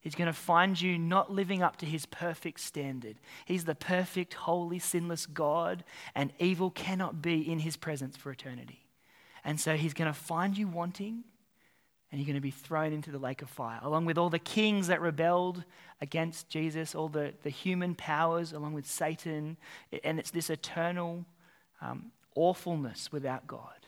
He's 0.00 0.14
going 0.14 0.26
to 0.26 0.32
find 0.32 0.80
you 0.80 0.96
not 0.98 1.32
living 1.32 1.62
up 1.62 1.76
to 1.78 1.86
His 1.86 2.06
perfect 2.06 2.60
standard. 2.60 3.16
He's 3.44 3.64
the 3.64 3.74
perfect, 3.74 4.34
holy, 4.34 4.78
sinless 4.78 5.26
God, 5.26 5.84
and 6.14 6.32
evil 6.38 6.70
cannot 6.70 7.20
be 7.20 7.50
in 7.50 7.58
His 7.58 7.76
presence 7.76 8.16
for 8.16 8.30
eternity. 8.30 8.86
And 9.44 9.60
so 9.60 9.76
He's 9.76 9.94
going 9.94 10.12
to 10.12 10.18
find 10.18 10.56
you 10.56 10.68
wanting, 10.68 11.24
and 12.10 12.20
you're 12.20 12.26
going 12.26 12.36
to 12.36 12.40
be 12.40 12.50
thrown 12.50 12.92
into 12.92 13.10
the 13.10 13.18
lake 13.18 13.42
of 13.42 13.50
fire, 13.50 13.80
along 13.82 14.04
with 14.04 14.18
all 14.18 14.30
the 14.30 14.38
kings 14.38 14.86
that 14.86 15.00
rebelled 15.00 15.64
against 16.00 16.48
Jesus, 16.48 16.94
all 16.94 17.08
the, 17.08 17.34
the 17.42 17.50
human 17.50 17.94
powers, 17.94 18.52
along 18.52 18.74
with 18.74 18.86
Satan. 18.86 19.56
And 20.04 20.18
it's 20.18 20.30
this 20.30 20.48
eternal 20.48 21.26
um, 21.80 22.12
awfulness 22.34 23.10
without 23.10 23.46
God. 23.46 23.86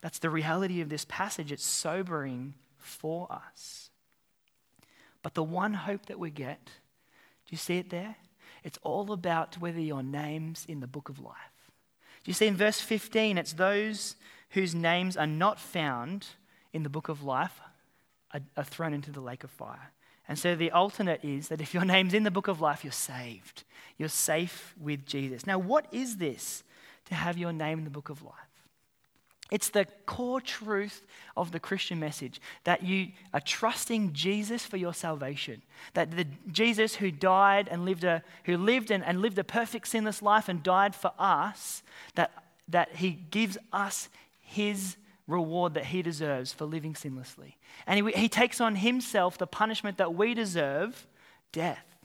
That's 0.00 0.18
the 0.18 0.30
reality 0.30 0.80
of 0.80 0.88
this 0.88 1.04
passage. 1.04 1.52
It's 1.52 1.66
sobering 1.66 2.54
for 2.78 3.30
us. 3.30 3.90
But 5.26 5.34
the 5.34 5.42
one 5.42 5.74
hope 5.74 6.06
that 6.06 6.20
we 6.20 6.30
get, 6.30 6.66
do 6.66 7.50
you 7.50 7.56
see 7.56 7.78
it 7.78 7.90
there? 7.90 8.14
It's 8.62 8.78
all 8.84 9.10
about 9.10 9.58
whether 9.58 9.80
your 9.80 10.04
name's 10.04 10.64
in 10.68 10.78
the 10.78 10.86
book 10.86 11.08
of 11.08 11.18
life. 11.18 11.34
Do 12.22 12.30
you 12.30 12.32
see 12.32 12.46
in 12.46 12.54
verse 12.54 12.80
15, 12.80 13.36
it's 13.36 13.54
those 13.54 14.14
whose 14.50 14.72
names 14.72 15.16
are 15.16 15.26
not 15.26 15.58
found 15.58 16.28
in 16.72 16.84
the 16.84 16.88
book 16.88 17.08
of 17.08 17.24
life 17.24 17.60
are, 18.34 18.40
are 18.56 18.62
thrown 18.62 18.94
into 18.94 19.10
the 19.10 19.18
lake 19.20 19.42
of 19.42 19.50
fire. 19.50 19.90
And 20.28 20.38
so 20.38 20.54
the 20.54 20.70
alternate 20.70 21.24
is 21.24 21.48
that 21.48 21.60
if 21.60 21.74
your 21.74 21.84
name's 21.84 22.14
in 22.14 22.22
the 22.22 22.30
book 22.30 22.46
of 22.46 22.60
life, 22.60 22.84
you're 22.84 22.92
saved. 22.92 23.64
You're 23.98 24.08
safe 24.08 24.76
with 24.80 25.06
Jesus. 25.06 25.44
Now, 25.44 25.58
what 25.58 25.86
is 25.90 26.18
this 26.18 26.62
to 27.06 27.16
have 27.16 27.36
your 27.36 27.52
name 27.52 27.78
in 27.78 27.84
the 27.84 27.90
book 27.90 28.10
of 28.10 28.22
life? 28.22 28.45
It's 29.50 29.68
the 29.68 29.86
core 30.06 30.40
truth 30.40 31.06
of 31.36 31.52
the 31.52 31.60
Christian 31.60 32.00
message 32.00 32.40
that 32.64 32.82
you 32.82 33.08
are 33.32 33.40
trusting 33.40 34.12
Jesus 34.12 34.64
for 34.64 34.76
your 34.76 34.94
salvation. 34.94 35.62
That 35.94 36.10
the 36.10 36.26
Jesus 36.50 36.96
who 36.96 37.10
died 37.10 37.68
and 37.70 37.84
lived 37.84 38.04
a 38.04 38.22
who 38.44 38.56
lived 38.56 38.90
and, 38.90 39.04
and 39.04 39.20
lived 39.20 39.38
a 39.38 39.44
perfect 39.44 39.88
sinless 39.88 40.20
life 40.20 40.48
and 40.48 40.62
died 40.62 40.94
for 40.94 41.12
us, 41.18 41.82
that, 42.16 42.32
that 42.68 42.96
he 42.96 43.10
gives 43.10 43.56
us 43.72 44.08
his 44.40 44.96
reward 45.26 45.74
that 45.74 45.86
he 45.86 46.02
deserves 46.02 46.52
for 46.52 46.64
living 46.64 46.94
sinlessly. 46.94 47.56
And 47.86 48.06
he, 48.06 48.12
he 48.20 48.28
takes 48.28 48.60
on 48.60 48.76
himself 48.76 49.38
the 49.38 49.46
punishment 49.46 49.98
that 49.98 50.14
we 50.14 50.34
deserve 50.34 51.06
death. 51.52 51.95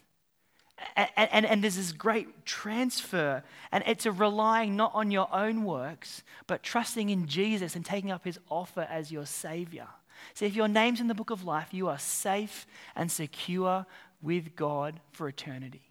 And, 0.96 1.08
and, 1.16 1.46
and, 1.46 1.62
there's 1.62 1.76
this 1.76 1.92
great 1.92 2.44
transfer, 2.44 3.42
and 3.70 3.84
it's 3.86 4.06
a 4.06 4.12
relying 4.12 4.76
not 4.76 4.92
on 4.94 5.10
your 5.10 5.28
own 5.32 5.64
works, 5.64 6.22
but 6.46 6.62
trusting 6.62 7.10
in 7.10 7.26
Jesus 7.26 7.76
and 7.76 7.84
taking 7.84 8.10
up 8.10 8.24
his 8.24 8.38
offer 8.50 8.86
as 8.90 9.12
your 9.12 9.26
Savior. 9.26 9.86
See, 10.34 10.46
if 10.46 10.54
your 10.54 10.68
name's 10.68 11.00
in 11.00 11.08
the 11.08 11.14
book 11.14 11.30
of 11.30 11.44
life, 11.44 11.68
you 11.72 11.88
are 11.88 11.98
safe 11.98 12.66
and 12.96 13.10
secure 13.10 13.86
with 14.20 14.56
God 14.56 15.00
for 15.10 15.28
eternity. 15.28 15.82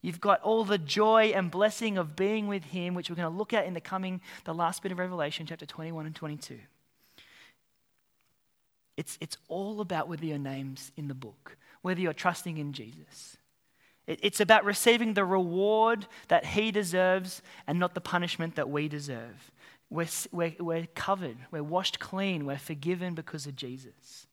You've 0.00 0.20
got 0.20 0.40
all 0.42 0.64
the 0.64 0.78
joy 0.78 1.32
and 1.34 1.50
blessing 1.50 1.98
of 1.98 2.14
being 2.14 2.46
with 2.46 2.64
Him, 2.64 2.94
which 2.94 3.10
we're 3.10 3.16
going 3.16 3.30
to 3.30 3.36
look 3.36 3.52
at 3.52 3.66
in 3.66 3.74
the 3.74 3.80
coming, 3.80 4.20
the 4.44 4.54
last 4.54 4.82
bit 4.82 4.92
of 4.92 4.98
Revelation, 4.98 5.46
chapter 5.46 5.66
21 5.66 6.06
and 6.06 6.14
22. 6.14 6.58
It's, 8.96 9.16
it's 9.20 9.36
all 9.48 9.80
about 9.80 10.08
whether 10.08 10.24
your 10.24 10.38
name's 10.38 10.92
in 10.96 11.08
the 11.08 11.14
book, 11.14 11.56
whether 11.82 12.00
you're 12.00 12.12
trusting 12.12 12.58
in 12.58 12.72
Jesus. 12.72 13.37
It, 14.08 14.18
it's 14.22 14.40
about 14.40 14.64
receiving 14.64 15.14
the 15.14 15.24
reward 15.24 16.08
that 16.26 16.46
He 16.46 16.72
deserves 16.72 17.42
and 17.68 17.78
not 17.78 17.94
the 17.94 18.00
punishment 18.00 18.56
that 18.56 18.68
we 18.68 18.88
deserve. 18.88 19.52
We're, 19.90 20.08
we're, 20.32 20.54
we're 20.58 20.86
covered, 20.94 21.36
we're 21.52 21.62
washed 21.62 22.00
clean, 22.00 22.44
we're 22.44 22.58
forgiven 22.58 23.14
because 23.14 23.46
of 23.46 23.54
Jesus. 23.54 24.26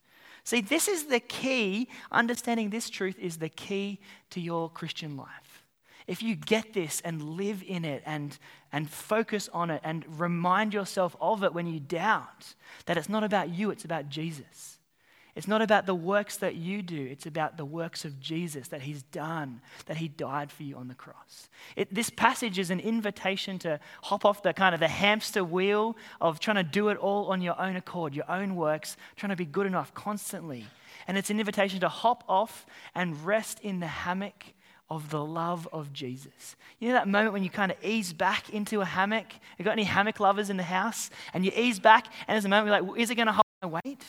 See, 0.44 0.62
this 0.62 0.88
is 0.88 1.06
the 1.06 1.20
key. 1.20 1.90
Understanding 2.12 2.70
this 2.70 2.90
truth 2.90 3.18
is 3.20 3.38
the 3.38 3.50
key 3.50 4.00
to 4.32 4.40
your 4.40 4.70
Christian 4.70 5.18
life. 5.18 5.64
If 6.08 6.22
you 6.22 6.36
get 6.36 6.74
this 6.74 7.02
and 7.02 7.22
live 7.22 7.64
in 7.66 7.84
it 7.84 8.04
and, 8.06 8.38
and 8.72 8.90
focus 8.90 9.50
on 9.52 9.72
it 9.72 9.82
and 9.84 10.06
remind 10.20 10.74
yourself 10.74 11.16
of 11.20 11.44
it 11.44 11.54
when 11.54 11.66
you 11.66 11.80
doubt 11.80 12.54
that 12.86 12.96
it's 12.96 13.10
not 13.10 13.24
about 13.24 13.50
you, 13.50 13.72
it's 13.72 13.86
about 13.86 14.10
Jesus. 14.10 14.75
It's 15.36 15.50
not 15.50 15.62
about 15.62 15.86
the 15.86 15.94
works 15.94 16.38
that 16.38 16.56
you 16.56 16.82
do, 16.82 17.08
it's 17.12 17.26
about 17.26 17.58
the 17.58 17.66
works 17.66 18.06
of 18.06 18.22
Jesus 18.22 18.70
that 18.70 18.82
He's 18.82 19.04
done, 19.04 19.62
that 19.86 19.98
He 19.98 20.08
died 20.08 20.50
for 20.50 20.64
you 20.64 20.78
on 20.78 20.88
the 20.88 20.96
cross. 20.96 21.50
It, 21.76 21.94
this 21.94 22.10
passage 22.10 22.58
is 22.58 22.72
an 22.72 22.80
invitation 22.80 23.60
to 23.60 23.82
hop 24.04 24.24
off 24.24 24.44
the 24.44 24.54
kind 24.54 24.74
of 24.74 24.80
the 24.80 24.88
hamster 24.88 25.44
wheel 25.44 25.98
of 26.22 26.40
trying 26.40 26.56
to 26.56 26.64
do 26.64 26.88
it 26.88 26.98
all 26.98 27.26
on 27.26 27.42
your 27.42 27.60
own 27.60 27.76
accord, 27.76 28.16
your 28.16 28.30
own 28.32 28.56
works, 28.56 28.96
trying 29.18 29.32
to 29.32 29.36
be 29.36 29.46
good 29.46 29.68
enough 29.68 29.94
constantly. 29.94 30.66
And 31.06 31.18
it's 31.18 31.30
an 31.30 31.40
invitation 31.40 31.82
to 31.82 31.90
hop 31.90 32.24
off 32.30 32.66
and 32.96 33.26
rest 33.26 33.60
in 33.60 33.82
the 33.82 33.88
hammock 33.88 34.54
of 34.90 35.10
the 35.10 35.24
love 35.24 35.68
of 35.74 35.92
Jesus. 35.92 36.56
You 36.80 36.90
know 36.90 36.94
that 36.94 37.08
moment 37.08 37.34
when 37.34 37.44
you 37.44 37.50
kind 37.50 37.72
of 37.74 37.78
ease 37.84 38.14
back 38.14 38.52
into 38.52 38.80
a 38.80 38.86
hammock? 38.86 39.28
You 39.58 39.66
got 39.66 39.72
any 39.72 39.84
hammock 39.84 40.20
lovers 40.22 40.50
in 40.50 40.56
the 40.56 40.64
house? 40.64 41.10
And 41.34 41.44
you 41.44 41.52
ease 41.56 41.80
back, 41.80 42.08
and 42.28 42.36
there's 42.36 42.46
a 42.46 42.50
moment 42.50 42.68
you're 42.68 42.80
like, 42.80 42.90
well, 42.90 43.02
is 43.02 43.10
it 43.10 43.16
going 43.16 43.28
to 43.28 43.34
hold 43.34 43.44
my 43.62 43.82
weight? 43.84 44.04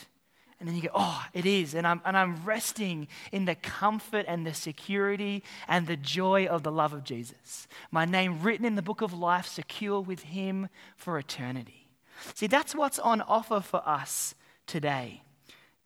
And 0.59 0.67
then 0.67 0.75
you 0.75 0.81
go, 0.83 0.89
oh, 0.95 1.23
it 1.33 1.45
is. 1.45 1.75
And 1.75 1.85
I'm, 1.85 2.01
and 2.03 2.17
I'm 2.17 2.43
resting 2.43 3.07
in 3.31 3.45
the 3.45 3.55
comfort 3.55 4.25
and 4.27 4.45
the 4.45 4.53
security 4.53 5.43
and 5.67 5.85
the 5.85 5.97
joy 5.97 6.47
of 6.47 6.63
the 6.63 6.71
love 6.71 6.93
of 6.93 7.03
Jesus. 7.03 7.67
My 7.91 8.05
name 8.05 8.41
written 8.41 8.65
in 8.65 8.75
the 8.75 8.81
book 8.81 9.01
of 9.01 9.13
life, 9.13 9.45
secure 9.45 10.01
with 10.01 10.23
Him 10.23 10.69
for 10.95 11.19
eternity. 11.19 11.89
See, 12.33 12.47
that's 12.47 12.73
what's 12.73 12.97
on 12.97 13.21
offer 13.21 13.59
for 13.59 13.87
us 13.87 14.33
today. 14.65 15.21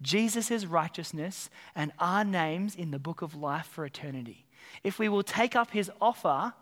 Jesus' 0.02 0.66
righteousness 0.66 1.50
and 1.76 1.92
our 2.00 2.24
names 2.24 2.76
in 2.76 2.92
the 2.92 3.00
book 3.00 3.22
of 3.22 3.36
life 3.36 3.66
for 3.68 3.86
eternity 3.86 4.46
if 4.84 5.00
we 5.00 5.10
will 5.10 5.24
take 5.24 5.56
up 5.56 5.72
his 5.72 5.92
offer 6.00 6.54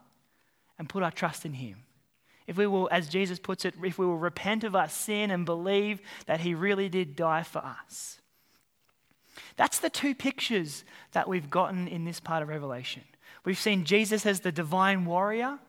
and 0.78 0.90
put 0.90 1.04
our 1.04 1.12
trust 1.12 1.46
in 1.46 1.54
him. 1.54 1.78
If 2.50 2.58
we 2.58 2.66
will, 2.66 2.90
as 2.92 3.08
Jesus 3.08 3.38
puts 3.38 3.64
it, 3.64 3.76
if 3.84 4.00
we 4.00 4.08
will 4.08 4.18
repent 4.18 4.64
of 4.64 4.76
our 4.76 4.90
sin 4.90 5.30
and 5.30 5.46
believe 5.46 6.02
that 6.26 6.40
he 6.40 6.56
really 6.56 6.90
did 6.90 7.16
die 7.16 7.44
for 7.44 7.60
us. 7.60 8.20
That's 9.56 9.78
the 9.78 9.90
two 9.92 10.16
pictures 10.16 10.84
that 11.12 11.30
we've 11.30 11.52
gotten 11.52 11.88
in 11.88 12.06
this 12.06 12.20
part 12.20 12.42
of 12.42 12.50
Revelation. 12.50 13.04
We've 13.46 13.56
seen 13.56 13.86
Jesus 13.86 14.26
as 14.26 14.40
the 14.40 14.52
divine 14.52 15.06
warrior, 15.06 15.60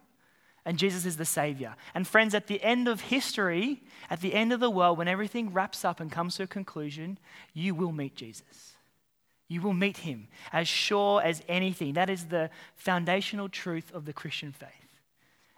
and 0.65 0.79
Jesus 0.79 1.05
is 1.05 1.19
the 1.19 1.27
Savior. 1.27 1.77
And 1.95 2.09
friends, 2.09 2.35
at 2.35 2.47
the 2.47 2.63
end 2.63 2.89
of 2.89 3.03
history, 3.03 3.83
at 4.09 4.23
the 4.23 4.33
end 4.33 4.51
of 4.51 4.61
the 4.61 4.71
world, 4.71 4.97
when 4.97 5.07
everything 5.07 5.53
wraps 5.53 5.85
up 5.85 6.01
and 6.01 6.11
comes 6.11 6.37
to 6.37 6.45
a 6.45 6.47
conclusion, 6.47 7.19
you 7.53 7.75
will 7.75 7.93
meet 7.93 8.17
Jesus. 8.17 8.73
You 9.49 9.61
will 9.61 9.75
meet 9.75 9.99
him 9.99 10.29
as 10.51 10.67
sure 10.67 11.21
as 11.21 11.43
anything. 11.47 11.93
That 11.93 12.09
is 12.09 12.25
the 12.25 12.49
foundational 12.75 13.51
truth 13.51 13.93
of 13.93 14.07
the 14.07 14.15
Christian 14.15 14.53
faith. 14.53 14.80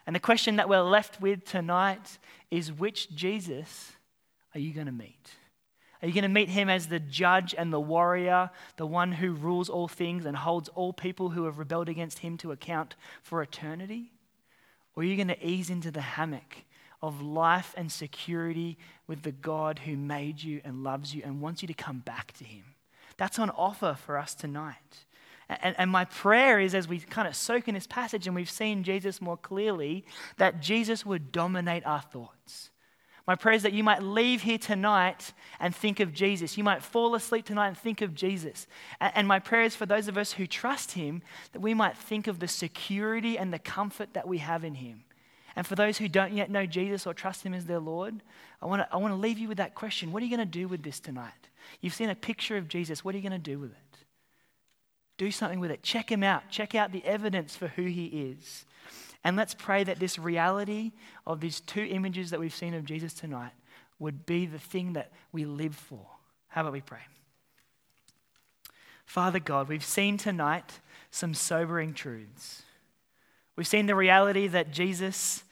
And 0.06 0.16
the 0.16 0.20
question 0.20 0.56
that 0.56 0.68
we're 0.68 0.82
left 0.82 1.20
with 1.20 1.44
tonight 1.44 2.18
is 2.50 2.72
which 2.72 3.14
Jesus 3.14 3.92
are 4.54 4.60
you 4.60 4.72
going 4.72 4.86
to 4.86 4.92
meet? 4.92 5.30
Are 6.02 6.08
you 6.08 6.14
going 6.14 6.22
to 6.22 6.28
meet 6.28 6.48
him 6.48 6.68
as 6.68 6.88
the 6.88 6.98
judge 6.98 7.54
and 7.56 7.72
the 7.72 7.80
warrior, 7.80 8.50
the 8.76 8.86
one 8.86 9.12
who 9.12 9.32
rules 9.32 9.68
all 9.68 9.86
things 9.86 10.26
and 10.26 10.36
holds 10.36 10.68
all 10.70 10.92
people 10.92 11.30
who 11.30 11.44
have 11.44 11.58
rebelled 11.58 11.88
against 11.88 12.18
him 12.18 12.36
to 12.38 12.50
account 12.50 12.96
for 13.22 13.40
eternity? 13.40 14.10
Or 14.94 15.02
are 15.02 15.06
you 15.06 15.16
going 15.16 15.28
to 15.28 15.46
ease 15.46 15.70
into 15.70 15.92
the 15.92 16.00
hammock 16.00 16.64
of 17.00 17.22
life 17.22 17.72
and 17.76 17.90
security 17.90 18.78
with 19.06 19.22
the 19.22 19.32
God 19.32 19.80
who 19.80 19.96
made 19.96 20.42
you 20.42 20.60
and 20.64 20.82
loves 20.82 21.14
you 21.14 21.22
and 21.24 21.40
wants 21.40 21.62
you 21.62 21.68
to 21.68 21.74
come 21.74 22.00
back 22.00 22.32
to 22.32 22.44
him? 22.44 22.64
That's 23.16 23.38
on 23.38 23.50
offer 23.50 23.96
for 23.98 24.18
us 24.18 24.34
tonight. 24.34 25.06
And, 25.62 25.74
and, 25.78 25.90
my 25.90 26.04
prayer 26.04 26.60
is 26.60 26.74
as 26.74 26.86
we 26.88 27.00
kind 27.00 27.26
of 27.26 27.34
soak 27.34 27.68
in 27.68 27.74
this 27.74 27.86
passage 27.86 28.26
and 28.26 28.34
we've 28.34 28.50
seen 28.50 28.84
Jesus 28.84 29.20
more 29.20 29.36
clearly, 29.36 30.04
that 30.36 30.60
Jesus 30.60 31.04
would 31.04 31.32
dominate 31.32 31.84
our 31.84 32.00
thoughts. 32.00 32.70
My 33.26 33.36
prayer 33.36 33.54
is 33.54 33.62
that 33.62 33.72
you 33.72 33.84
might 33.84 34.02
leave 34.02 34.42
here 34.42 34.58
tonight 34.58 35.32
and 35.60 35.74
think 35.74 36.00
of 36.00 36.12
Jesus. 36.12 36.58
You 36.58 36.64
might 36.64 36.82
fall 36.82 37.14
asleep 37.14 37.44
tonight 37.44 37.68
and 37.68 37.78
think 37.78 38.02
of 38.02 38.14
Jesus. 38.14 38.66
And, 39.00 39.28
my 39.28 39.38
prayer 39.38 39.62
is 39.62 39.76
for 39.76 39.86
those 39.86 40.08
of 40.08 40.18
us 40.18 40.32
who 40.32 40.46
trust 40.46 40.92
Him 40.92 41.22
that 41.52 41.60
we 41.60 41.72
might 41.72 41.96
think 41.96 42.26
of 42.26 42.40
the 42.40 42.48
security 42.48 43.38
and 43.38 43.52
the 43.52 43.60
comfort 43.60 44.14
that 44.14 44.26
we 44.26 44.38
have 44.38 44.64
in 44.64 44.74
Him. 44.74 45.04
And 45.54 45.66
for 45.66 45.76
those 45.76 45.98
who 45.98 46.08
don't 46.08 46.32
yet 46.32 46.50
know 46.50 46.66
Jesus 46.66 47.06
or 47.06 47.14
trust 47.14 47.44
Him 47.44 47.54
as 47.54 47.66
their 47.66 47.78
Lord, 47.78 48.22
I 48.60 48.66
want 48.66 48.82
to 48.82 48.88
I 48.92 48.96
want 48.96 49.12
to 49.12 49.18
leave 49.18 49.38
you 49.38 49.48
with 49.48 49.58
that 49.58 49.74
question 49.74 50.10
What 50.10 50.22
are 50.22 50.26
you 50.26 50.36
going 50.36 50.46
to 50.48 50.58
do 50.58 50.66
with 50.66 50.82
this 50.82 50.98
tonight? 50.98 51.32
You've 51.80 51.94
seen 51.94 52.10
a 52.10 52.14
picture 52.14 52.56
of 52.56 52.68
Jesus. 52.68 53.04
What 53.04 53.14
are 53.14 53.18
you 53.18 53.28
going 53.28 53.40
to 53.40 53.50
do 53.50 53.58
with 53.58 53.70
it? 53.70 53.91
Do 55.22 55.30
something 55.30 55.60
with 55.60 55.70
it. 55.70 55.84
Check 55.84 56.10
him 56.10 56.24
out. 56.24 56.50
Check 56.50 56.74
out 56.74 56.90
the 56.90 57.04
evidence 57.04 57.54
for 57.54 57.68
who 57.68 57.84
he 57.84 58.06
is. 58.06 58.64
And 59.22 59.36
let's 59.36 59.54
pray 59.54 59.84
that 59.84 60.00
this 60.00 60.18
reality 60.18 60.90
of 61.24 61.38
these 61.38 61.60
two 61.60 61.84
images 61.88 62.30
that 62.30 62.40
we've 62.40 62.52
seen 62.52 62.74
of 62.74 62.84
Jesus 62.84 63.14
tonight 63.14 63.52
would 64.00 64.26
be 64.26 64.46
the 64.46 64.58
thing 64.58 64.94
that 64.94 65.12
we 65.30 65.44
live 65.44 65.76
for. 65.76 66.04
How 66.48 66.62
about 66.62 66.72
we 66.72 66.80
pray? 66.80 67.02
Father 69.06 69.38
God, 69.38 69.68
we've 69.68 69.84
seen 69.84 70.16
tonight 70.16 70.80
some 71.12 71.34
sobering 71.34 71.94
truths. 71.94 72.62
We've 73.54 73.64
seen 73.64 73.86
the 73.86 73.94
reality 73.94 74.48
that 74.48 74.72
Jesus 74.72 75.44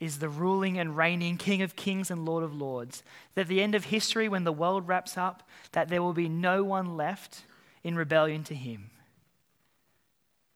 is 0.00 0.18
the 0.18 0.28
ruling 0.28 0.80
and 0.80 0.96
reigning 0.96 1.36
King 1.36 1.62
of 1.62 1.76
kings 1.76 2.10
and 2.10 2.24
Lord 2.24 2.42
of 2.42 2.56
lords. 2.56 3.04
That 3.36 3.42
at 3.42 3.46
the 3.46 3.62
end 3.62 3.76
of 3.76 3.84
history, 3.84 4.28
when 4.28 4.42
the 4.42 4.50
world 4.50 4.88
wraps 4.88 5.16
up, 5.16 5.48
that 5.70 5.86
there 5.90 6.02
will 6.02 6.12
be 6.12 6.28
no 6.28 6.64
one 6.64 6.96
left 6.96 7.44
in 7.84 7.94
rebellion 7.94 8.42
to 8.42 8.56
him. 8.56 8.88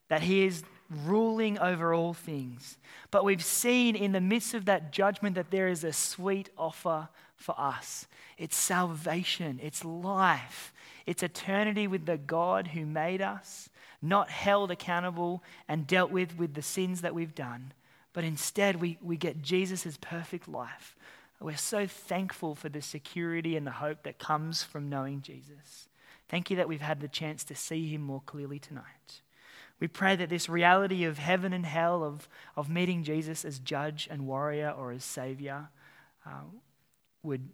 That 0.08 0.22
he 0.22 0.44
is 0.44 0.62
ruling 1.04 1.58
over 1.58 1.92
all 1.92 2.14
things. 2.14 2.78
But 3.10 3.24
we've 3.24 3.44
seen 3.44 3.96
in 3.96 4.12
the 4.12 4.20
midst 4.20 4.54
of 4.54 4.66
that 4.66 4.92
judgment 4.92 5.34
that 5.34 5.50
there 5.50 5.68
is 5.68 5.84
a 5.84 5.92
sweet 5.92 6.50
offer 6.56 7.08
for 7.36 7.54
us. 7.58 8.06
It's 8.38 8.56
salvation, 8.56 9.60
it's 9.62 9.84
life, 9.84 10.72
it's 11.06 11.22
eternity 11.22 11.86
with 11.86 12.06
the 12.06 12.18
God 12.18 12.68
who 12.68 12.84
made 12.86 13.22
us, 13.22 13.68
not 14.02 14.30
held 14.30 14.70
accountable 14.70 15.42
and 15.68 15.86
dealt 15.86 16.10
with 16.10 16.36
with 16.38 16.54
the 16.54 16.62
sins 16.62 17.00
that 17.00 17.14
we've 17.14 17.34
done, 17.34 17.72
but 18.12 18.24
instead 18.24 18.76
we, 18.76 18.98
we 19.02 19.16
get 19.16 19.42
Jesus' 19.42 19.98
perfect 20.00 20.48
life. 20.48 20.96
We're 21.40 21.56
so 21.56 21.86
thankful 21.86 22.54
for 22.54 22.70
the 22.70 22.80
security 22.80 23.56
and 23.56 23.66
the 23.66 23.72
hope 23.72 24.04
that 24.04 24.18
comes 24.18 24.62
from 24.62 24.88
knowing 24.88 25.20
Jesus. 25.20 25.88
Thank 26.28 26.50
you 26.50 26.56
that 26.56 26.68
we've 26.68 26.80
had 26.80 27.00
the 27.00 27.08
chance 27.08 27.44
to 27.44 27.54
see 27.54 27.88
him 27.88 28.00
more 28.00 28.22
clearly 28.24 28.58
tonight. 28.58 29.20
We 29.80 29.88
pray 29.88 30.16
that 30.16 30.30
this 30.30 30.48
reality 30.48 31.04
of 31.04 31.18
heaven 31.18 31.52
and 31.52 31.66
hell, 31.66 32.02
of, 32.02 32.28
of 32.56 32.70
meeting 32.70 33.02
Jesus 33.04 33.44
as 33.44 33.58
judge 33.58 34.08
and 34.10 34.26
warrior 34.26 34.70
or 34.70 34.90
as 34.92 35.04
savior, 35.04 35.68
uh, 36.24 36.44
would 37.22 37.48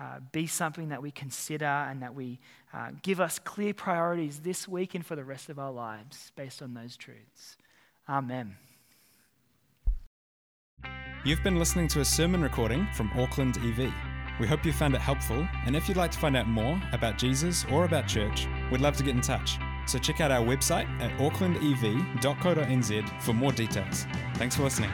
uh, 0.00 0.18
be 0.32 0.46
something 0.46 0.88
that 0.88 1.02
we 1.02 1.10
consider 1.10 1.64
and 1.64 2.02
that 2.02 2.14
we 2.14 2.40
uh, 2.72 2.90
give 3.02 3.20
us 3.20 3.38
clear 3.38 3.74
priorities 3.74 4.40
this 4.40 4.66
week 4.66 4.94
and 4.94 5.04
for 5.04 5.14
the 5.14 5.24
rest 5.24 5.48
of 5.48 5.58
our 5.58 5.70
lives 5.70 6.32
based 6.36 6.62
on 6.62 6.74
those 6.74 6.96
truths. 6.96 7.56
Amen. 8.08 8.56
You've 11.24 11.42
been 11.44 11.58
listening 11.58 11.86
to 11.88 12.00
a 12.00 12.04
sermon 12.04 12.42
recording 12.42 12.88
from 12.94 13.10
Auckland 13.14 13.58
EV. 13.58 13.92
We 14.40 14.46
hope 14.46 14.64
you 14.64 14.72
found 14.72 14.94
it 14.94 15.02
helpful, 15.02 15.46
and 15.66 15.76
if 15.76 15.86
you'd 15.86 15.98
like 15.98 16.12
to 16.12 16.18
find 16.18 16.34
out 16.34 16.48
more 16.48 16.80
about 16.92 17.18
Jesus 17.18 17.66
or 17.70 17.84
about 17.84 18.08
church, 18.08 18.48
we'd 18.72 18.80
love 18.80 18.96
to 18.96 19.02
get 19.02 19.14
in 19.14 19.20
touch. 19.20 19.58
So 19.86 19.98
check 19.98 20.20
out 20.20 20.30
our 20.30 20.44
website 20.44 20.86
at 21.00 21.10
aucklandev.co.nz 21.18 23.22
for 23.22 23.32
more 23.32 23.52
details. 23.52 24.06
Thanks 24.34 24.56
for 24.56 24.62
listening. 24.62 24.90